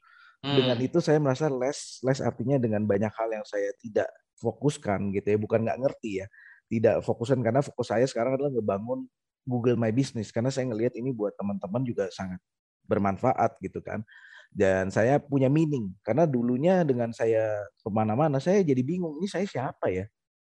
hmm. 0.47 0.55
dengan 0.55 0.79
itu 0.79 1.03
saya 1.03 1.19
merasa 1.19 1.51
less 1.51 1.99
less 2.07 2.23
artinya 2.23 2.63
dengan 2.63 2.87
banyak 2.87 3.11
hal 3.11 3.29
yang 3.35 3.43
saya 3.43 3.75
tidak 3.83 4.07
fokuskan 4.39 5.13
gitu 5.17 5.27
ya, 5.35 5.39
bukan 5.41 5.65
nggak 5.65 5.79
ngerti 5.81 6.25
ya. 6.25 6.27
Tidak 6.67 7.03
fokuskan 7.07 7.41
karena 7.41 7.63
fokus 7.63 7.89
saya 7.95 8.05
sekarang 8.05 8.37
adalah 8.37 8.51
ngebangun 8.51 9.07
Google 9.47 9.79
My 9.79 9.95
Business 9.95 10.35
karena 10.35 10.51
saya 10.51 10.67
ngelihat 10.67 10.99
ini 10.99 11.15
buat 11.15 11.39
teman-teman 11.39 11.87
juga 11.87 12.11
sangat 12.11 12.43
bermanfaat 12.87 13.63
gitu 13.63 13.79
kan. 13.79 14.03
Dan 14.51 14.91
saya 14.91 15.23
punya 15.23 15.47
meaning 15.47 15.95
karena 16.03 16.25
dulunya 16.25 16.83
dengan 16.83 17.11
saya 17.15 17.67
ke 17.83 17.89
mana-mana 17.91 18.43
saya 18.43 18.63
jadi 18.63 18.83
bingung 18.83 19.19
ini 19.23 19.29
saya 19.31 19.47
siapa 19.47 19.91
ya? 19.91 20.07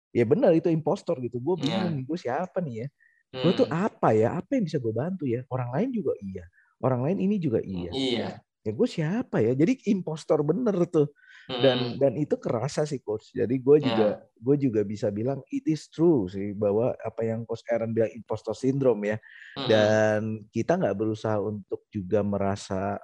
Ya 0.10 0.26
benar 0.26 0.52
itu 0.58 0.68
impostor 0.68 1.22
gitu. 1.22 1.38
Gue 1.38 1.56
iya. 1.62 1.86
bingung 1.86 1.96
yeah. 2.02 2.08
gue 2.08 2.18
siapa 2.18 2.58
nih 2.60 2.76
ya? 2.84 2.88
Hmm. 3.30 3.44
Gue 3.46 3.54
tuh 3.64 3.68
apa 3.70 4.10
ya? 4.12 4.28
Apa 4.36 4.58
yang 4.58 4.66
bisa 4.66 4.78
gue 4.82 4.94
bantu 4.94 5.24
ya? 5.30 5.46
Orang 5.48 5.70
lain 5.72 5.90
juga 5.94 6.18
iya. 6.20 6.44
Orang 6.82 7.06
lain 7.06 7.18
ini 7.22 7.36
juga 7.38 7.60
iya. 7.62 7.92
Iya. 7.94 8.30
Ya 8.66 8.72
gue 8.74 8.88
siapa 8.90 9.40
ya? 9.46 9.54
Jadi 9.54 9.86
impostor 9.94 10.42
bener 10.42 10.76
tuh 10.90 11.14
dan 11.50 11.98
dan 11.98 12.14
itu 12.14 12.38
kerasa 12.38 12.86
sih 12.86 13.02
coach 13.02 13.34
jadi 13.34 13.50
gue 13.50 13.78
juga 13.82 14.22
yeah. 14.22 14.38
gue 14.38 14.56
juga 14.70 14.86
bisa 14.86 15.10
bilang 15.10 15.42
it 15.50 15.66
is 15.66 15.90
true 15.90 16.30
sih 16.30 16.54
bahwa 16.54 16.94
apa 17.02 17.26
yang 17.26 17.42
coach 17.50 17.66
Aaron 17.66 17.90
bilang 17.90 18.14
impostor 18.14 18.54
syndrome 18.54 19.02
ya 19.10 19.18
hmm. 19.58 19.66
dan 19.66 20.22
kita 20.54 20.78
nggak 20.78 20.94
berusaha 20.94 21.42
untuk 21.42 21.90
juga 21.90 22.22
merasa 22.22 23.02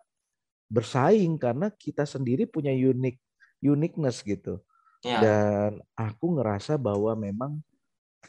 bersaing 0.70 1.42
karena 1.42 1.74
kita 1.74 2.06
sendiri 2.06 2.46
punya 2.46 2.70
unik 2.70 3.18
uniqueness 3.66 4.22
gitu 4.22 4.62
yeah. 5.02 5.18
dan 5.18 5.72
aku 5.98 6.38
ngerasa 6.38 6.78
bahwa 6.78 7.18
memang 7.18 7.58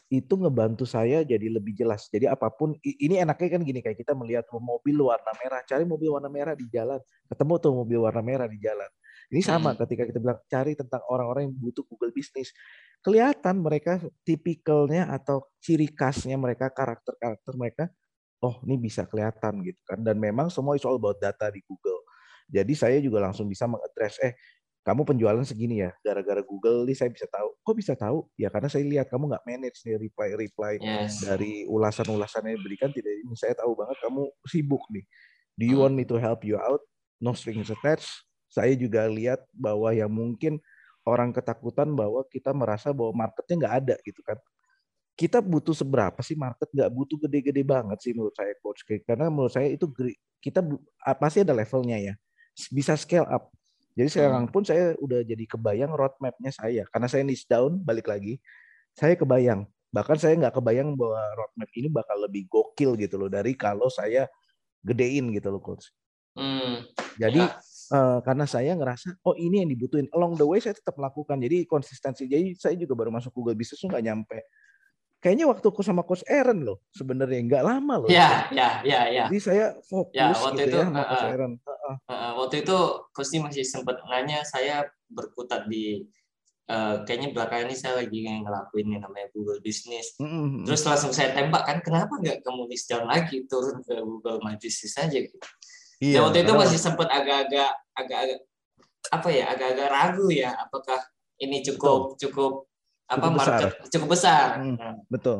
itu 0.07 0.33
ngebantu 0.37 0.85
saya 0.85 1.25
jadi 1.25 1.47
lebih 1.49 1.73
jelas. 1.73 2.07
Jadi 2.07 2.29
apa 2.29 2.49
pun 2.53 2.75
ini 2.81 3.19
enaknya 3.19 3.57
kan 3.57 3.61
gini 3.65 3.79
kayak 3.81 3.97
kita 3.99 4.13
melihat 4.13 4.45
mobil 4.57 4.97
warna 4.99 5.31
merah, 5.37 5.61
cari 5.65 5.83
mobil 5.83 6.13
warna 6.13 6.29
merah 6.29 6.53
di 6.53 6.65
jalan, 6.69 7.01
ketemu 7.27 7.53
tuh 7.57 7.71
mobil 7.73 7.99
warna 8.01 8.21
merah 8.21 8.47
di 8.47 8.59
jalan. 8.61 8.89
Ini 9.27 9.43
sama 9.43 9.75
hmm. 9.75 9.79
ketika 9.83 10.03
kita 10.07 10.19
bilang 10.23 10.39
cari 10.47 10.71
tentang 10.73 11.03
orang-orang 11.11 11.51
yang 11.51 11.55
butuh 11.59 11.83
Google 11.83 12.15
Business. 12.15 12.55
Kelihatan 13.03 13.59
mereka 13.59 13.99
tipikalnya 14.23 15.11
atau 15.11 15.43
ciri 15.59 15.91
khasnya 15.91 16.39
mereka, 16.39 16.71
karakter-karakter 16.71 17.53
mereka, 17.59 17.83
oh 18.39 18.57
ini 18.63 18.79
bisa 18.79 19.03
kelihatan 19.03 19.59
gitu 19.67 19.81
kan. 19.83 19.99
Dan 19.99 20.17
memang 20.17 20.47
semua 20.47 20.79
is 20.79 20.85
all 20.87 20.95
about 20.95 21.19
data 21.19 21.51
di 21.51 21.59
Google. 21.67 21.99
Jadi 22.47 22.73
saya 22.79 22.97
juga 23.03 23.19
langsung 23.19 23.51
bisa 23.51 23.67
mengadres, 23.67 24.15
eh 24.23 24.39
kamu 24.87 25.03
penjualan 25.03 25.43
segini 25.43 25.83
ya, 25.83 25.91
gara-gara 25.99 26.39
Google 26.47 26.87
ini 26.87 26.95
saya 26.95 27.11
bisa 27.11 27.27
tahu. 27.27 27.51
Kok 27.59 27.75
bisa 27.75 27.91
tahu? 27.99 28.23
Ya 28.39 28.47
karena 28.47 28.71
saya 28.71 28.87
lihat 28.87 29.11
kamu 29.11 29.35
nggak 29.35 29.43
manage 29.43 29.83
nih 29.83 29.99
reply-reply 29.99 30.79
yes. 30.79 31.27
dari 31.27 31.67
ulasan-ulasan 31.67 32.47
yang 32.47 32.55
diberikan. 32.55 32.95
Tidak 32.95 33.27
ini 33.27 33.35
saya 33.35 33.51
tahu 33.51 33.75
banget 33.75 33.99
kamu 33.99 34.31
sibuk 34.47 34.87
nih. 34.95 35.03
Do 35.59 35.67
you 35.67 35.75
hmm. 35.75 35.83
want 35.83 35.93
me 35.99 36.07
to 36.07 36.15
help 36.15 36.47
you 36.47 36.55
out? 36.55 36.79
No 37.19 37.35
strings 37.35 37.67
attached 37.67 38.27
saya 38.47 38.73
juga 38.73 39.05
lihat 39.05 39.43
bahwa 39.51 39.91
yang 39.91 40.11
mungkin 40.11 40.59
orang 41.03 41.35
ketakutan 41.35 41.91
bahwa 41.93 42.23
kita 42.27 42.51
merasa 42.55 42.95
bahwa 42.95 43.27
marketnya 43.27 43.55
nggak 43.63 43.75
ada 43.83 43.95
gitu 44.03 44.23
kan. 44.23 44.39
Kita 45.17 45.41
butuh 45.41 45.73
seberapa 45.73 46.19
sih 46.21 46.37
market? 46.37 46.69
Nggak 46.71 46.91
butuh 46.93 47.17
gede-gede 47.25 47.65
banget 47.65 47.97
sih 48.01 48.13
menurut 48.13 48.37
saya 48.37 48.53
coach. 48.61 48.85
Karena 48.85 49.33
menurut 49.33 49.53
saya 49.53 49.69
itu 49.69 49.89
kita 50.41 50.61
pasti 51.17 51.41
ada 51.41 51.57
levelnya 51.57 51.97
ya. 51.97 52.13
Bisa 52.69 52.93
scale 52.93 53.25
up. 53.25 53.49
Jadi 53.97 54.09
sekarang 54.13 54.45
hmm. 54.45 54.53
pun 54.53 54.61
saya 54.61 54.93
udah 55.01 55.25
jadi 55.25 55.43
kebayang 55.49 55.89
roadmapnya 55.89 56.53
saya. 56.53 56.85
Karena 56.93 57.09
saya 57.09 57.25
niche 57.25 57.49
down, 57.49 57.81
balik 57.81 58.05
lagi. 58.05 58.37
Saya 58.93 59.17
kebayang. 59.17 59.65
Bahkan 59.89 60.17
saya 60.21 60.37
nggak 60.37 60.53
kebayang 60.61 60.93
bahwa 60.93 61.17
roadmap 61.33 61.69
ini 61.73 61.89
bakal 61.89 62.17
lebih 62.21 62.45
gokil 62.45 62.93
gitu 62.93 63.17
loh. 63.17 63.29
Dari 63.33 63.57
kalau 63.57 63.89
saya 63.89 64.29
gedein 64.85 65.33
gitu 65.33 65.49
loh 65.49 65.59
coach. 65.59 65.89
Hmm. 66.37 66.85
Jadi 67.17 67.41
ya 67.41 67.57
uh, 67.91 68.19
karena 68.23 68.45
saya 68.47 68.75
ngerasa 68.75 69.19
oh 69.23 69.35
ini 69.37 69.63
yang 69.63 69.69
dibutuhin 69.71 70.07
along 70.11 70.35
the 70.35 70.45
way 70.45 70.59
saya 70.59 70.75
tetap 70.75 70.95
lakukan 70.99 71.39
jadi 71.39 71.63
konsistensi 71.67 72.27
jadi 72.27 72.55
saya 72.57 72.75
juga 72.75 72.97
baru 72.97 73.13
masuk 73.13 73.31
Google 73.31 73.55
Business 73.55 73.83
nggak 73.83 74.03
nyampe 74.03 74.39
kayaknya 75.17 75.45
waktu 75.49 75.65
aku 75.65 75.81
sama 75.81 76.05
Coach 76.05 76.23
Aaron 76.29 76.61
loh 76.63 76.77
sebenarnya 76.93 77.39
nggak 77.45 77.63
lama 77.65 77.93
loh 78.05 78.09
ya 78.09 78.47
ya 78.53 78.81
ya 78.85 79.09
ya 79.09 79.25
jadi 79.29 79.39
saya 79.41 79.65
fokus 79.85 80.13
ya, 80.13 80.33
waktu 80.33 80.69
gitu 80.69 80.69
itu, 80.69 80.77
ya 80.77 80.85
sama 80.85 81.01
uh, 81.01 81.05
Coach 81.09 81.27
Aaron 81.27 81.53
uh, 81.57 81.71
uh. 81.71 81.95
Uh, 82.05 82.31
waktu 82.43 82.55
itu 82.61 82.77
Coach 83.11 83.31
masih 83.41 83.63
sempat 83.65 83.97
nanya 84.05 84.45
saya 84.45 84.85
berkutat 85.09 85.65
di 85.65 86.05
uh, 86.67 87.03
kayaknya 87.03 87.33
belakangan 87.33 87.67
ini 87.71 87.77
saya 87.79 87.93
lagi 88.03 88.19
ngelakuin 88.27 88.87
yang 88.91 89.03
namanya 89.03 89.27
Google 89.31 89.59
Business. 89.63 90.15
Mm-hmm. 90.19 90.67
Terus 90.67 90.83
langsung 90.83 91.11
saya 91.15 91.31
tembak 91.31 91.63
kan, 91.63 91.79
kenapa 91.79 92.19
nggak 92.19 92.43
kamu 92.43 92.67
list 92.67 92.91
down 92.91 93.07
lagi 93.07 93.47
turun 93.47 93.79
ke 93.83 93.95
Google 94.03 94.43
My 94.43 94.59
Business 94.59 94.99
aja 94.99 95.17
gitu. 95.17 95.37
Iya, 95.97 96.21
waktu 96.21 96.45
itu 96.45 96.53
masih 96.53 96.77
sempat 96.77 97.09
agak-agak 97.09 97.73
agak-agak 97.97 98.39
apa 99.07 99.29
ya 99.33 99.49
agak-agak 99.49 99.89
ragu 99.89 100.27
ya 100.29 100.53
apakah 100.53 100.99
ini 101.41 101.65
cukup 101.65 102.13
betul. 102.13 102.17
cukup 102.27 102.53
apa 103.07 103.23
cukup 103.23 103.39
market 103.39 103.71
besar. 103.71 103.89
cukup 103.91 104.09
besar. 104.11 104.47
Hmm, 104.59 104.75
nah. 104.75 104.95
Betul. 105.07 105.39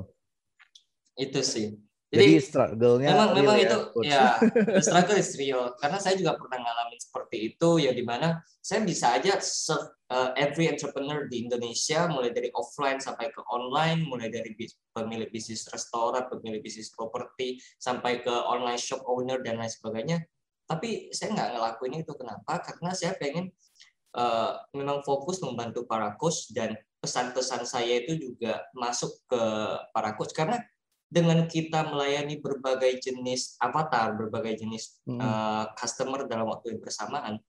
Itu 1.19 1.41
sih. 1.43 1.75
Jadi, 2.07 2.39
Jadi 2.39 2.39
struggle-nya 2.39 3.09
memang 3.11 3.29
memang 3.35 3.55
ya, 3.59 3.67
itu 3.67 3.79
ya 4.07 4.23
struggle 4.87 5.19
is 5.19 5.35
real 5.35 5.75
karena 5.75 5.99
saya 5.99 6.15
juga 6.15 6.39
pernah 6.39 6.63
ngalamin 6.63 6.95
seperti 7.03 7.37
itu 7.51 7.69
ya 7.83 7.91
di 7.91 7.99
mana 8.07 8.39
saya 8.63 8.79
bisa 8.87 9.11
aja 9.11 9.35
serve 9.43 9.91
uh, 10.07 10.31
every 10.39 10.71
entrepreneur 10.71 11.27
di 11.27 11.43
Indonesia 11.43 12.07
mulai 12.07 12.31
dari 12.31 12.47
offline 12.55 13.03
sampai 13.03 13.27
ke 13.27 13.43
online 13.51 14.07
mulai 14.07 14.31
dari 14.31 14.55
pemilik 14.95 15.27
bisnis 15.27 15.67
restoran 15.67 16.31
pemilik 16.31 16.63
bisnis 16.63 16.95
properti 16.95 17.59
sampai 17.75 18.23
ke 18.23 18.31
online 18.31 18.79
shop 18.79 19.03
owner 19.03 19.43
dan 19.43 19.59
lain 19.59 19.67
sebagainya 19.67 20.23
tapi 20.63 21.11
saya 21.11 21.35
nggak 21.35 21.59
ngelakuin 21.59 22.07
itu 22.07 22.15
kenapa 22.15 22.63
karena 22.63 22.95
saya 22.95 23.19
pengen 23.19 23.51
uh, 24.15 24.55
memang 24.71 25.03
fokus 25.03 25.43
membantu 25.43 25.83
para 25.83 26.15
coach 26.15 26.55
dan 26.55 26.71
pesan-pesan 26.97 27.63
saya 27.63 28.01
itu 28.01 28.17
juga 28.17 28.65
masuk 28.73 29.13
ke 29.29 29.41
para 29.93 30.17
coach 30.17 30.33
karena 30.33 30.57
dengan 31.07 31.47
kita 31.47 31.87
melayani 31.87 32.43
berbagai 32.43 32.99
jenis 32.99 33.55
avatar, 33.63 34.11
berbagai 34.19 34.59
jenis 34.59 34.99
hmm. 35.07 35.19
uh, 35.23 35.65
customer 35.79 36.27
dalam 36.27 36.51
waktu 36.51 36.75
yang 36.75 36.83
bersamaan, 36.83 37.39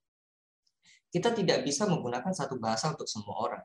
kita 1.10 1.34
tidak 1.34 1.66
bisa 1.66 1.88
menggunakan 1.90 2.30
satu 2.30 2.54
bahasa 2.60 2.94
untuk 2.94 3.10
semua 3.10 3.34
orang. 3.34 3.64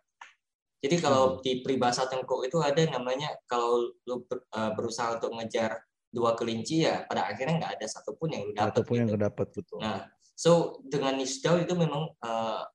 Jadi 0.84 1.00
kalau 1.00 1.38
hmm. 1.38 1.40
di 1.46 1.52
peribahasa 1.64 2.10
Tengkok 2.12 2.44
itu 2.44 2.60
ada 2.60 2.84
namanya 2.92 3.32
kalau 3.48 3.88
lu 4.04 4.28
eh, 4.28 4.72
berusaha 4.76 5.16
untuk 5.16 5.32
ngejar 5.40 5.80
dua 6.12 6.36
kelinci 6.36 6.84
ya 6.84 7.08
pada 7.08 7.24
akhirnya 7.32 7.64
nggak 7.64 7.74
ada 7.80 7.88
satupun 7.88 8.36
yang 8.36 8.46
dapat. 8.52 8.84
Satupun 8.84 8.96
gitu. 9.00 9.04
yang 9.08 9.10
dapat 9.16 9.48
betul. 9.56 9.80
Nah, 9.80 10.12
so 10.36 10.84
dengan 10.84 11.16
Nisdau 11.16 11.56
itu 11.64 11.72
memang 11.72 12.12
uh, 12.20 12.68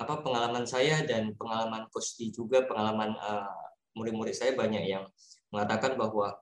apa 0.00 0.24
pengalaman 0.24 0.64
saya 0.64 1.04
dan 1.04 1.36
pengalaman 1.36 1.84
Kosti 1.92 2.32
juga 2.32 2.64
pengalaman 2.64 3.12
uh, 3.20 3.68
murid-murid 3.92 4.32
saya 4.32 4.56
banyak 4.56 4.88
yang 4.88 5.04
mengatakan 5.52 6.00
bahwa 6.00 6.40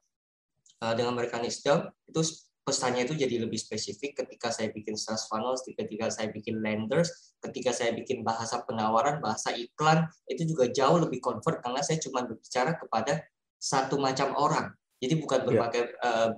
uh, 0.79 0.95
dengan 0.95 1.19
mereka 1.19 1.43
Nisdau 1.43 1.91
itu 2.07 2.23
pesannya 2.63 3.09
itu 3.09 3.17
jadi 3.19 3.43
lebih 3.43 3.57
spesifik 3.59 4.23
ketika 4.23 4.53
saya 4.53 4.69
bikin 4.71 4.93
sales 4.95 5.25
funnels, 5.27 5.65
ketika 5.65 6.13
saya 6.13 6.29
bikin 6.29 6.61
lenders, 6.61 7.35
ketika 7.41 7.73
saya 7.73 7.97
bikin 7.97 8.21
bahasa 8.21 8.61
penawaran, 8.63 9.25
bahasa 9.25 9.57
iklan, 9.57 10.05
itu 10.29 10.55
juga 10.55 10.69
jauh 10.69 11.01
lebih 11.01 11.19
convert 11.19 11.65
karena 11.65 11.81
saya 11.81 11.97
cuma 11.99 12.29
berbicara 12.29 12.77
kepada 12.77 13.25
satu 13.59 13.99
macam 13.99 14.37
orang 14.39 14.71
jadi 14.99 15.15
bukan 15.19 15.41
iya. 15.43 15.47
berbagai 15.47 15.83
yeah. 15.95 16.07
uh, 16.07 16.31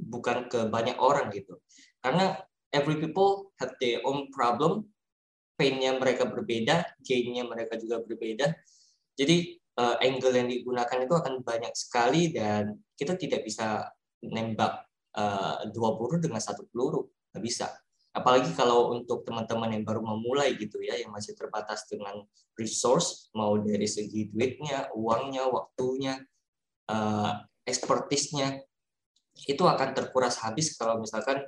bukan 0.00 0.48
ke 0.48 0.60
banyak 0.68 0.96
orang 1.00 1.32
gitu. 1.32 1.60
Karena 2.00 2.40
every 2.72 3.00
people 3.00 3.52
have 3.60 3.72
their 3.80 4.00
own 4.04 4.28
problem, 4.32 4.88
pain-nya 5.60 6.00
mereka 6.00 6.24
berbeda, 6.24 6.96
gain-nya 7.04 7.44
mereka 7.44 7.76
juga 7.76 8.00
berbeda. 8.00 8.56
Jadi 9.12 9.60
uh, 9.76 10.00
angle 10.00 10.32
yang 10.32 10.48
digunakan 10.48 10.98
itu 11.04 11.12
akan 11.12 11.44
banyak 11.44 11.76
sekali 11.76 12.32
dan 12.32 12.80
kita 12.96 13.20
tidak 13.20 13.44
bisa 13.44 13.84
nembak 14.24 14.88
uh, 15.20 15.68
dua 15.68 16.00
peluru 16.00 16.16
dengan 16.16 16.40
satu 16.40 16.64
peluru, 16.72 17.04
nggak 17.36 17.44
bisa. 17.44 17.68
Apalagi 18.10 18.56
kalau 18.56 18.96
untuk 18.96 19.22
teman-teman 19.22 19.76
yang 19.76 19.84
baru 19.84 20.00
memulai 20.00 20.56
gitu 20.56 20.80
ya, 20.80 20.96
yang 20.96 21.12
masih 21.12 21.36
terbatas 21.36 21.86
dengan 21.86 22.24
resource, 22.58 23.28
mau 23.36 23.54
dari 23.60 23.86
segi 23.86 24.32
duitnya, 24.32 24.90
uangnya, 24.96 25.46
waktunya, 25.46 26.18
uh, 26.90 27.32
expertise-nya 27.68 28.64
itu 29.46 29.62
akan 29.62 29.94
terkuras 29.94 30.42
habis 30.42 30.74
kalau 30.74 30.98
misalkan 30.98 31.46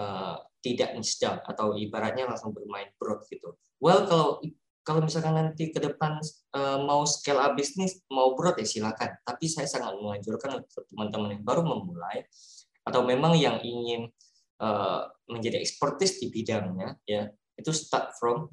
uh, 0.00 0.40
tidak 0.62 0.94
niche 0.94 1.26
atau 1.26 1.74
ibaratnya 1.74 2.30
langsung 2.30 2.54
bermain 2.54 2.88
broad 2.96 3.26
gitu. 3.28 3.58
Well 3.82 4.06
kalau 4.06 4.38
kalau 4.82 4.98
misalkan 5.02 5.34
nanti 5.38 5.70
ke 5.70 5.78
depan 5.78 6.18
uh, 6.58 6.78
mau 6.82 7.06
scale 7.06 7.38
up 7.38 7.54
bisnis 7.54 8.02
mau 8.10 8.34
broad 8.34 8.58
ya 8.58 8.66
silakan. 8.66 9.14
Tapi 9.22 9.46
saya 9.46 9.66
sangat 9.66 9.94
menganjurkan 9.98 10.62
untuk 10.62 10.86
teman-teman 10.90 11.38
yang 11.38 11.44
baru 11.46 11.62
memulai 11.62 12.26
atau 12.82 13.06
memang 13.06 13.38
yang 13.38 13.62
ingin 13.62 14.10
uh, 14.58 15.06
menjadi 15.30 15.62
expertise 15.62 16.18
di 16.18 16.34
bidangnya 16.34 16.98
ya 17.06 17.30
itu 17.54 17.70
start 17.70 18.14
from 18.18 18.50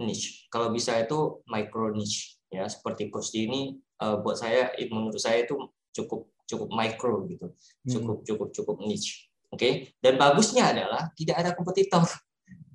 niche. 0.00 0.48
Kalau 0.48 0.72
bisa 0.72 0.96
itu 1.00 1.44
micro 1.48 1.92
niche 1.92 2.40
ya 2.48 2.64
seperti 2.68 3.12
coach 3.12 3.36
ini 3.36 3.76
uh, 4.00 4.20
buat 4.20 4.40
saya 4.40 4.72
menurut 4.88 5.20
saya 5.20 5.44
itu 5.44 5.56
cukup 5.92 6.28
cukup 6.46 6.68
micro 6.70 7.26
gitu, 7.26 7.50
hmm. 7.50 7.90
cukup 7.90 8.16
cukup 8.22 8.48
cukup 8.54 8.76
niche. 8.86 9.25
Oke, 9.56 9.60
okay? 9.64 9.72
dan 10.04 10.20
bagusnya 10.20 10.68
adalah 10.68 11.08
tidak 11.16 11.36
ada 11.40 11.50
kompetitor. 11.56 12.04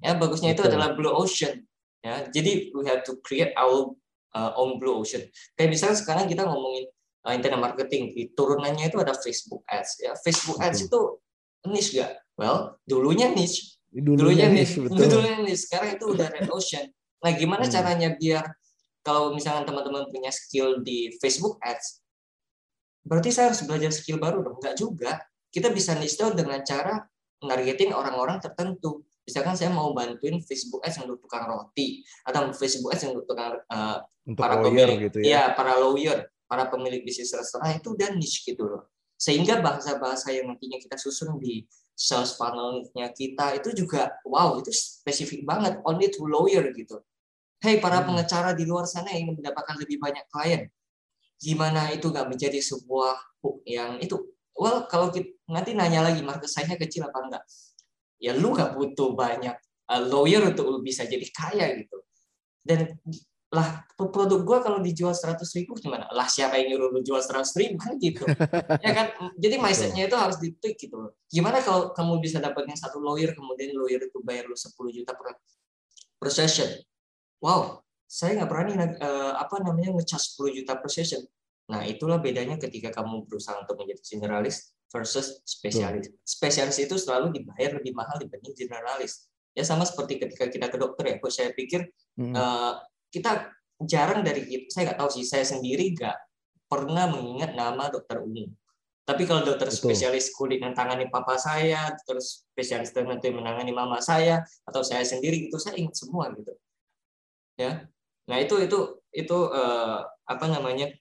Ya, 0.01 0.17
bagusnya 0.17 0.57
itu 0.57 0.65
adalah 0.65 0.97
blue 0.97 1.13
ocean. 1.13 1.61
Ya, 2.01 2.25
jadi 2.34 2.73
we 2.73 2.82
have 2.89 3.05
to 3.05 3.21
create 3.21 3.53
our 3.53 3.93
uh, 4.34 4.51
own 4.57 4.82
blue 4.82 4.97
ocean. 4.97 5.29
Kayak 5.53 5.77
misalnya 5.77 5.97
sekarang 6.01 6.25
kita 6.25 6.41
ngomongin 6.49 6.89
uh, 7.21 7.34
internet 7.38 7.61
marketing, 7.61 8.17
di 8.17 8.34
turunannya 8.34 8.89
itu 8.89 8.97
ada 8.97 9.13
Facebook 9.13 9.61
Ads. 9.69 10.01
Ya, 10.01 10.17
Facebook 10.17 10.57
Ads 10.57 10.89
itu 10.89 10.99
niche 11.69 12.01
gak? 12.01 12.17
Well, 12.34 12.82
dulunya 12.89 13.29
niche. 13.29 13.77
Dulunya, 13.93 14.17
dulunya 14.17 14.47
niche, 14.49 14.82
betul. 14.82 14.97
Dulunya 15.05 15.38
niche. 15.45 15.69
Sekarang 15.69 15.89
itu 15.93 16.05
udah 16.09 16.27
red 16.34 16.49
ocean. 16.49 16.89
Nah, 17.21 17.32
gimana 17.38 17.69
hmm. 17.69 17.73
caranya 17.77 18.09
biar 18.17 18.49
kalau 19.05 19.34
misalnya 19.38 19.69
teman-teman 19.69 20.09
punya 20.09 20.34
skill 20.34 20.82
di 20.82 21.13
Facebook 21.21 21.61
Ads, 21.61 22.01
berarti 23.05 23.29
saya 23.29 23.53
harus 23.53 23.61
belajar 23.65 23.93
skill 23.93 24.17
baru 24.17 24.41
dong? 24.41 24.57
Enggak 24.57 24.75
juga. 24.77 25.13
Kita 25.52 25.68
bisa 25.70 25.93
niche 25.99 26.16
down 26.16 26.34
dengan 26.34 26.64
cara 26.64 27.04
menargetin 27.43 27.91
orang-orang 27.91 28.39
tertentu. 28.39 29.04
Misalkan 29.28 29.54
saya 29.54 29.70
mau 29.70 29.93
bantuin 29.93 30.41
Facebook 30.41 30.82
Ads 30.82 31.06
untuk 31.06 31.22
tukang 31.22 31.45
roti 31.45 32.02
atau 32.26 32.49
Facebook 32.56 32.95
Ads 32.95 33.12
untuk 33.14 33.28
tukang 33.30 33.60
uh, 33.70 34.02
untuk 34.26 34.41
para 34.41 34.58
pemilik, 34.58 35.12
gitu 35.12 35.22
ya. 35.22 35.30
ya 35.30 35.43
para 35.54 35.78
lawyer, 35.78 36.26
para 36.49 36.66
pemilik 36.72 37.06
bisnis 37.06 37.30
restoran 37.36 37.78
itu 37.78 37.93
udah 37.93 38.10
niche 38.18 38.41
gitu 38.47 38.66
loh. 38.66 38.89
Sehingga 39.22 39.62
bahasa-bahasa 39.62 40.34
yang 40.34 40.49
nantinya 40.49 40.82
kita 40.82 40.97
susun 40.97 41.38
di 41.38 41.62
sales 41.93 42.34
funnel-nya 42.34 43.14
kita 43.14 43.62
itu 43.62 43.86
juga 43.86 44.10
wow 44.26 44.58
itu 44.58 44.74
spesifik 44.74 45.45
banget 45.45 45.78
only 45.86 46.10
to 46.10 46.26
lawyer 46.26 46.66
gitu. 46.74 46.97
Hey 47.62 47.78
para 47.78 48.02
hmm. 48.02 48.10
pengacara 48.10 48.58
di 48.58 48.66
luar 48.66 48.89
sana 48.89 49.14
yang 49.14 49.38
mendapatkan 49.38 49.78
lebih 49.78 50.02
banyak 50.02 50.26
klien, 50.34 50.66
gimana 51.38 51.93
itu 51.93 52.10
nggak 52.10 52.26
menjadi 52.26 52.58
sebuah 52.58 53.14
hook 53.45 53.62
yang 53.70 54.02
itu? 54.02 54.18
Well 54.62 54.86
kalau 54.86 55.09
kita, 55.09 55.34
nanti 55.49 55.74
nanya 55.74 56.05
lagi 56.05 56.22
market 56.22 56.45
size-nya 56.45 56.78
kecil 56.78 57.09
apa 57.09 57.18
enggak? 57.18 57.43
Ya 58.22 58.38
lu 58.38 58.53
nggak 58.53 58.78
butuh 58.78 59.18
banyak 59.18 59.57
uh, 59.89 60.01
lawyer 60.05 60.45
untuk 60.45 60.70
lu 60.70 60.86
bisa 60.86 61.01
jadi 61.09 61.26
kaya 61.34 61.82
gitu. 61.82 61.97
Dan 62.62 62.93
lah 63.51 63.84
produk 63.97 64.39
gue 64.45 64.57
kalau 64.64 64.80
dijual 64.80 65.18
seratus 65.18 65.49
ribu 65.57 65.74
gimana? 65.82 66.05
Lah 66.14 66.30
siapa 66.30 66.62
yang 66.62 66.78
nyuruh 66.78 66.93
lu 66.93 67.01
jual 67.01 67.20
seratus 67.20 67.57
ribu 67.57 67.82
kan 67.82 67.97
gitu, 67.97 68.24
ya 68.86 68.91
kan? 68.93 69.12
Jadi 69.36 69.55
mindsetnya 69.57 70.05
itu 70.07 70.16
harus 70.16 70.38
ditweak 70.38 70.78
gitu. 70.78 71.09
Gimana 71.28 71.59
kalau 71.66 71.89
kamu 71.91 72.22
bisa 72.22 72.38
dapatnya 72.38 72.78
satu 72.78 73.01
lawyer 73.01 73.34
kemudian 73.34 73.74
lawyer 73.74 74.07
itu 74.07 74.22
bayar 74.22 74.45
lu 74.45 74.55
10 74.55 74.72
juta 74.93 75.12
per, 75.18 75.41
per 76.22 76.30
session? 76.30 76.70
Wow, 77.41 77.82
saya 78.07 78.39
nggak 78.39 78.49
berani 78.53 78.74
uh, 78.78 79.36
apa 79.36 79.59
namanya 79.59 79.99
ngecas 79.99 80.38
10 80.38 80.62
juta 80.62 80.78
per 80.80 80.88
session. 80.88 81.20
Nah 81.72 81.88
itulah 81.88 82.19
bedanya 82.19 82.59
ketika 82.59 82.91
kamu 82.91 83.24
berusaha 83.24 83.63
untuk 83.63 83.80
menjadi 83.80 84.03
generalis 84.03 84.76
versus 84.91 85.39
spesialis. 85.47 86.11
Spesialis 86.28 86.78
itu 86.84 86.99
selalu 86.99 87.32
dibayar 87.32 87.80
lebih 87.80 87.95
mahal 87.95 88.19
dibanding 88.19 88.51
generalis. 88.51 89.32
Ya 89.55 89.63
sama 89.63 89.88
seperti 89.88 90.19
ketika 90.19 90.51
kita 90.51 90.67
ke 90.67 90.76
dokter 90.76 91.03
ya. 91.07 91.15
Kok 91.24 91.32
saya 91.32 91.55
pikir 91.55 91.88
hmm. 92.19 92.36
uh, 92.36 92.76
kita 93.07 93.47
jarang 93.88 94.22
dari 94.22 94.67
saya 94.67 94.91
nggak 94.91 94.99
tahu 94.99 95.09
sih 95.09 95.26
saya 95.26 95.47
sendiri 95.47 95.95
nggak 95.95 96.17
pernah 96.69 97.09
mengingat 97.09 97.57
nama 97.57 97.89
dokter 97.89 98.22
umum 98.22 98.47
tapi 99.01 99.26
kalau 99.26 99.41
dokter 99.41 99.67
Betul. 99.67 99.91
spesialis 99.91 100.32
kulit 100.32 100.61
yang 100.61 100.78
tangani 100.78 101.09
papa 101.09 101.36
saya 101.36 101.91
terus 102.05 102.45
spesialis 102.53 102.93
tertentu 102.93 103.28
yang 103.28 103.41
menangani 103.41 103.74
mama 103.74 103.97
saya 103.99 104.45
atau 104.63 104.86
saya 104.86 105.01
sendiri 105.01 105.49
itu 105.49 105.57
saya 105.57 105.76
ingat 105.82 105.97
semua 105.97 106.30
gitu 106.32 106.53
ya 107.57 107.89
nah 108.30 108.38
itu 108.38 108.61
itu 108.61 108.80
itu 109.11 109.38
uh, 109.51 110.05
apa 110.05 110.45
namanya 110.47 110.93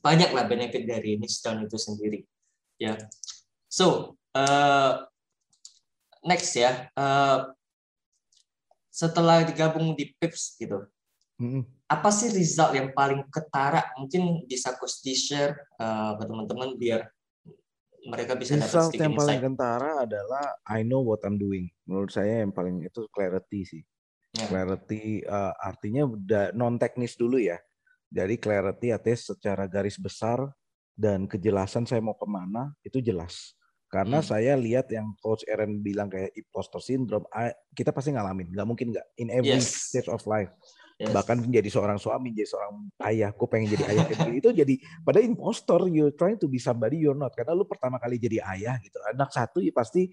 banyak 0.00 0.30
lah 0.32 0.44
benefit 0.48 0.84
dari 0.88 1.16
niche 1.16 1.40
down 1.42 1.64
itu 1.64 1.76
sendiri 1.76 2.20
ya 2.80 2.96
so 3.70 4.16
uh, 4.34 5.04
next 6.24 6.56
ya 6.56 6.88
uh, 6.96 7.52
setelah 8.94 9.42
digabung 9.42 9.92
di 9.98 10.14
PIPS 10.16 10.58
gitu 10.58 10.86
Hmm. 11.34 11.66
Apa 11.90 12.14
sih 12.14 12.30
result 12.30 12.78
yang 12.78 12.94
paling 12.94 13.26
ketara? 13.26 13.90
Mungkin 13.98 14.46
bisa 14.46 14.74
coach 14.78 15.02
share 15.02 15.66
uh, 15.82 16.14
ke 16.14 16.24
teman-teman 16.30 16.78
biar 16.78 17.10
mereka 18.04 18.36
bisa 18.36 18.54
dapat 18.54 18.68
result 18.68 18.92
yang 19.00 19.16
paling 19.16 19.40
kentara 19.40 20.04
adalah 20.04 20.60
I 20.68 20.86
know 20.86 21.02
what 21.02 21.24
I'm 21.26 21.40
doing. 21.40 21.72
Menurut 21.88 22.14
saya 22.14 22.44
yang 22.44 22.54
paling 22.54 22.86
itu 22.86 23.08
clarity 23.10 23.66
sih. 23.66 23.82
Yeah. 24.34 24.48
Clarity 24.50 25.26
uh, 25.26 25.54
artinya 25.58 26.06
non 26.54 26.78
teknis 26.78 27.18
dulu 27.18 27.42
ya. 27.42 27.58
Jadi 28.14 28.38
clarity 28.38 28.94
artinya 28.94 29.18
secara 29.18 29.66
garis 29.66 29.98
besar 29.98 30.46
dan 30.94 31.26
kejelasan 31.26 31.82
saya 31.82 31.98
mau 31.98 32.14
ke 32.14 32.26
mana 32.30 32.70
itu 32.86 33.02
jelas. 33.02 33.58
Karena 33.90 34.22
hmm. 34.22 34.26
saya 34.26 34.54
lihat 34.54 34.86
yang 34.94 35.10
Coach 35.18 35.42
Aaron 35.50 35.82
bilang 35.82 36.06
kayak 36.06 36.30
imposter 36.38 36.78
syndrome, 36.78 37.26
kita 37.74 37.90
pasti 37.90 38.14
ngalamin. 38.14 38.54
Nggak 38.54 38.66
mungkin 38.66 38.86
nggak 38.94 39.06
in 39.18 39.28
every 39.34 39.58
yes. 39.58 39.90
stage 39.90 40.06
of 40.06 40.22
life 40.30 40.54
yes. 40.98 41.10
bahkan 41.10 41.38
menjadi 41.38 41.68
seorang 41.70 41.98
suami 41.98 42.30
jadi 42.34 42.48
seorang 42.48 42.72
ayah 43.10 43.28
aku 43.34 43.50
pengen 43.50 43.74
jadi 43.74 43.84
ayah 43.90 44.04
itu 44.30 44.50
jadi 44.54 44.74
pada 45.02 45.18
impostor 45.22 45.86
you 45.90 46.10
trying 46.14 46.38
to 46.38 46.46
be 46.46 46.62
somebody 46.62 47.02
you're 47.02 47.18
not 47.18 47.34
karena 47.34 47.54
lu 47.56 47.66
pertama 47.66 47.98
kali 47.98 48.18
jadi 48.18 48.42
ayah 48.54 48.78
gitu 48.82 48.98
anak 49.10 49.30
satu 49.34 49.58
ya 49.58 49.74
pasti 49.74 50.10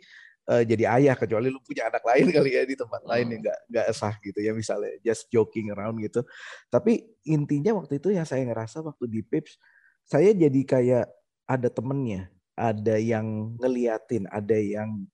uh, 0.50 0.64
jadi 0.66 0.84
ayah 0.98 1.16
kecuali 1.20 1.52
lu 1.52 1.60
punya 1.62 1.92
anak 1.92 2.02
lain 2.02 2.32
kali 2.34 2.50
ya 2.58 2.64
di 2.66 2.74
tempat 2.74 3.02
lain 3.06 3.26
yang 3.38 3.42
nggak 3.46 3.60
nggak 3.70 3.88
sah 3.94 4.16
gitu 4.24 4.40
ya 4.42 4.52
misalnya 4.56 4.94
just 5.06 5.30
joking 5.30 5.70
around 5.70 6.00
gitu. 6.02 6.26
Tapi 6.72 7.06
intinya 7.28 7.78
waktu 7.78 8.02
itu 8.02 8.16
yang 8.16 8.26
saya 8.26 8.48
ngerasa 8.48 8.82
waktu 8.82 9.06
di 9.06 9.22
Pips 9.22 9.60
saya 10.08 10.34
jadi 10.34 10.62
kayak 10.66 11.06
ada 11.46 11.70
temennya 11.70 12.32
ada 12.58 12.96
yang 12.98 13.58
ngeliatin 13.60 14.26
ada 14.30 14.58
yang 14.58 15.06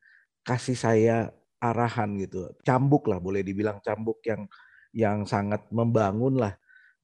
kasih 0.48 0.78
saya 0.78 1.18
arahan 1.60 2.16
gitu. 2.22 2.48
Cambuk 2.64 3.10
lah 3.10 3.20
boleh 3.20 3.42
dibilang 3.42 3.82
cambuk 3.82 4.22
yang 4.24 4.46
yang 4.96 5.28
sangat 5.28 5.66
membangun 5.74 6.40
lah. 6.40 6.56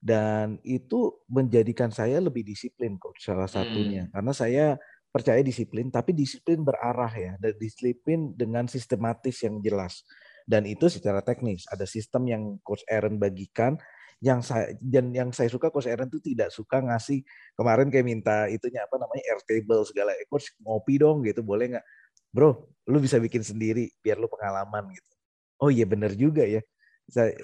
Dan 0.04 0.60
itu 0.68 1.24
menjadikan 1.32 1.88
saya 1.88 2.20
lebih 2.20 2.44
disiplin 2.44 3.00
coach 3.00 3.24
salah 3.24 3.48
satunya. 3.48 4.04
Hmm. 4.04 4.12
karena 4.12 4.32
saya 4.36 4.66
percaya 5.14 5.38
disiplin 5.46 5.94
tapi 5.94 6.10
disiplin 6.10 6.66
berarah 6.66 7.14
ya 7.14 7.32
dan 7.38 7.54
disiplin 7.54 8.34
dengan 8.34 8.66
sistematis 8.66 9.38
yang 9.46 9.62
jelas. 9.62 10.02
Dan 10.42 10.66
itu 10.66 10.90
secara 10.90 11.22
teknis 11.22 11.64
ada 11.70 11.86
sistem 11.86 12.26
yang 12.26 12.42
coach 12.66 12.82
Aaron 12.90 13.22
bagikan 13.22 13.78
yang 14.18 14.42
saya 14.42 14.74
dan 14.82 15.14
yang 15.14 15.30
saya 15.30 15.46
suka 15.46 15.70
coach 15.70 15.86
Aaron 15.86 16.10
itu 16.10 16.34
tidak 16.34 16.50
suka 16.50 16.82
ngasih 16.82 17.22
kemarin 17.54 17.88
kayak 17.94 18.06
minta 18.10 18.50
itunya 18.50 18.82
apa 18.82 18.98
namanya 18.98 19.22
airtable 19.30 19.86
segala. 19.86 20.10
Eh, 20.18 20.26
coach 20.26 20.50
ngopi 20.58 20.98
dong 20.98 21.22
gitu. 21.22 21.46
Boleh 21.46 21.78
nggak? 21.78 21.86
Bro 22.34 22.74
lu 22.90 22.98
bisa 22.98 23.16
bikin 23.22 23.46
sendiri 23.46 23.94
biar 24.02 24.18
lu 24.18 24.26
pengalaman 24.26 24.90
gitu. 24.90 25.10
Oh 25.62 25.70
iya 25.70 25.86
bener 25.86 26.12
juga 26.18 26.42
ya. 26.42 26.58
Saya 27.06 27.38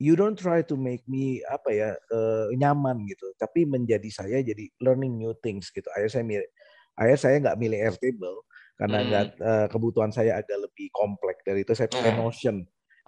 you 0.00 0.16
don't 0.16 0.36
try 0.36 0.60
to 0.60 0.76
make 0.76 1.04
me 1.04 1.40
apa 1.48 1.70
ya 1.72 1.90
uh, 2.10 2.48
nyaman 2.56 3.04
gitu. 3.04 3.36
Tapi 3.36 3.68
menjadi 3.68 4.08
saya 4.08 4.40
jadi 4.40 4.64
learning 4.80 5.20
new 5.20 5.36
things 5.44 5.68
gitu. 5.70 5.86
Ayah 5.94 6.08
saya 6.08 6.24
ayah 7.02 7.18
saya 7.18 7.36
nggak 7.42 7.58
milih 7.58 7.78
airtable 7.80 8.44
karena 8.76 8.98
hmm. 9.00 9.40
uh, 9.40 9.66
kebutuhan 9.72 10.12
saya 10.12 10.36
agak 10.36 10.60
lebih 10.60 10.92
kompleks 10.92 11.40
dari 11.44 11.64
itu 11.64 11.72
saya 11.72 11.88
pakai 11.88 12.12
hmm. 12.12 12.20
Notion 12.20 12.56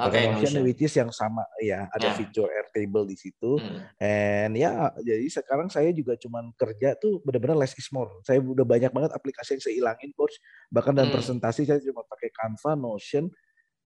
okay, 0.01 0.32
Notion, 0.32 0.41
Notion 0.41 0.62
which 0.64 0.80
is 0.80 0.95
yang 0.97 1.12
sama 1.12 1.45
ya 1.61 1.84
ada 1.93 2.09
yeah. 2.09 2.16
fitur 2.16 2.49
airtable 2.49 3.05
di 3.05 3.16
situ 3.20 3.61
hmm. 3.61 4.01
and 4.01 4.57
ya 4.57 4.89
jadi 5.05 5.28
sekarang 5.28 5.68
saya 5.68 5.93
juga 5.93 6.16
cuman 6.16 6.57
kerja 6.57 6.97
tuh 6.97 7.20
benar-benar 7.20 7.61
less 7.61 7.76
is 7.76 7.89
more 7.93 8.09
saya 8.24 8.41
udah 8.41 8.64
banyak 8.64 8.89
banget 8.93 9.12
aplikasi 9.12 9.61
yang 9.61 9.62
saya 9.62 9.74
hilangin 9.76 10.11
coach 10.16 10.41
bahkan 10.72 10.97
dalam 10.97 11.12
hmm. 11.12 11.16
presentasi 11.20 11.68
saya 11.68 11.80
cuma 11.84 12.01
pakai 12.09 12.32
Canva 12.32 12.72
Notion 12.76 13.28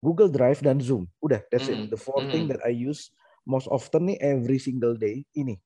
Google 0.04 0.30
Drive 0.30 0.60
dan 0.60 0.78
Zoom. 0.78 1.08
Udah, 1.18 1.40
that's 1.50 1.66
mm. 1.66 1.72
it. 1.72 1.78
The 1.90 1.98
four 2.00 2.20
mm. 2.22 2.30
thing 2.30 2.44
that 2.52 2.60
I 2.62 2.70
use 2.70 3.10
most 3.48 3.66
often 3.66 4.12
nih 4.12 4.18
every 4.20 4.60
single 4.62 4.94
day 4.94 5.26
ini. 5.34 5.58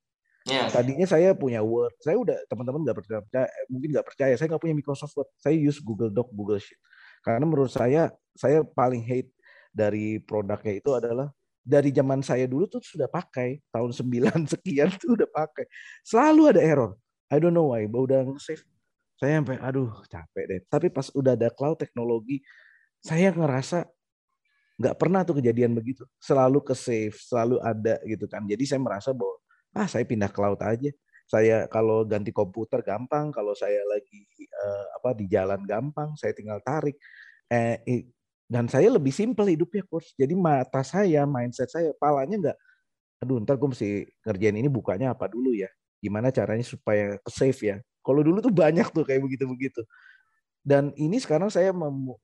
Yeah. 0.49 0.73
Tadinya 0.73 1.05
saya 1.05 1.37
punya 1.37 1.61
Word, 1.61 1.93
saya 2.01 2.17
udah 2.17 2.33
teman-teman 2.49 2.81
nggak 2.89 2.97
percaya, 2.97 3.21
mungkin 3.69 3.93
nggak 3.93 4.07
percaya, 4.09 4.33
saya 4.41 4.49
nggak 4.49 4.63
punya 4.65 4.73
Microsoft 4.73 5.13
Word, 5.13 5.29
saya 5.37 5.53
use 5.53 5.85
Google 5.85 6.09
Doc, 6.09 6.33
Google 6.33 6.57
Sheet. 6.57 6.81
Karena 7.21 7.45
menurut 7.45 7.69
saya, 7.69 8.09
saya 8.33 8.65
paling 8.65 9.05
hate 9.05 9.29
dari 9.69 10.17
produknya 10.25 10.81
itu 10.81 10.91
adalah 10.97 11.29
dari 11.61 11.93
zaman 11.93 12.25
saya 12.25 12.49
dulu 12.49 12.65
tuh 12.65 12.81
sudah 12.81 13.05
pakai 13.05 13.61
tahun 13.69 13.93
9 13.93 14.49
sekian 14.57 14.89
tuh 14.97 15.21
udah 15.21 15.29
pakai. 15.29 15.69
Selalu 16.01 16.57
ada 16.57 16.61
error. 16.65 16.97
I 17.29 17.37
don't 17.39 17.53
know 17.53 17.77
why, 17.77 17.85
udah 17.85 18.25
save. 18.41 18.65
Saya 19.21 19.37
sampai 19.39 19.61
aduh 19.61 19.93
capek 20.09 20.45
deh. 20.49 20.61
Tapi 20.67 20.89
pas 20.89 21.13
udah 21.13 21.37
ada 21.37 21.53
cloud 21.53 21.77
teknologi, 21.77 22.41
saya 23.05 23.29
ngerasa 23.29 23.85
nggak 24.81 24.97
pernah 24.97 25.21
tuh 25.23 25.37
kejadian 25.39 25.77
begitu. 25.77 26.09
Selalu 26.17 26.65
ke 26.65 26.73
save, 26.73 27.13
selalu 27.21 27.61
ada 27.61 28.01
gitu 28.09 28.25
kan. 28.25 28.41
Jadi 28.49 28.65
saya 28.65 28.81
merasa 28.81 29.13
bahwa 29.13 29.37
ah 29.77 29.87
saya 29.87 30.05
pindah 30.07 30.31
cloud 30.33 30.61
aja. 30.63 30.91
Saya 31.31 31.71
kalau 31.71 32.03
ganti 32.03 32.35
komputer 32.35 32.83
gampang, 32.83 33.31
kalau 33.31 33.55
saya 33.55 33.79
lagi 33.87 34.27
uh, 34.51 34.87
apa 34.99 35.15
di 35.15 35.31
jalan 35.31 35.63
gampang, 35.63 36.19
saya 36.19 36.35
tinggal 36.35 36.59
tarik. 36.67 36.99
Eh, 37.51 38.11
dan 38.51 38.67
saya 38.67 38.91
lebih 38.91 39.15
simpel 39.15 39.47
hidupnya 39.47 39.87
coach. 39.87 40.11
Jadi 40.19 40.35
mata 40.35 40.83
saya, 40.83 41.23
mindset 41.23 41.71
saya, 41.71 41.95
palanya 41.95 42.51
nggak, 42.51 42.59
aduh 43.23 43.39
ntar 43.47 43.55
gue 43.63 43.69
mesti 43.71 44.11
ngerjain 44.27 44.59
ini 44.59 44.67
bukanya 44.67 45.15
apa 45.15 45.31
dulu 45.31 45.55
ya. 45.55 45.71
Gimana 46.03 46.35
caranya 46.35 46.67
supaya 46.67 47.15
ke 47.23 47.31
save 47.31 47.61
ya. 47.63 47.77
Kalau 48.03 48.27
dulu 48.27 48.43
tuh 48.43 48.51
banyak 48.51 48.91
tuh 48.91 49.07
kayak 49.07 49.23
begitu-begitu. 49.23 49.87
Dan 50.67 50.91
ini 50.99 51.23
sekarang 51.23 51.47
saya 51.47 51.71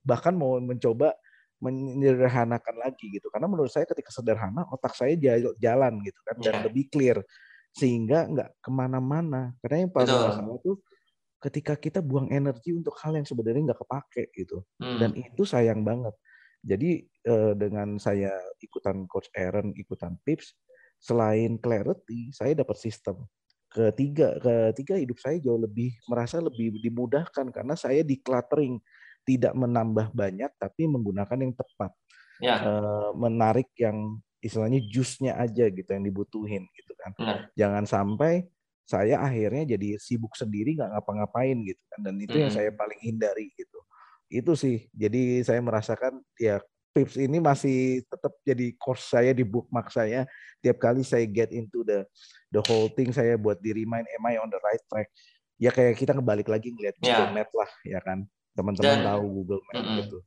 bahkan 0.03 0.35
mau 0.35 0.59
mencoba 0.59 1.15
menyederhanakan 1.61 2.77
lagi 2.81 3.09
gitu. 3.09 3.33
Karena 3.33 3.49
menurut 3.49 3.73
saya 3.73 3.89
ketika 3.89 4.13
sederhana 4.13 4.69
otak 4.69 4.93
saya 4.93 5.17
jalan 5.57 5.95
gitu 6.05 6.21
kan 6.27 6.37
dan 6.41 6.55
yeah. 6.61 6.65
lebih 6.69 6.85
clear. 6.93 7.19
Sehingga 7.73 8.29
nggak 8.29 8.51
ke 8.61 8.71
mana-mana. 8.73 9.53
Karena 9.61 9.87
yang 9.89 9.93
paling 9.93 10.09
masalah 10.09 10.59
tuh 10.65 10.81
ketika 11.37 11.77
kita 11.77 12.01
buang 12.01 12.33
energi 12.33 12.73
untuk 12.73 12.97
hal 13.05 13.15
yang 13.15 13.29
sebenarnya 13.29 13.73
nggak 13.73 13.81
kepake 13.85 14.25
gitu. 14.33 14.65
Hmm. 14.81 14.99
dan 15.01 15.11
itu 15.17 15.43
sayang 15.45 15.85
banget. 15.85 16.13
Jadi 16.67 17.05
eh, 17.07 17.53
dengan 17.55 18.01
saya 18.03 18.35
ikutan 18.59 19.07
coach 19.07 19.31
Aaron 19.37 19.71
ikutan 19.77 20.19
tips 20.27 20.57
selain 20.99 21.61
clarity 21.61 22.33
saya 22.33 22.57
dapat 22.57 22.77
sistem. 22.81 23.29
Ketiga 23.71 24.41
ketiga 24.41 24.97
hidup 24.97 25.19
saya 25.21 25.37
jauh 25.39 25.61
lebih 25.61 25.93
merasa 26.09 26.41
lebih 26.41 26.81
dimudahkan 26.81 27.53
karena 27.53 27.77
saya 27.77 28.01
decluttering 28.01 28.81
tidak 29.27 29.53
menambah 29.53 30.15
banyak 30.15 30.51
tapi 30.57 30.87
menggunakan 30.87 31.39
yang 31.43 31.53
tepat 31.53 31.93
Ya. 32.37 32.61
Eh, 32.61 33.11
menarik 33.17 33.73
yang 33.81 34.21
istilahnya 34.45 34.85
jusnya 34.93 35.41
aja 35.41 35.73
gitu 35.73 35.89
yang 35.89 36.05
dibutuhin 36.05 36.69
gitu 36.77 36.93
kan 37.01 37.17
Benar. 37.17 37.49
jangan 37.57 37.85
sampai 37.89 38.45
saya 38.85 39.25
akhirnya 39.25 39.75
jadi 39.75 39.97
sibuk 39.97 40.37
sendiri 40.37 40.77
nggak 40.77 40.95
ngapa-ngapain 40.95 41.57
gitu 41.65 41.81
kan 41.89 42.05
dan 42.05 42.15
itu 42.21 42.37
yang 42.37 42.53
Mm-mm. 42.53 42.61
saya 42.61 42.71
paling 42.77 43.01
hindari 43.01 43.49
gitu 43.57 43.81
itu 44.29 44.53
sih 44.53 44.85
jadi 44.93 45.43
saya 45.49 45.65
merasakan 45.65 46.21
ya 46.37 46.61
tips 46.93 47.17
ini 47.17 47.41
masih 47.41 48.05
tetap 48.05 48.37
jadi 48.45 48.69
course 48.77 49.09
saya 49.17 49.33
di 49.33 49.41
bookmark 49.41 49.89
saya 49.89 50.29
tiap 50.61 50.77
kali 50.77 51.01
saya 51.09 51.25
get 51.25 51.49
into 51.57 51.89
the 51.89 52.05
the 52.53 52.61
whole 52.69 52.93
thing 52.93 53.17
saya 53.17 53.41
buat 53.41 53.57
di 53.65 53.73
remind 53.73 54.05
am 54.13 54.25
I 54.29 54.37
on 54.37 54.53
the 54.53 54.61
right 54.61 54.85
track 54.93 55.09
ya 55.57 55.73
kayak 55.73 55.97
kita 55.97 56.13
kebalik 56.13 56.53
lagi 56.53 56.69
ngeliat 56.69 57.01
Google 57.01 57.33
Ya. 57.33 57.33
Map 57.33 57.51
lah 57.57 57.71
ya 57.81 58.01
kan 58.05 58.29
teman-teman 58.57 59.05
tahu 59.05 59.25
Google 59.31 59.63
Map 59.69 59.75
Mm-mm. 59.77 59.99
gitu 60.03 60.19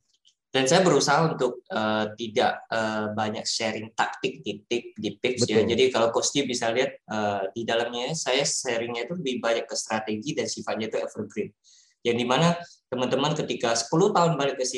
Dan 0.50 0.66
saya 0.66 0.82
berusaha 0.82 1.30
untuk 1.30 1.62
eh, 1.70 2.06
tidak 2.18 2.66
eh, 2.74 3.06
banyak 3.14 3.46
sharing 3.46 3.94
taktik 3.94 4.42
di 4.42 4.58
tip 4.66 4.98
di 4.98 5.14
tips 5.14 5.46
ya. 5.46 5.62
Jadi 5.62 5.94
kalau 5.94 6.10
Steve 6.26 6.50
bisa 6.50 6.74
lihat 6.74 6.90
eh, 7.06 7.42
di 7.54 7.62
dalamnya 7.62 8.10
saya 8.18 8.42
sharingnya 8.42 9.06
itu 9.06 9.14
lebih 9.14 9.38
banyak 9.38 9.70
ke 9.70 9.78
strategi 9.78 10.34
dan 10.34 10.50
sifatnya 10.50 10.90
itu 10.90 10.98
evergreen. 10.98 11.54
Yang 12.02 12.16
di 12.18 12.26
mana 12.26 12.48
teman-teman 12.90 13.38
ketika 13.38 13.78
10 13.78 14.10
tahun 14.10 14.32
balik 14.34 14.58
ke, 14.58 14.74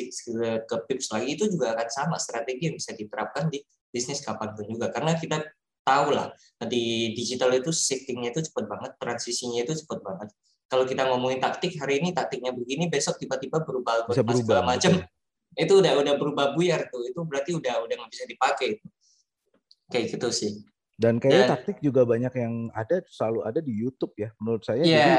ke 0.61 0.75
pips 0.85 1.09
lagi 1.09 1.33
itu 1.33 1.49
juga 1.49 1.73
akan 1.73 1.89
sama 1.89 2.15
strategi 2.21 2.69
yang 2.69 2.77
bisa 2.77 2.93
diterapkan 2.93 3.49
di 3.49 3.57
bisnis 3.89 4.21
kapan 4.21 4.53
pun 4.53 4.69
juga. 4.69 4.93
Karena 4.93 5.17
kita 5.17 5.41
tahu 5.83 6.15
lah 6.15 6.31
di 6.69 7.11
digital 7.17 7.51
itu 7.57 7.73
shiftingnya 7.73 8.31
itu 8.31 8.45
cepat 8.45 8.65
banget, 8.65 8.91
transisinya 8.97 9.65
itu 9.65 9.73
cepat 9.83 9.99
banget. 10.05 10.29
Kalau 10.73 10.89
kita 10.89 11.05
ngomongin 11.05 11.37
taktik 11.37 11.77
hari 11.77 12.01
ini 12.01 12.09
taktiknya 12.17 12.49
begini, 12.49 12.89
besok 12.89 13.21
tiba-tiba 13.21 13.61
berubah 13.61 14.09
bisa 14.09 14.25
berubah 14.25 14.41
segala 14.41 14.61
macam 14.73 14.91
itu 15.53 15.73
udah 15.77 15.93
udah 16.01 16.13
berubah 16.17 16.45
buyar 16.57 16.89
tuh 16.89 17.05
itu 17.05 17.21
berarti 17.21 17.53
udah 17.53 17.85
udah 17.85 17.93
nggak 17.93 18.09
bisa 18.09 18.25
dipakai 18.25 18.81
kayak 19.93 20.05
gitu 20.09 20.33
sih 20.33 20.51
Dan 20.97 21.21
kayaknya 21.21 21.45
Dan- 21.45 21.53
taktik 21.57 21.77
juga 21.77 22.05
banyak 22.09 22.33
yang 22.37 22.73
ada 22.73 23.05
selalu 23.05 23.45
ada 23.45 23.59
di 23.61 23.73
YouTube 23.73 24.13
ya. 24.17 24.29
Menurut 24.41 24.61
saya 24.65 24.81
Iya 24.81 24.93
jadi 24.97 25.13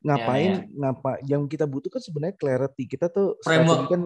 ngapain 0.00 0.52
ya. 0.52 0.60
ngapa 0.68 1.10
yang 1.28 1.44
kita 1.44 1.64
butuhkan 1.68 2.00
sebenarnya 2.00 2.36
clarity. 2.40 2.84
Kita 2.88 3.08
tuh 3.12 3.36
Framework. 3.44 3.84
strategi 3.88 3.92
kan 3.92 4.02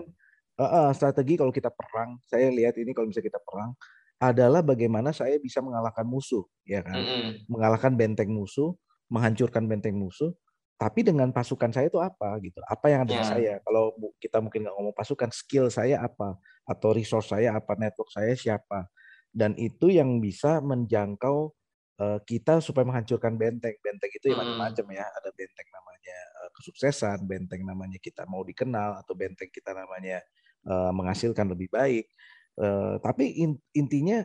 eh, 0.59 0.63
eh, 0.63 0.91
strategi 0.95 1.35
kalau 1.39 1.51
kita 1.55 1.71
perang, 1.71 2.19
saya 2.27 2.51
lihat 2.51 2.75
ini 2.79 2.91
kalau 2.95 3.11
misalnya 3.11 3.31
kita 3.31 3.41
perang 3.43 3.75
adalah 4.19 4.63
bagaimana 4.63 5.11
saya 5.15 5.39
bisa 5.39 5.63
mengalahkan 5.63 6.07
musuh, 6.07 6.47
ya 6.67 6.83
kan? 6.83 7.03
Mm-mm. 7.03 7.47
Mengalahkan 7.47 7.95
benteng 7.95 8.31
musuh, 8.35 8.75
menghancurkan 9.07 9.67
benteng 9.71 9.95
musuh. 9.95 10.35
Tapi 10.75 11.07
dengan 11.07 11.31
pasukan 11.31 11.71
saya 11.71 11.87
itu 11.87 12.03
apa 12.03 12.35
gitu? 12.43 12.59
Apa 12.67 12.91
yang 12.91 13.07
ada 13.07 13.15
di 13.15 13.23
Ya. 13.23 13.31
saya? 13.31 13.53
Kalau 13.63 13.95
kita 14.19 14.43
mungkin 14.43 14.67
nggak 14.67 14.75
ngomong 14.75 14.97
pasukan, 14.97 15.31
skill 15.31 15.71
saya 15.71 16.03
apa? 16.03 16.35
Atau 16.67 16.91
resource 16.93 17.31
saya 17.31 17.55
apa? 17.57 17.79
Network 17.79 18.11
saya 18.11 18.35
siapa? 18.35 18.91
Dan 19.31 19.55
itu 19.59 19.91
yang 19.91 20.19
bisa 20.23 20.59
menjangkau 20.63 21.55
eh, 21.95 22.19
kita 22.27 22.59
supaya 22.59 22.83
menghancurkan 22.91 23.39
benteng. 23.39 23.79
Benteng 23.79 24.11
itu 24.11 24.27
ya 24.27 24.35
Hmm. 24.35 24.43
macam-macam 24.43 24.87
ya. 24.99 25.07
Ada 25.15 25.31
benteng 25.31 25.69
namanya 25.71 26.17
eh, 26.43 26.51
kesuksesan, 26.59 27.19
benteng 27.31 27.63
namanya 27.63 27.99
kita 28.03 28.27
mau 28.27 28.43
dikenal, 28.43 28.99
atau 28.99 29.15
benteng 29.15 29.51
kita 29.55 29.71
namanya 29.79 30.19
eh, 30.67 30.91
menghasilkan 30.91 31.47
lebih 31.55 31.71
baik. 31.71 32.11
Eh, 32.59 32.95
tapi 33.03 33.25
in- 33.47 33.63
intinya 33.75 34.23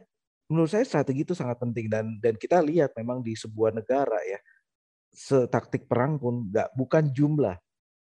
menurut 0.49 0.69
saya 0.73 0.85
strategi 0.85 1.21
itu 1.25 1.33
sangat 1.37 1.61
penting 1.61 1.85
dan 1.93 2.17
dan 2.21 2.33
kita 2.37 2.57
lihat 2.65 2.93
memang 2.97 3.21
di 3.21 3.37
sebuah 3.37 3.69
negara 3.73 4.17
ya 4.25 4.37
setaktik 5.11 5.85
perang 5.89 6.17
pun 6.17 6.47
nggak 6.49 6.73
bukan 6.77 7.09
jumlah. 7.11 7.57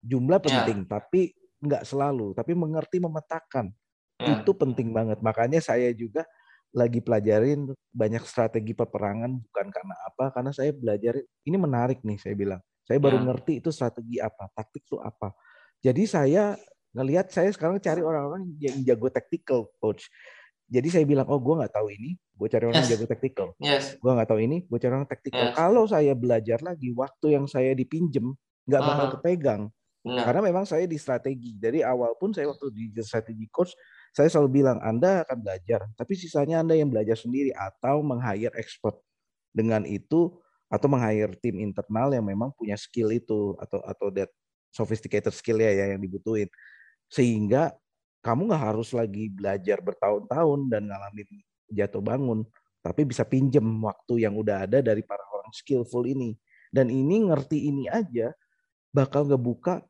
Jumlah 0.03 0.39
Ya. 0.41 0.45
penting 0.45 0.79
tapi 0.87 1.21
nggak 1.61 1.83
selalu. 1.85 2.33
Tapi 2.37 2.53
mengerti 2.57 2.99
memetakan. 3.01 3.73
Ya. 4.17 4.41
itu 4.41 4.57
penting 4.57 4.97
banget. 4.97 5.21
Makanya 5.21 5.61
saya 5.61 5.93
juga 5.93 6.25
lagi 6.73 7.05
pelajarin 7.05 7.69
banyak 7.93 8.25
strategi 8.25 8.73
peperangan 8.73 9.29
bukan 9.29 9.67
karena 9.69 9.95
apa 10.09 10.33
karena 10.33 10.53
saya 10.57 10.73
belajar 10.73 11.21
ini 11.45 11.57
menarik 11.61 12.01
nih 12.01 12.17
saya 12.17 12.33
bilang. 12.33 12.61
Saya 12.89 12.97
baru 12.97 13.21
Ya. 13.21 13.25
ngerti 13.29 13.61
itu 13.61 13.69
strategi 13.69 14.17
apa 14.17 14.49
taktik 14.57 14.89
itu 14.89 14.97
apa. 14.97 15.37
Jadi 15.85 16.09
saya 16.09 16.57
ngelihat 16.97 17.29
saya 17.29 17.53
sekarang 17.53 17.77
cari 17.77 18.01
orang-orang 18.01 18.57
yang 18.57 18.81
jago 18.89 19.13
tactical 19.13 19.69
coach 19.77 20.09
jadi 20.67 20.89
saya 20.91 21.05
bilang 21.07 21.27
oh 21.31 21.39
gue 21.39 21.55
nggak 21.63 21.75
tahu 21.75 21.89
ini 21.95 22.19
gue 22.37 22.49
cari 22.51 22.65
orang 22.69 22.83
Yes. 22.85 22.91
jago 22.91 23.07
tactical 23.09 23.49
yes. 23.63 23.85
Gue 23.97 24.13
nggak 24.13 24.29
tahu 24.29 24.41
ini 24.43 24.57
gue 24.67 24.79
cari 24.83 24.93
orang 24.93 25.09
tactical 25.09 25.47
Yes. 25.51 25.57
kalau 25.57 25.85
saya 25.87 26.13
belajar 26.13 26.59
lagi 26.61 26.91
waktu 26.93 27.27
yang 27.39 27.47
saya 27.47 27.73
dipinjem 27.73 28.35
nggak 28.67 28.83
bakal 28.83 29.07
Aha. 29.07 29.13
kepegang. 29.19 29.63
Benar. 30.07 30.23
Karena 30.23 30.41
memang 30.47 30.65
saya 30.67 30.87
di 30.87 30.95
strategi. 31.03 31.59
Dari 31.59 31.83
awal 31.83 32.15
pun 32.15 32.31
saya 32.31 32.47
waktu 32.47 32.71
di 32.71 32.95
strategi 33.03 33.47
coach 33.51 33.75
saya 34.15 34.31
selalu 34.31 34.63
bilang 34.63 34.79
anda 34.83 35.27
akan 35.27 35.39
belajar 35.43 35.87
tapi 35.99 36.15
sisanya 36.15 36.63
anda 36.63 36.79
yang 36.79 36.89
belajar 36.91 37.19
sendiri 37.19 37.51
atau 37.55 38.07
meng-hire 38.07 38.55
expert 38.55 38.97
dengan 39.51 39.83
itu 39.85 40.35
atau 40.67 40.87
meng-hire 40.91 41.35
tim 41.39 41.63
internal 41.63 42.11
yang 42.11 42.27
memang 42.27 42.51
punya 42.55 42.75
skill 42.75 43.15
itu 43.15 43.55
atau 43.63 43.83
atau 43.87 44.11
that 44.15 44.31
sophisticated 44.75 45.31
skill 45.35 45.59
ya 45.63 45.95
yang 45.95 46.03
dibutuhin. 46.03 46.51
Sehingga 47.07 47.71
kamu 48.27 48.51
nggak 48.51 48.65
harus 48.75 48.91
lagi 48.91 49.31
belajar 49.31 49.79
bertahun-tahun 49.79 50.67
dan 50.67 50.91
ngalamin 50.91 51.29
jatuh 51.71 52.03
bangun 52.03 52.43
tapi 52.87 53.03
bisa 53.03 53.27
pinjem 53.27 53.67
waktu 53.83 54.23
yang 54.23 54.39
udah 54.39 54.63
ada 54.63 54.79
dari 54.79 55.03
para 55.03 55.27
orang 55.35 55.51
skillful 55.51 56.07
ini. 56.07 56.39
Dan 56.71 56.87
ini 56.87 57.27
ngerti 57.27 57.67
ini 57.67 57.91
aja 57.91 58.31
bakal 58.95 59.27
ngebuka 59.27 59.83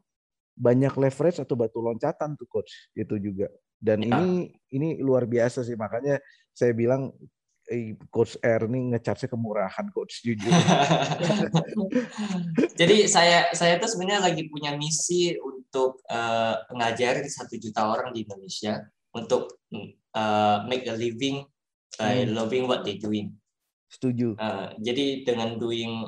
banyak 0.57 0.97
leverage 0.97 1.37
atau 1.37 1.53
batu 1.61 1.85
loncatan 1.85 2.41
tuh 2.41 2.49
coach. 2.49 2.89
Itu 2.97 3.21
juga. 3.21 3.53
Dan 3.77 4.01
Ya. 4.01 4.17
ini 4.17 4.57
ini 4.73 4.89
luar 5.05 5.29
biasa 5.29 5.61
sih. 5.61 5.77
Makanya 5.77 6.25
saya 6.57 6.73
bilang 6.73 7.13
eh, 7.71 7.99
coach 8.09 8.39
R 8.41 8.63
ini 8.71 8.95
ngecharge 8.95 9.27
kemurahan 9.27 9.87
coach 9.91 10.23
jujur. 10.23 10.49
Jadi 12.81 13.11
saya 13.11 13.51
saya 13.53 13.79
tuh 13.83 13.91
sebenarnya 13.91 14.31
lagi 14.31 14.47
punya 14.47 14.75
misi 14.79 15.35
untuk 15.39 16.03
eh, 16.07 16.55
ngajarin 16.73 17.27
satu 17.27 17.59
juta 17.59 17.91
orang 17.91 18.15
di 18.15 18.27
Indonesia 18.27 18.87
untuk 19.15 19.63
eh, 19.71 20.59
make 20.71 20.87
a 20.87 20.95
living 20.95 21.43
by 21.97 22.25
Hmm. 22.25 22.37
loving 22.37 22.65
what 22.69 22.85
they 22.85 23.01
doing. 23.01 23.33
Setuju. 23.89 24.37
Eh, 24.37 24.69
jadi 24.83 25.25
dengan 25.25 25.57
doing 25.57 26.05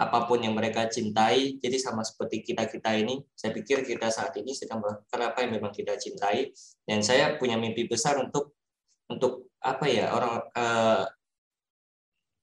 apa 0.00 0.24
pun 0.24 0.40
yang 0.40 0.56
mereka 0.56 0.88
cintai, 0.88 1.60
jadi 1.60 1.76
sama 1.76 2.00
seperti 2.00 2.40
kita 2.40 2.64
kita 2.68 2.96
ini, 2.96 3.20
saya 3.36 3.52
pikir 3.52 3.84
kita 3.84 4.08
saat 4.08 4.32
ini 4.40 4.56
sedang 4.56 4.80
melakukan 4.80 5.20
apa 5.20 5.44
yang 5.44 5.60
memang 5.60 5.72
kita 5.76 5.92
cintai, 6.00 6.48
dan 6.88 7.04
saya 7.04 7.36
punya 7.36 7.60
mimpi 7.60 7.84
besar 7.84 8.16
untuk 8.16 8.56
untuk 9.12 9.49
apa 9.60 9.84
ya 9.86 10.12
orang 10.16 10.34
eh, 10.56 11.04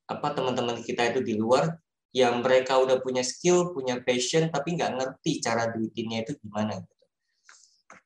apa 0.07 0.27
teman-teman 0.31 0.79
kita 0.85 1.11
itu 1.11 1.19
di 1.25 1.35
luar 1.35 1.75
yang 2.15 2.39
mereka 2.39 2.79
udah 2.79 3.03
punya 3.03 3.21
skill, 3.21 3.75
punya 3.75 3.99
passion, 4.01 4.47
tapi 4.47 4.79
nggak 4.79 4.95
ngerti 4.95 5.43
cara 5.43 5.67
duitinnya 5.69 6.23
itu 6.23 6.33
gimana. 6.39 6.79
gitu. 6.79 6.95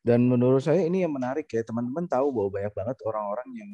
dan 0.01 0.25
menurut 0.25 0.65
saya 0.65 0.81
ini 0.81 1.05
yang 1.05 1.13
menarik 1.13 1.45
ya 1.53 1.61
teman-teman 1.61 2.09
tahu 2.09 2.33
bahwa 2.33 2.49
banyak 2.57 2.73
banget 2.73 2.97
orang-orang 3.05 3.49
yang 3.53 3.71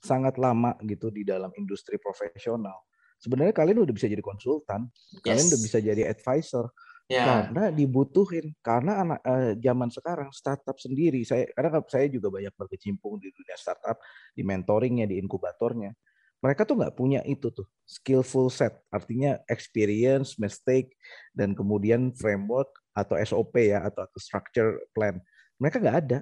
sangat 0.00 0.40
lama 0.40 0.72
gitu 0.88 1.12
di 1.12 1.20
dalam 1.20 1.52
industri 1.60 2.00
profesional 2.00 2.80
sebenarnya 3.20 3.52
kalian 3.52 3.84
udah 3.84 3.92
bisa 3.92 4.08
jadi 4.08 4.24
konsultan 4.24 4.88
kalian 5.20 5.44
Yes. 5.44 5.52
udah 5.52 5.60
bisa 5.60 5.78
jadi 5.84 6.02
advisor 6.08 6.72
Ya, 7.10 7.26
karena 7.26 7.74
dibutuhin 7.74 8.54
karena 8.62 9.02
anak 9.02 9.20
eh, 9.26 9.52
zaman 9.58 9.90
sekarang 9.90 10.30
startup 10.30 10.78
sendiri. 10.78 11.26
Saya 11.26 11.50
karena 11.52 11.82
saya 11.90 12.06
juga 12.06 12.30
banyak 12.30 12.54
berkecimpung 12.54 13.18
di 13.18 13.28
dunia 13.34 13.56
startup 13.58 13.98
di 14.32 14.42
mentoringnya 14.46 15.10
di 15.10 15.18
inkubatornya. 15.18 15.92
Mereka 16.40 16.64
tuh 16.64 16.80
nggak 16.80 16.96
punya 16.96 17.20
itu 17.28 17.52
tuh 17.52 17.68
skillful 17.84 18.48
set. 18.48 18.78
Artinya 18.88 19.42
experience 19.50 20.40
mistake 20.40 20.94
dan 21.36 21.52
kemudian 21.52 22.14
framework 22.16 22.70
atau 22.96 23.18
SOP 23.20 23.52
ya 23.74 23.84
atau, 23.84 24.06
atau 24.06 24.18
structure 24.22 24.80
plan. 24.96 25.20
Mereka 25.60 25.82
nggak 25.82 25.98
ada. 26.08 26.18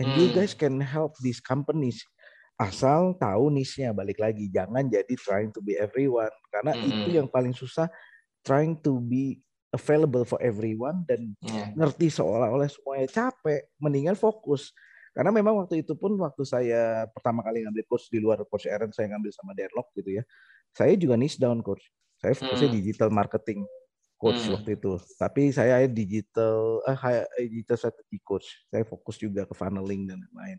And 0.00 0.10
you 0.18 0.26
Hmm. 0.26 0.34
guys 0.34 0.56
can 0.58 0.82
help 0.82 1.14
these 1.22 1.38
companies. 1.38 2.02
Asal 2.58 3.14
tahu 3.18 3.50
niche-nya 3.54 3.94
balik 3.94 4.18
lagi. 4.18 4.50
Jangan 4.50 4.90
jadi 4.90 5.14
trying 5.18 5.50
to 5.54 5.62
be 5.62 5.78
everyone. 5.78 6.32
Karena 6.50 6.74
Mm-mm. 6.74 6.82
itu 6.82 7.14
yang 7.14 7.30
paling 7.30 7.54
susah 7.54 7.86
trying 8.42 8.78
to 8.82 8.98
be 8.98 9.38
available 9.74 10.22
for 10.22 10.38
everyone 10.38 11.02
dan 11.04 11.34
ya, 11.42 11.74
ngerti 11.74 12.06
seolah-olah 12.14 12.70
semuanya 12.70 13.10
capek 13.10 13.74
mendingan 13.82 14.14
fokus. 14.14 14.70
Karena 15.14 15.30
memang 15.30 15.58
waktu 15.62 15.82
itu 15.82 15.94
pun 15.98 16.14
waktu 16.18 16.42
saya 16.46 17.06
pertama 17.10 17.42
kali 17.42 17.62
ngambil 17.66 17.84
coach 17.90 18.06
di 18.10 18.18
luar 18.22 18.42
coach 18.46 18.70
Aaron 18.70 18.90
saya 18.94 19.10
ngambil 19.10 19.30
sama 19.30 19.54
Deadlock 19.54 19.94
gitu 19.94 20.18
ya 20.18 20.26
saya 20.74 20.98
juga 20.98 21.14
niche 21.14 21.38
down 21.38 21.62
coach 21.62 21.86
saya 22.18 22.34
fokusnya 22.34 22.68
Hmm. 22.72 22.78
digital 22.82 23.08
marketing 23.14 23.60
coach 24.18 24.40
Hmm. 24.48 24.56
waktu 24.56 24.80
itu. 24.80 24.96
Tapi 25.20 25.52
saya 25.52 25.84
digital 25.84 26.80
eh 26.88 26.96
kayak 26.96 27.26
digital 27.52 27.76
strategy 27.76 28.18
coach 28.24 28.46
saya 28.72 28.82
fokus 28.88 29.20
juga 29.20 29.44
ke 29.44 29.52
funneling 29.52 30.08
dan 30.08 30.18
lain-lain 30.18 30.58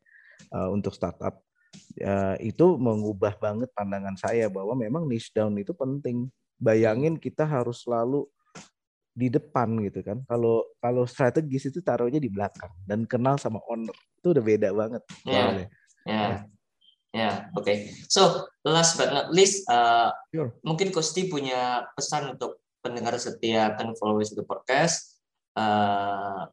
eh, 0.54 0.70
untuk 0.70 0.94
startup. 0.94 1.42
Ya, 1.98 2.40
itu 2.40 2.80
mengubah 2.80 3.36
banget 3.36 3.68
pandangan 3.76 4.16
saya 4.16 4.48
bahwa 4.48 4.78
memang 4.78 5.10
niche 5.10 5.34
down 5.36 5.58
itu 5.60 5.74
penting. 5.76 6.30
Bayangin 6.56 7.20
kita 7.20 7.44
harus 7.44 7.84
selalu 7.84 8.30
di 9.16 9.32
depan 9.32 9.80
gitu 9.80 10.04
kan. 10.04 10.20
Kalau 10.28 10.68
kalau 10.84 11.08
strategis 11.08 11.72
itu 11.72 11.80
taruhnya 11.80 12.20
di 12.20 12.28
belakang 12.28 12.70
dan 12.84 13.08
kenal 13.08 13.40
sama 13.40 13.64
owner 13.72 13.96
itu 14.20 14.36
udah 14.36 14.44
beda 14.44 14.70
banget. 14.76 15.02
Ya, 15.24 15.32
yeah. 15.32 15.48
ya, 15.56 15.64
yeah. 16.06 16.36
ya, 17.16 17.32
oke. 17.56 17.64
Okay. 17.64 17.96
So 18.12 18.52
last 18.68 19.00
but 19.00 19.16
not 19.16 19.32
least, 19.32 19.64
uh, 19.72 20.12
sure. 20.36 20.52
mungkin 20.68 20.92
Kosti 20.92 21.32
punya 21.32 21.88
pesan 21.96 22.36
untuk 22.36 22.60
pendengar 22.84 23.16
setia 23.16 23.72
dan 23.80 23.96
followers 23.96 24.36
the 24.36 24.44
podcast. 24.44 25.16
Uh, 25.56 26.52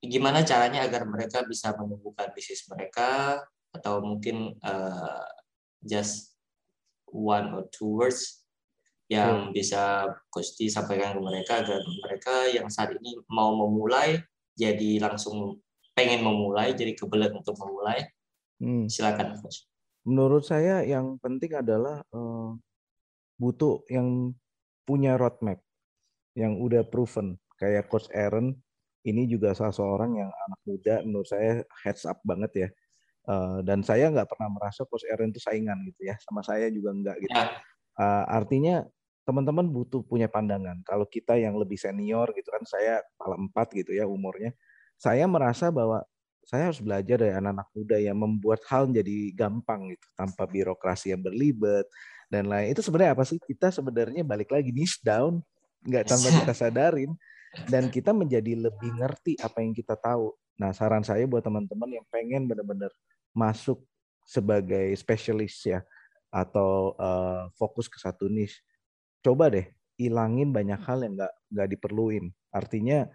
gimana 0.00 0.40
caranya 0.44 0.88
agar 0.88 1.04
mereka 1.04 1.44
bisa 1.44 1.76
menumbuhkan 1.76 2.32
bisnis 2.32 2.64
mereka 2.68 3.40
atau 3.72 4.00
mungkin 4.00 4.56
uh, 4.64 5.28
just 5.84 6.36
one 7.08 7.52
or 7.52 7.64
two 7.72 7.88
words 7.88 8.43
yang 9.12 9.48
hmm. 9.48 9.52
bisa 9.52 10.08
Gusti 10.32 10.72
sampaikan 10.72 11.16
ke 11.16 11.20
mereka 11.20 11.60
agar 11.60 11.80
mereka 11.84 12.34
yang 12.48 12.72
saat 12.72 12.96
ini 12.96 13.20
mau 13.28 13.52
memulai 13.52 14.16
jadi 14.56 15.02
langsung 15.02 15.60
pengen 15.92 16.24
memulai 16.24 16.72
jadi 16.72 16.96
kebelet 16.96 17.30
untuk 17.36 17.54
memulai 17.60 18.08
hmm. 18.58 18.88
silakan 18.88 19.36
Coach. 19.38 19.68
Menurut 20.04 20.44
saya 20.44 20.84
yang 20.84 21.16
penting 21.20 21.52
adalah 21.52 22.04
uh, 22.12 22.56
butuh 23.40 23.84
yang 23.88 24.32
punya 24.84 25.16
roadmap 25.16 25.60
yang 26.36 26.60
udah 26.60 26.84
proven 26.84 27.40
kayak 27.56 27.88
Coach 27.88 28.10
Aaron 28.12 28.52
ini 29.04 29.28
juga 29.28 29.52
salah 29.52 29.72
seorang 29.72 30.16
yang 30.16 30.30
anak 30.32 30.60
muda 30.64 30.94
menurut 31.04 31.28
saya 31.28 31.62
heads 31.84 32.04
up 32.04 32.20
banget 32.24 32.50
ya 32.52 32.68
uh, 33.28 33.58
dan 33.64 33.80
saya 33.80 34.10
nggak 34.12 34.28
pernah 34.28 34.48
merasa 34.52 34.84
Coach 34.84 35.08
Aaron 35.08 35.32
itu 35.32 35.40
saingan 35.40 35.78
gitu 35.88 36.08
ya 36.08 36.16
sama 36.20 36.44
saya 36.44 36.68
juga 36.68 36.92
nggak 36.92 37.16
gitu 37.24 37.32
ya. 37.32 37.48
Uh, 37.98 38.24
artinya 38.28 38.86
teman-teman 39.24 39.64
butuh 39.64 40.04
punya 40.04 40.28
pandangan. 40.28 40.84
Kalau 40.84 41.08
kita 41.08 41.40
yang 41.40 41.56
lebih 41.56 41.80
senior 41.80 42.28
gitu 42.36 42.48
kan, 42.52 42.62
saya 42.68 43.00
kepala 43.16 43.40
empat 43.40 43.66
gitu 43.72 43.96
ya 43.96 44.04
umurnya, 44.04 44.52
saya 45.00 45.24
merasa 45.24 45.72
bahwa 45.72 46.04
saya 46.44 46.68
harus 46.68 46.84
belajar 46.84 47.16
dari 47.16 47.32
anak-anak 47.32 47.68
muda 47.72 47.96
yang 47.96 48.20
membuat 48.20 48.60
hal 48.68 48.84
jadi 48.92 49.32
gampang 49.32 49.96
gitu, 49.96 50.06
tanpa 50.12 50.44
birokrasi 50.44 51.16
yang 51.16 51.24
berlibat 51.24 51.88
dan 52.28 52.52
lain. 52.52 52.76
Itu 52.76 52.84
sebenarnya 52.84 53.16
apa 53.16 53.24
sih? 53.24 53.40
Kita 53.40 53.72
sebenarnya 53.72 54.20
balik 54.28 54.52
lagi 54.52 54.68
niche 54.68 55.00
down, 55.00 55.40
nggak 55.88 56.04
tanpa 56.04 56.28
kita 56.44 56.52
sadarin, 56.52 57.16
dan 57.72 57.88
kita 57.88 58.12
menjadi 58.12 58.60
lebih 58.60 58.92
ngerti 59.00 59.40
apa 59.40 59.64
yang 59.64 59.72
kita 59.72 59.96
tahu. 59.96 60.36
Nah, 60.60 60.76
saran 60.76 61.00
saya 61.00 61.24
buat 61.24 61.40
teman-teman 61.40 61.96
yang 61.96 62.06
pengen 62.12 62.44
benar-benar 62.44 62.92
masuk 63.32 63.80
sebagai 64.28 64.92
spesialis 65.00 65.64
ya, 65.64 65.80
atau 66.34 66.98
uh, 66.98 67.46
fokus 67.54 67.86
ke 67.86 68.02
satu 68.02 68.26
niche, 68.26 68.58
coba 69.22 69.46
deh 69.54 69.70
ilangin 70.02 70.50
banyak 70.50 70.82
hal 70.82 71.06
yang 71.06 71.14
nggak 71.14 71.34
nggak 71.54 71.68
diperluin. 71.78 72.34
Artinya 72.50 73.06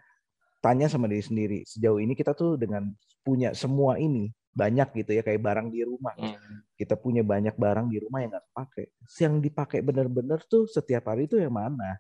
tanya 0.60 0.92
sama 0.92 1.08
diri 1.08 1.24
sendiri 1.24 1.60
sejauh 1.64 2.00
ini 2.04 2.14
kita 2.16 2.36
tuh 2.36 2.60
dengan 2.60 2.92
punya 3.24 3.56
semua 3.56 3.96
ini 3.96 4.32
banyak 4.52 4.92
gitu 5.04 5.12
ya 5.16 5.24
kayak 5.24 5.40
barang 5.40 5.72
di 5.72 5.88
rumah 5.88 6.12
hmm. 6.20 6.76
kita 6.76 7.00
punya 7.00 7.24
banyak 7.24 7.56
barang 7.56 7.88
di 7.88 7.98
rumah 8.04 8.20
yang 8.20 8.32
nggak 8.36 8.48
pakai 8.52 8.86
yang 9.24 9.40
dipakai 9.40 9.80
benar-benar 9.80 10.44
tuh 10.52 10.68
setiap 10.68 11.08
hari 11.08 11.32
itu 11.32 11.40
yang 11.40 11.56
mana 11.56 11.96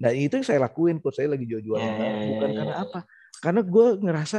nah 0.00 0.10
itu 0.10 0.40
yang 0.40 0.46
saya 0.46 0.58
lakuin 0.66 0.98
kok 0.98 1.14
saya 1.14 1.30
lagi 1.30 1.46
jual-jualan 1.46 1.84
yeah, 1.84 1.94
ya, 1.94 2.10
ya, 2.10 2.28
bukan 2.34 2.48
yeah, 2.48 2.58
karena 2.58 2.74
yeah. 2.74 2.84
apa 2.88 3.00
karena 3.38 3.60
gue 3.62 3.86
ngerasa 4.02 4.38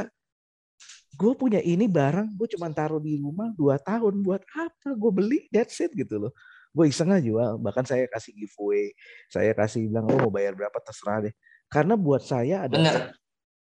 gue 1.12 1.32
punya 1.36 1.60
ini 1.60 1.84
barang 1.84 2.34
gue 2.36 2.48
cuma 2.56 2.72
taruh 2.72 3.00
di 3.00 3.20
rumah 3.20 3.52
dua 3.52 3.76
tahun 3.76 4.24
buat 4.24 4.42
apa? 4.56 4.96
Gue 4.96 5.12
beli 5.12 5.38
that's 5.52 5.78
it 5.84 5.92
gitu 5.92 6.28
loh. 6.28 6.32
Gue 6.72 6.88
iseng 6.88 7.12
aja 7.12 7.20
jual 7.20 7.60
bahkan 7.60 7.84
saya 7.84 8.08
kasih 8.08 8.32
giveaway. 8.32 8.96
Saya 9.28 9.52
kasih 9.52 9.88
bilang 9.88 10.08
lo 10.08 10.28
mau 10.28 10.32
bayar 10.32 10.56
berapa 10.56 10.78
terserah 10.80 11.28
deh. 11.28 11.34
Karena 11.68 11.94
buat 11.96 12.24
saya 12.24 12.68
ada 12.68 12.76
Bener. 12.76 12.96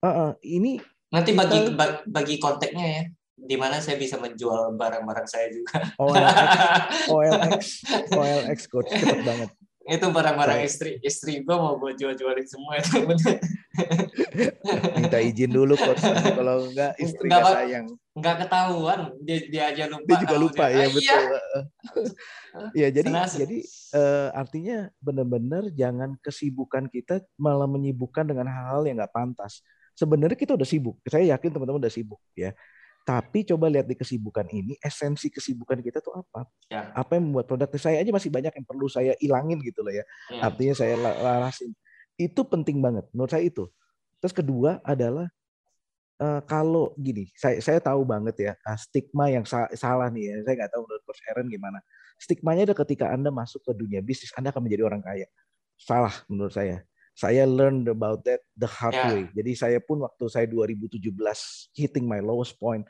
Uh, 0.03 0.09
uh, 0.09 0.31
ini 0.45 0.79
nanti 1.11 1.33
bagi 1.33 1.71
kita, 1.71 1.87
bagi 2.05 2.35
kontaknya 2.43 2.87
ya 2.87 3.03
di 3.37 3.57
mana 3.61 3.79
saya 3.85 4.01
bisa 4.01 4.17
menjual 4.17 4.75
barang-barang 4.75 5.29
saya 5.29 5.53
juga. 5.53 5.93
OLX 6.01 6.49
OLX 7.15 7.63
OLX 8.11 8.59
coach 8.67 8.91
cepet 8.91 9.21
banget. 9.23 9.51
Itu 9.87 10.11
barang-barang 10.11 10.61
istri 10.67 10.99
istri 11.05 11.47
gue 11.47 11.57
mau 11.57 11.79
gue 11.79 11.95
jual-jualin 11.95 12.47
semua 12.49 12.81
itu 12.81 13.07
minta 14.97 15.19
izin 15.23 15.51
dulu 15.53 15.75
coach 15.79 16.03
kalau 16.35 16.69
enggak 16.69 16.93
istri 17.01 17.29
enggak, 17.29 17.45
sayang 17.53 17.87
enggak 18.17 18.37
ketahuan 18.45 19.01
dia 19.23 19.39
dia 19.49 19.63
aja 19.73 19.85
lupa 19.89 20.07
dia 20.09 20.17
juga 20.25 20.37
lupa 20.37 20.65
ya 20.73 20.87
betul 20.91 21.23
ya 22.81 22.89
jadi 22.91 23.11
jadi 23.37 23.59
uh, 23.97 24.29
artinya 24.35 24.77
benar-benar 24.99 25.63
jangan 25.73 26.17
kesibukan 26.21 26.89
kita 26.91 27.23
malah 27.37 27.69
menyibukkan 27.69 28.27
dengan 28.27 28.49
hal-hal 28.49 28.83
yang 28.89 28.97
nggak 28.99 29.15
pantas 29.15 29.61
sebenarnya 29.97 30.37
kita 30.37 30.57
udah 30.57 30.69
sibuk 30.69 30.99
saya 31.07 31.37
yakin 31.37 31.53
teman-teman 31.53 31.81
udah 31.85 31.93
sibuk 31.93 32.21
ya 32.37 32.53
tapi 33.07 33.47
coba 33.47 33.71
lihat 33.71 33.87
di 33.87 33.95
kesibukan 33.95 34.51
ini, 34.51 34.75
esensi 34.83 35.31
kesibukan 35.31 35.79
kita 35.79 36.03
tuh 36.03 36.27
apa? 36.27 36.43
Ya. 36.67 36.91
Apa 36.91 37.15
yang 37.15 37.31
membuat 37.31 37.47
produk 37.47 37.71
saya 37.79 38.03
aja 38.03 38.11
masih 38.11 38.35
banyak 38.35 38.51
yang 38.51 38.67
perlu 38.67 38.91
saya 38.91 39.15
ilangin 39.23 39.63
gitu 39.63 39.87
loh 39.87 39.95
ya. 39.95 40.03
ya. 40.27 40.51
Artinya 40.51 40.75
saya 40.75 40.99
larasin. 40.99 41.71
Itu 42.17 42.45
penting 42.49 42.81
banget 42.81 43.05
menurut 43.13 43.31
saya 43.33 43.45
itu. 43.45 43.69
Terus 44.21 44.33
kedua 44.33 44.81
adalah 44.81 45.29
uh, 46.21 46.41
kalau 46.49 46.97
gini, 46.97 47.29
saya 47.37 47.61
saya 47.61 47.79
tahu 47.81 48.03
banget 48.09 48.37
ya 48.41 48.53
uh, 48.65 48.79
stigma 48.81 49.29
yang 49.29 49.45
sa 49.45 49.69
salah 49.77 50.09
nih 50.09 50.33
ya. 50.33 50.35
Saya 50.49 50.55
nggak 50.65 50.71
tahu 50.73 50.83
menurut 50.89 51.03
Coach 51.05 51.23
Aaron 51.29 51.47
gimana. 51.53 51.79
Stigmanya 52.17 52.73
ada 52.73 52.77
ketika 52.77 53.13
Anda 53.13 53.29
masuk 53.29 53.61
ke 53.61 53.73
dunia 53.77 54.01
bisnis, 54.01 54.33
Anda 54.33 54.49
akan 54.51 54.65
menjadi 54.65 54.89
orang 54.89 55.05
kaya. 55.05 55.29
Salah 55.77 56.13
menurut 56.29 56.57
saya 56.57 56.81
saya 57.17 57.49
learn 57.49 57.89
about 57.89 58.21
that 58.29 58.45
the 58.61 58.69
hard 58.69 58.93
yeah. 58.93 59.09
way. 59.09 59.23
Jadi 59.33 59.53
saya 59.57 59.79
pun 59.81 60.05
waktu 60.05 60.25
saya 60.29 60.45
2017 60.53 61.01
hitting 61.73 62.05
my 62.05 62.21
lowest 62.21 62.61
point, 62.61 62.85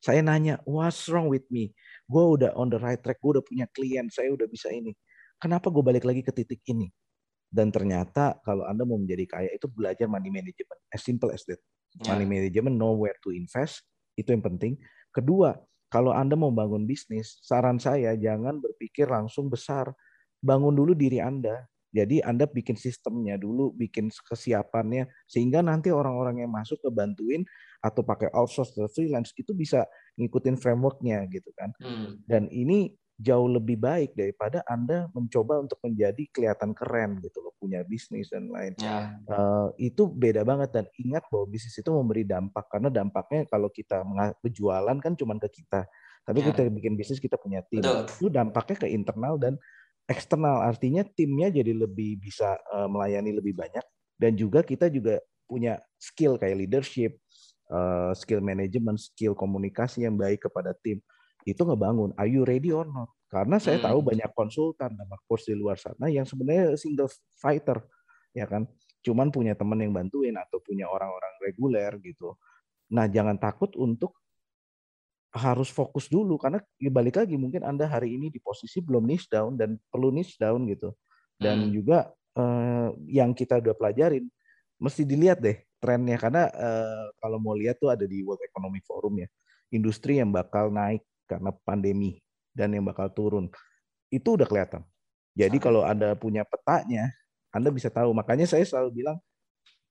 saya 0.00 0.24
nanya, 0.24 0.56
what's 0.64 1.04
wrong 1.12 1.28
with 1.28 1.44
me? 1.52 1.76
Gue 2.08 2.40
udah 2.40 2.56
on 2.56 2.72
the 2.72 2.80
right 2.80 2.96
track, 2.96 3.20
gue 3.20 3.36
udah 3.36 3.44
punya 3.44 3.68
klien, 3.68 4.08
saya 4.08 4.32
udah 4.32 4.48
bisa 4.48 4.72
ini. 4.72 4.96
Kenapa 5.36 5.68
gue 5.68 5.84
balik 5.84 6.08
lagi 6.08 6.24
ke 6.24 6.32
titik 6.32 6.64
ini? 6.72 6.88
Dan 7.46 7.70
ternyata 7.70 8.38
kalau 8.42 8.66
Anda 8.66 8.82
mau 8.82 8.98
menjadi 8.98 9.24
kaya 9.26 9.50
itu 9.54 9.70
belajar 9.70 10.10
money 10.10 10.28
management. 10.28 10.80
As 10.90 11.02
simple 11.06 11.30
as 11.32 11.46
that. 11.46 11.62
Yeah. 12.02 12.14
Money 12.14 12.26
management, 12.28 12.76
know 12.76 12.92
where 12.92 13.16
to 13.24 13.32
invest, 13.32 13.86
itu 14.20 14.34
yang 14.34 14.44
penting. 14.44 14.76
Kedua, 15.14 15.56
kalau 15.88 16.12
Anda 16.12 16.36
mau 16.36 16.52
bangun 16.52 16.84
bisnis, 16.84 17.40
saran 17.40 17.80
saya 17.80 18.12
jangan 18.18 18.60
berpikir 18.60 19.08
langsung 19.08 19.48
besar. 19.48 19.88
Bangun 20.44 20.76
dulu 20.76 20.92
diri 20.92 21.22
Anda 21.24 21.64
jadi 21.96 22.20
Anda 22.28 22.44
bikin 22.44 22.76
sistemnya 22.76 23.40
dulu, 23.40 23.72
bikin 23.72 24.12
kesiapannya, 24.12 25.08
sehingga 25.24 25.64
nanti 25.64 25.88
orang-orang 25.88 26.44
yang 26.44 26.52
masuk 26.52 26.76
ke 26.84 26.92
bantuin 26.92 27.40
atau 27.80 28.04
pakai 28.04 28.28
outsource 28.36 28.76
atau 28.76 28.90
freelance 28.92 29.32
itu 29.32 29.56
bisa 29.56 29.88
ngikutin 30.20 30.60
frameworknya 30.60 31.24
gitu 31.32 31.48
kan. 31.56 31.72
Hmm. 31.80 32.20
Dan 32.28 32.52
ini 32.52 32.92
jauh 33.16 33.48
lebih 33.48 33.80
baik 33.80 34.12
daripada 34.12 34.60
Anda 34.68 35.08
mencoba 35.16 35.64
untuk 35.64 35.80
menjadi 35.80 36.20
kelihatan 36.28 36.76
keren 36.76 37.16
gitu 37.24 37.40
loh, 37.40 37.56
punya 37.56 37.80
bisnis 37.88 38.28
dan 38.28 38.52
lain. 38.52 38.76
Ya. 38.76 39.16
Uh, 39.24 39.72
itu 39.80 40.04
beda 40.04 40.44
banget 40.44 40.76
dan 40.76 40.84
ingat 41.00 41.24
bahwa 41.32 41.48
bisnis 41.48 41.80
itu 41.80 41.88
memberi 41.88 42.28
dampak 42.28 42.68
karena 42.68 42.92
dampaknya 42.92 43.48
kalau 43.48 43.72
kita 43.72 44.04
berjualan 44.44 44.96
kan 45.00 45.12
cuma 45.16 45.40
ke 45.40 45.64
kita. 45.64 45.88
Tapi 46.28 46.38
ya. 46.44 46.46
kita 46.52 46.60
bikin 46.68 46.94
bisnis 46.98 47.16
kita 47.16 47.40
punya 47.40 47.64
tim. 47.72 47.80
Betul. 47.80 48.04
Itu 48.04 48.28
dampaknya 48.28 48.76
ke 48.84 48.88
internal 48.92 49.40
dan 49.40 49.56
eksternal 50.06 50.62
artinya 50.62 51.02
timnya 51.02 51.50
jadi 51.50 51.72
lebih 51.72 52.20
bisa 52.20 52.60
uh, 52.70 52.86
melayani 52.86 53.34
lebih 53.34 53.58
banyak 53.58 53.82
dan 54.20 54.36
juga 54.36 54.62
kita 54.62 54.86
juga 54.92 55.18
punya 55.46 55.78
skill 55.96 56.36
kayak 56.36 56.66
leadership, 56.66 57.18
uh, 57.70 58.10
skill 58.12 58.42
management, 58.42 58.98
skill 58.98 59.34
komunikasi 59.34 60.04
yang 60.04 60.18
baik 60.18 60.46
kepada 60.46 60.74
tim 60.82 60.98
itu 61.46 61.62
ngebangun. 61.62 62.10
Are 62.18 62.26
you 62.26 62.42
ready 62.42 62.74
or 62.74 62.84
not? 62.84 63.14
Karena 63.30 63.62
saya 63.62 63.78
hmm. 63.78 63.86
tahu 63.86 63.98
banyak 64.02 64.30
konsultan 64.34 64.98
dan 64.98 65.06
coach 65.30 65.46
di 65.46 65.54
luar 65.54 65.78
sana 65.78 66.10
yang 66.10 66.26
sebenarnya 66.26 66.74
single 66.74 67.10
fighter, 67.38 67.86
ya 68.34 68.50
kan? 68.50 68.66
Cuman 69.06 69.30
punya 69.30 69.54
teman 69.54 69.78
yang 69.78 69.94
bantuin 69.94 70.34
atau 70.34 70.58
punya 70.58 70.90
orang-orang 70.90 71.34
reguler 71.42 71.94
gitu. 72.02 72.34
Nah, 72.90 73.06
jangan 73.06 73.38
takut 73.38 73.70
untuk 73.78 74.18
harus 75.36 75.68
fokus 75.68 76.08
dulu 76.08 76.40
karena 76.40 76.64
ya 76.80 76.88
balik 76.88 77.20
lagi 77.20 77.36
mungkin 77.36 77.60
anda 77.60 77.84
hari 77.84 78.16
ini 78.16 78.32
di 78.32 78.40
posisi 78.40 78.80
belum 78.80 79.04
niche 79.04 79.28
down 79.28 79.52
dan 79.52 79.76
perlu 79.92 80.08
niche 80.08 80.40
down 80.40 80.64
gitu 80.64 80.96
dan 81.36 81.60
hmm. 81.60 81.70
juga 81.76 82.08
eh, 82.32 82.88
yang 83.12 83.36
kita 83.36 83.60
udah 83.60 83.76
pelajarin 83.76 84.24
mesti 84.80 85.04
dilihat 85.04 85.44
deh 85.44 85.60
trennya 85.76 86.16
karena 86.16 86.48
eh, 86.48 87.06
kalau 87.20 87.36
mau 87.36 87.52
lihat 87.52 87.76
tuh 87.76 87.92
ada 87.92 88.08
di 88.08 88.24
World 88.24 88.40
Economic 88.48 88.88
Forum 88.88 89.20
ya 89.20 89.28
industri 89.68 90.16
yang 90.16 90.32
bakal 90.32 90.72
naik 90.72 91.04
karena 91.26 91.50
pandemi 91.66 92.18
dan 92.56 92.72
yang 92.72 92.86
bakal 92.86 93.10
turun 93.12 93.50
itu 94.08 94.38
udah 94.38 94.46
kelihatan 94.48 94.82
jadi 95.36 95.56
kalau 95.60 95.84
anda 95.84 96.16
punya 96.16 96.46
petanya 96.46 97.12
anda 97.52 97.68
bisa 97.68 97.92
tahu 97.92 98.14
makanya 98.16 98.48
saya 98.48 98.64
selalu 98.64 99.04
bilang 99.04 99.18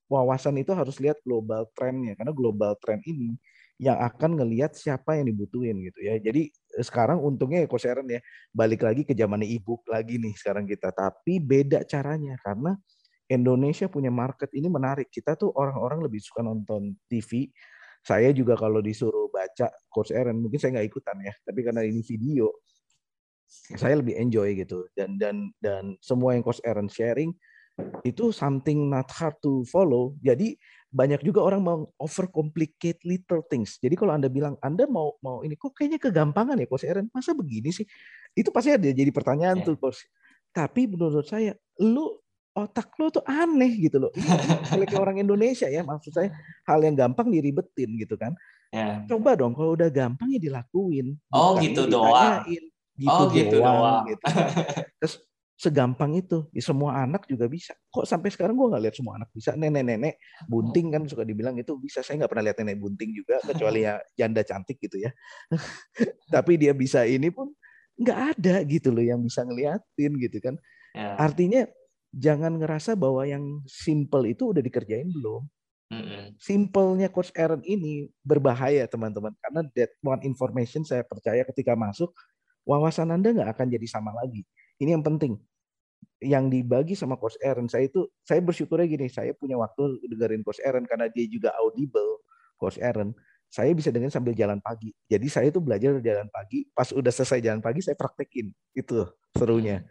wawasan 0.10 0.58
itu 0.62 0.72
harus 0.74 0.98
lihat 1.02 1.18
global 1.22 1.70
trendnya 1.74 2.14
karena 2.18 2.34
global 2.34 2.74
trend 2.82 3.02
ini 3.06 3.38
yang 3.76 4.00
akan 4.00 4.40
ngelihat 4.40 4.72
siapa 4.72 5.20
yang 5.20 5.28
dibutuhin 5.28 5.76
gitu 5.84 6.00
ya. 6.00 6.16
Jadi 6.16 6.48
eh, 6.52 6.86
sekarang 6.86 7.20
untungnya 7.20 7.68
ya 7.68 7.70
ya 8.08 8.22
balik 8.56 8.88
lagi 8.88 9.04
ke 9.04 9.12
zaman 9.12 9.44
e-book 9.44 9.84
lagi 9.92 10.16
nih 10.16 10.32
sekarang 10.40 10.64
kita. 10.64 10.96
Tapi 10.96 11.44
beda 11.44 11.84
caranya 11.84 12.40
karena 12.40 12.80
Indonesia 13.28 13.92
punya 13.92 14.14
market 14.14 14.48
ini 14.56 14.72
menarik. 14.72 15.12
Kita 15.12 15.36
tuh 15.36 15.52
orang-orang 15.52 16.08
lebih 16.08 16.24
suka 16.24 16.40
nonton 16.40 16.96
TV. 17.12 17.52
Saya 18.06 18.30
juga 18.38 18.54
kalau 18.54 18.86
disuruh 18.86 19.34
baca 19.34 19.74
Coach 19.90 20.14
Aaron, 20.14 20.38
mungkin 20.38 20.62
saya 20.62 20.78
nggak 20.78 20.88
ikutan 20.94 21.18
ya. 21.26 21.34
Tapi 21.42 21.60
karena 21.66 21.82
ini 21.82 22.06
video, 22.06 22.54
saya 23.50 23.98
lebih 23.98 24.14
enjoy 24.14 24.54
gitu. 24.62 24.86
Dan 24.94 25.18
dan 25.18 25.50
dan 25.58 25.98
semua 26.06 26.38
yang 26.38 26.46
Coach 26.46 26.62
Aaron 26.62 26.86
sharing 26.86 27.34
itu 28.08 28.32
something 28.32 28.94
not 28.94 29.10
hard 29.10 29.34
to 29.42 29.66
follow. 29.68 30.14
Jadi 30.22 30.54
banyak 30.96 31.26
juga 31.28 31.44
orang 31.44 31.62
mau 31.66 31.78
overcomplicate 32.00 33.04
little 33.04 33.44
things. 33.50 33.82
Jadi 33.82 34.00
kalau 34.00 34.16
Anda 34.16 34.32
bilang 34.32 34.56
Anda 34.62 34.88
mau 34.88 35.18
mau 35.20 35.44
ini 35.44 35.60
kok 35.60 35.76
kayaknya 35.76 36.00
kegampangan 36.00 36.62
ya 36.62 36.70
Coach 36.70 36.86
Aaron, 36.88 37.10
masa 37.12 37.34
begini 37.34 37.74
sih? 37.74 37.84
Itu 38.38 38.54
pasti 38.54 38.78
ada 38.78 38.86
jadi 38.86 39.12
pertanyaan 39.12 39.60
yeah. 39.60 39.68
tuh 39.68 39.76
Coach. 39.82 40.08
Tapi 40.56 40.88
menurut 40.88 41.28
saya 41.28 41.52
lu 41.84 42.22
otak 42.56 42.88
lo 42.96 43.12
tuh 43.12 43.24
aneh 43.28 43.76
gitu 43.76 44.00
loh. 44.00 44.12
Kayak 44.72 44.96
orang 45.04 45.20
Indonesia 45.20 45.68
ya, 45.68 45.84
maksud 45.84 46.16
saya 46.16 46.32
hal 46.64 46.80
yang 46.82 46.96
gampang 46.96 47.28
diribetin 47.28 48.00
gitu 48.00 48.16
kan. 48.16 48.32
Ya. 48.72 49.04
Coba 49.06 49.36
dong 49.36 49.54
kalau 49.54 49.76
udah 49.76 49.92
gampang 49.92 50.32
ya 50.32 50.40
dilakuin. 50.40 51.20
Oh 51.36 51.60
gitu 51.60 51.84
doang. 51.86 52.48
Gitu 52.48 53.12
oh 53.12 53.28
gitu 53.28 53.60
doang. 53.60 54.08
Gitu. 54.08 54.24
Terus 55.04 55.16
segampang 55.56 56.12
itu, 56.20 56.48
ya, 56.52 56.64
semua 56.64 57.00
anak 57.04 57.28
juga 57.32 57.48
bisa. 57.48 57.76
Kok 57.92 58.04
sampai 58.04 58.28
sekarang 58.32 58.60
gue 58.60 58.68
nggak 58.72 58.84
lihat 58.88 58.96
semua 58.96 59.20
anak 59.20 59.30
bisa. 59.36 59.56
Nenek-nenek 59.56 60.20
bunting 60.48 60.92
kan 60.96 61.04
suka 61.08 61.28
dibilang 61.28 61.56
itu 61.60 61.76
bisa. 61.80 62.04
Saya 62.04 62.24
nggak 62.24 62.32
pernah 62.32 62.52
lihat 62.52 62.58
nenek 62.64 62.80
bunting 62.80 63.12
juga, 63.16 63.40
kecuali 63.44 63.84
ya 63.84 64.00
janda 64.16 64.44
cantik 64.48 64.80
gitu 64.80 65.00
ya. 65.00 65.12
Tapi 66.36 66.56
dia 66.60 66.72
bisa 66.72 67.04
ini 67.04 67.32
pun 67.32 67.52
nggak 67.96 68.20
ada 68.36 68.64
gitu 68.68 68.92
loh 68.92 69.04
yang 69.04 69.24
bisa 69.24 69.44
ngeliatin 69.44 70.12
gitu 70.20 70.38
kan. 70.44 70.56
Ya. 70.92 71.16
Artinya 71.20 71.68
jangan 72.16 72.56
ngerasa 72.56 72.96
bahwa 72.96 73.28
yang 73.28 73.60
simple 73.68 74.24
itu 74.24 74.56
udah 74.56 74.64
dikerjain 74.64 75.12
belum. 75.12 75.44
Simpelnya 76.42 77.08
Coach 77.14 77.30
Aaron 77.38 77.62
ini 77.62 78.10
berbahaya 78.26 78.88
teman-teman 78.90 79.32
karena 79.38 79.62
that 79.78 79.92
one 80.02 80.20
information 80.26 80.82
saya 80.82 81.06
percaya 81.06 81.46
ketika 81.46 81.78
masuk 81.78 82.12
wawasan 82.66 83.14
Anda 83.14 83.32
nggak 83.36 83.50
akan 83.56 83.68
jadi 83.70 83.88
sama 83.88 84.16
lagi. 84.16 84.44
Ini 84.82 84.98
yang 84.98 85.06
penting. 85.06 85.38
Yang 86.24 86.46
dibagi 86.58 86.94
sama 86.98 87.20
Coach 87.20 87.38
Aaron 87.44 87.70
saya 87.70 87.92
itu 87.92 88.08
saya 88.26 88.40
bersyukurnya 88.42 88.88
gini 88.88 89.08
saya 89.12 89.36
punya 89.36 89.60
waktu 89.60 90.00
dengerin 90.10 90.42
Coach 90.42 90.64
Aaron 90.64 90.88
karena 90.90 91.12
dia 91.12 91.28
juga 91.30 91.54
audible 91.60 92.24
Coach 92.58 92.80
Aaron. 92.82 93.14
Saya 93.52 93.72
bisa 93.72 93.94
dengerin 93.94 94.12
sambil 94.12 94.34
jalan 94.34 94.60
pagi. 94.60 94.92
Jadi 95.08 95.28
saya 95.32 95.48
itu 95.54 95.62
belajar 95.62 96.02
jalan 96.02 96.28
pagi. 96.34 96.66
Pas 96.76 96.92
udah 96.92 97.14
selesai 97.14 97.40
jalan 97.40 97.62
pagi 97.62 97.80
saya 97.86 97.96
praktekin. 97.96 98.52
Itu 98.74 99.06
serunya. 99.38 99.86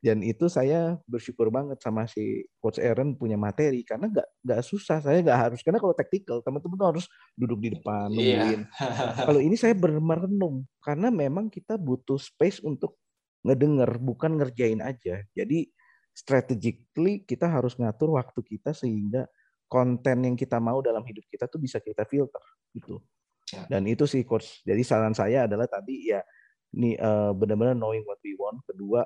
Dan 0.00 0.24
itu 0.24 0.48
saya 0.48 0.96
bersyukur 1.04 1.52
banget 1.52 1.76
sama 1.84 2.08
si 2.08 2.48
coach 2.56 2.80
Aaron 2.80 3.20
punya 3.20 3.36
materi 3.36 3.84
karena 3.84 4.08
nggak 4.08 4.28
nggak 4.48 4.60
susah 4.64 5.04
saya 5.04 5.20
nggak 5.20 5.40
harus 5.48 5.60
karena 5.60 5.76
kalau 5.76 5.92
taktikal 5.92 6.40
teman-teman 6.40 6.80
harus 6.96 7.04
duduk 7.36 7.60
di 7.60 7.68
depan 7.76 8.08
iya. 8.16 8.16
nungguin 8.16 8.62
yeah. 8.64 9.12
kalau 9.28 9.40
ini 9.44 9.56
saya 9.60 9.76
bermerenung 9.76 10.64
karena 10.80 11.12
memang 11.12 11.52
kita 11.52 11.76
butuh 11.76 12.16
space 12.16 12.64
untuk 12.64 12.96
ngedenger 13.44 14.00
bukan 14.00 14.40
ngerjain 14.40 14.80
aja 14.80 15.20
jadi 15.36 15.68
strategically 16.16 17.20
kita 17.28 17.44
harus 17.44 17.76
ngatur 17.76 18.16
waktu 18.16 18.40
kita 18.40 18.72
sehingga 18.72 19.28
konten 19.68 20.24
yang 20.24 20.34
kita 20.34 20.56
mau 20.56 20.80
dalam 20.80 21.04
hidup 21.04 21.28
kita 21.28 21.44
tuh 21.44 21.60
bisa 21.60 21.76
kita 21.76 22.08
filter 22.08 22.40
gitu 22.72 23.04
yeah. 23.52 23.68
dan 23.68 23.84
itu 23.84 24.08
sih 24.08 24.24
coach 24.24 24.64
jadi 24.64 24.80
saran 24.80 25.12
saya 25.12 25.44
adalah 25.44 25.68
tadi 25.68 26.08
ya 26.08 26.24
nih 26.72 26.96
uh, 26.96 27.36
benar-benar 27.36 27.76
knowing 27.76 28.00
what 28.08 28.16
we 28.24 28.32
want 28.40 28.64
kedua 28.64 29.04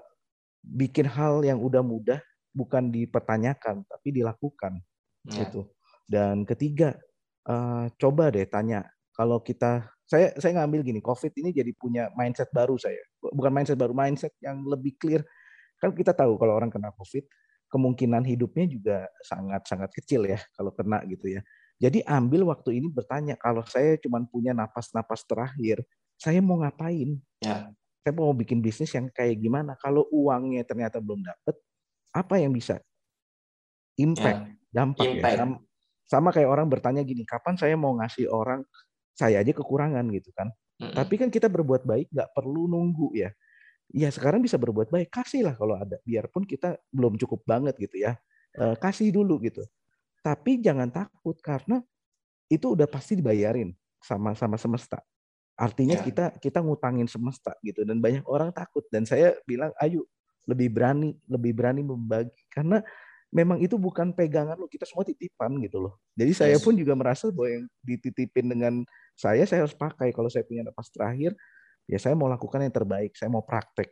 bikin 0.64 1.04
hal 1.04 1.44
yang 1.44 1.60
udah 1.60 1.84
mudah 1.84 2.20
bukan 2.56 2.88
dipertanyakan 2.88 3.84
tapi 3.84 4.08
dilakukan 4.14 4.80
ya. 5.28 5.44
gitu. 5.44 5.68
Dan 6.08 6.48
ketiga, 6.48 6.96
uh, 7.44 7.90
coba 8.00 8.32
deh 8.32 8.48
tanya 8.48 8.88
kalau 9.12 9.40
kita 9.44 9.88
saya 10.04 10.36
saya 10.36 10.60
ngambil 10.60 10.84
gini, 10.84 11.00
COVID 11.00 11.32
ini 11.40 11.50
jadi 11.52 11.72
punya 11.76 12.12
mindset 12.12 12.48
baru 12.52 12.76
saya. 12.76 13.00
Bukan 13.20 13.52
mindset 13.52 13.76
baru, 13.76 13.96
mindset 13.96 14.32
yang 14.40 14.64
lebih 14.64 14.96
clear. 15.00 15.24
Kan 15.80 15.96
kita 15.96 16.12
tahu 16.12 16.36
kalau 16.36 16.56
orang 16.56 16.68
kena 16.68 16.92
COVID, 16.92 17.24
kemungkinan 17.72 18.22
hidupnya 18.24 18.68
juga 18.68 18.96
sangat-sangat 19.24 19.90
kecil 19.96 20.28
ya 20.28 20.38
kalau 20.56 20.72
kena 20.76 21.00
gitu 21.08 21.32
ya. 21.32 21.40
Jadi 21.80 22.06
ambil 22.06 22.46
waktu 22.46 22.78
ini 22.78 22.86
bertanya, 22.86 23.34
kalau 23.34 23.66
saya 23.66 23.98
cuma 23.98 24.22
punya 24.30 24.54
napas-napas 24.54 25.26
terakhir, 25.26 25.82
saya 26.14 26.38
mau 26.38 26.62
ngapain? 26.62 27.18
Ya 27.42 27.74
saya 28.04 28.12
mau 28.12 28.36
bikin 28.36 28.60
bisnis 28.60 28.92
yang 28.92 29.08
kayak 29.08 29.40
gimana. 29.40 29.80
Kalau 29.80 30.04
uangnya 30.12 30.60
ternyata 30.68 31.00
belum 31.00 31.24
dapet, 31.24 31.56
apa 32.12 32.36
yang 32.36 32.52
bisa 32.52 32.76
impact, 33.96 34.44
ya, 34.44 34.52
dampak 34.68 35.04
ya? 35.08 35.12
impact. 35.16 35.32
ya. 35.32 35.40
Sama, 35.40 35.56
sama 36.04 36.28
kayak 36.36 36.48
orang 36.52 36.68
bertanya 36.68 37.00
gini, 37.00 37.24
kapan 37.24 37.56
saya 37.56 37.80
mau 37.80 37.96
ngasih 37.96 38.28
orang 38.28 38.60
saya 39.16 39.40
aja 39.40 39.56
kekurangan 39.56 40.04
gitu 40.12 40.28
kan. 40.36 40.52
Mm 40.76 40.92
-hmm. 40.92 40.94
Tapi 41.00 41.14
kan 41.16 41.28
kita 41.32 41.48
berbuat 41.48 41.88
baik 41.88 42.12
nggak 42.12 42.30
perlu 42.36 42.68
nunggu 42.68 43.16
ya. 43.16 43.32
Ya 43.88 44.12
sekarang 44.12 44.44
bisa 44.44 44.60
berbuat 44.60 44.92
baik, 44.92 45.08
kasihlah 45.08 45.56
kalau 45.56 45.80
ada. 45.80 45.96
Biarpun 46.04 46.44
kita 46.44 46.76
belum 46.92 47.16
cukup 47.16 47.40
banget 47.48 47.72
gitu 47.80 48.04
ya. 48.04 48.20
E, 48.52 48.74
kasih 48.80 49.12
dulu 49.14 49.40
gitu. 49.44 49.64
Tapi 50.20 50.60
jangan 50.60 50.92
takut 50.92 51.36
karena 51.40 51.80
itu 52.52 52.74
udah 52.74 52.88
pasti 52.90 53.16
dibayarin 53.16 53.70
sama 54.02 54.36
sama 54.36 54.56
semesta. 54.60 54.98
Artinya 55.54 56.02
ya. 56.02 56.04
kita 56.04 56.24
kita 56.42 56.58
ngutangin 56.58 57.06
semesta 57.06 57.54
gitu 57.62 57.86
dan 57.86 58.02
banyak 58.02 58.26
orang 58.26 58.50
takut 58.50 58.82
dan 58.90 59.06
saya 59.06 59.38
bilang 59.46 59.70
ayo 59.78 60.02
lebih 60.50 60.74
berani 60.74 61.14
lebih 61.30 61.54
berani 61.54 61.86
membagi 61.86 62.42
karena 62.50 62.82
memang 63.34 63.58
itu 63.58 63.74
bukan 63.74 64.14
pegangan 64.14 64.54
lo 64.54 64.70
kita 64.70 64.86
semua 64.86 65.02
titipan 65.02 65.58
gitu 65.62 65.82
loh. 65.82 65.98
Jadi 66.14 66.32
saya 66.34 66.56
pun 66.62 66.74
juga 66.78 66.94
merasa 66.94 67.30
bahwa 67.34 67.50
yang 67.50 67.64
dititipin 67.82 68.46
dengan 68.50 68.74
saya 69.18 69.42
saya 69.46 69.66
harus 69.66 69.74
pakai 69.74 70.14
kalau 70.14 70.30
saya 70.30 70.46
punya 70.46 70.62
napas 70.62 70.90
terakhir 70.90 71.34
ya 71.90 71.98
saya 71.98 72.14
mau 72.14 72.30
lakukan 72.30 72.62
yang 72.62 72.74
terbaik, 72.74 73.14
saya 73.18 73.30
mau 73.30 73.42
praktek. 73.42 73.90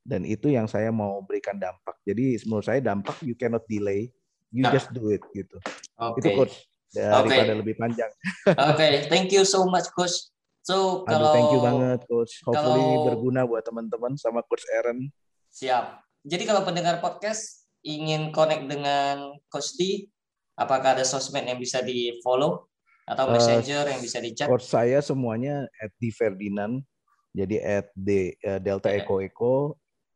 Dan 0.00 0.24
itu 0.24 0.48
yang 0.48 0.64
saya 0.64 0.88
mau 0.88 1.20
berikan 1.20 1.60
dampak. 1.60 2.00
Jadi 2.08 2.40
menurut 2.48 2.64
saya 2.64 2.80
dampak 2.80 3.20
you 3.20 3.36
cannot 3.36 3.68
delay, 3.68 4.08
you 4.48 4.64
nah. 4.64 4.72
just 4.72 4.88
do 4.96 5.12
it 5.12 5.20
gitu. 5.36 5.60
Okay. 6.00 6.20
Itu 6.24 6.28
coach 6.40 6.54
daripada 6.90 7.52
okay. 7.52 7.60
lebih 7.60 7.74
panjang. 7.76 8.10
Oke, 8.48 8.80
okay. 8.80 8.92
thank 9.12 9.28
you 9.28 9.44
so 9.44 9.68
much 9.68 9.86
coach. 9.92 10.29
So 10.60 11.04
Aduh, 11.04 11.08
kalau 11.08 11.30
thank 11.32 11.50
you 11.52 11.60
banget 11.60 12.00
coach. 12.06 12.34
Hopefully 12.44 12.84
kalau, 12.84 13.06
berguna 13.08 13.40
buat 13.48 13.64
teman-teman 13.64 14.12
sama 14.20 14.44
coach 14.44 14.64
Aaron. 14.76 15.08
Siap. 15.50 16.04
Jadi 16.22 16.44
kalau 16.44 16.62
pendengar 16.68 17.00
podcast 17.00 17.64
ingin 17.80 18.28
connect 18.28 18.68
dengan 18.68 19.40
coach 19.48 19.72
D, 19.80 20.08
apakah 20.54 21.00
ada 21.00 21.04
sosmed 21.08 21.48
yang 21.48 21.56
bisa 21.56 21.80
di-follow 21.80 22.68
atau 23.08 23.24
eh, 23.26 23.32
messenger 23.32 23.88
uh, 23.88 23.90
yang 23.96 24.02
bisa 24.04 24.20
di-chat? 24.20 24.46
Coach 24.46 24.68
saya 24.68 25.00
semuanya 25.00 25.64
at 25.80 25.90
di 25.96 26.12
Ferdinand. 26.12 26.84
Jadi 27.32 27.56
at 27.62 27.88
D, 27.96 28.36
uh, 28.44 28.60
Delta 28.60 28.92
okay. 28.92 29.00
Eco 29.00 29.16
Eco, 29.22 29.54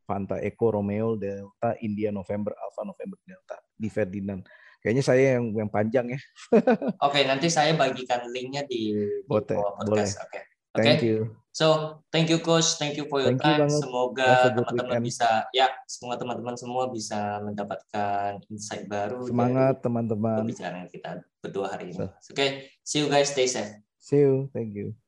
Fanta 0.04 0.36
Eco 0.44 0.76
Romeo 0.76 1.16
Delta 1.16 1.72
India 1.80 2.12
November 2.12 2.52
Alpha 2.60 2.84
November 2.84 3.16
Delta 3.24 3.56
di 3.72 3.88
Ferdinand. 3.88 4.44
Kayaknya 4.84 5.04
saya 5.04 5.40
yang 5.40 5.44
yang 5.56 5.70
panjang 5.72 6.12
ya. 6.12 6.20
Oke, 6.60 6.68
okay, 7.00 7.22
nanti 7.24 7.48
saya 7.48 7.72
bagikan 7.72 8.28
linknya 8.28 8.68
di, 8.68 8.92
Bote, 9.24 9.56
podcast. 9.56 10.20
Oke. 10.20 10.28
Okay. 10.28 10.42
Okay. 10.74 10.84
Thank 10.84 11.02
you. 11.06 11.32
So, 11.54 12.02
thank 12.10 12.26
you 12.28 12.42
coach, 12.42 12.82
thank 12.82 12.98
you 12.98 13.06
for 13.06 13.22
your 13.22 13.38
thank 13.38 13.46
time. 13.46 13.70
You 13.70 13.78
semoga 13.78 14.50
teman-teman 14.58 15.00
bisa 15.06 15.46
ya, 15.54 15.70
semoga 15.86 16.18
teman-teman 16.20 16.58
semua 16.58 16.90
bisa 16.90 17.38
mendapatkan 17.46 18.42
insight 18.50 18.90
baru. 18.90 19.22
Semangat 19.24 19.78
teman-teman. 19.80 20.42
Pembicaraan 20.42 20.90
kita 20.90 21.22
berdua 21.38 21.72
hari 21.72 21.94
ini. 21.94 22.04
Oke, 22.04 22.34
okay. 22.34 22.48
see 22.82 23.00
you 23.00 23.08
guys, 23.08 23.30
stay 23.30 23.46
safe. 23.46 23.70
See 24.02 24.20
you, 24.20 24.50
thank 24.50 24.74
you. 24.74 24.98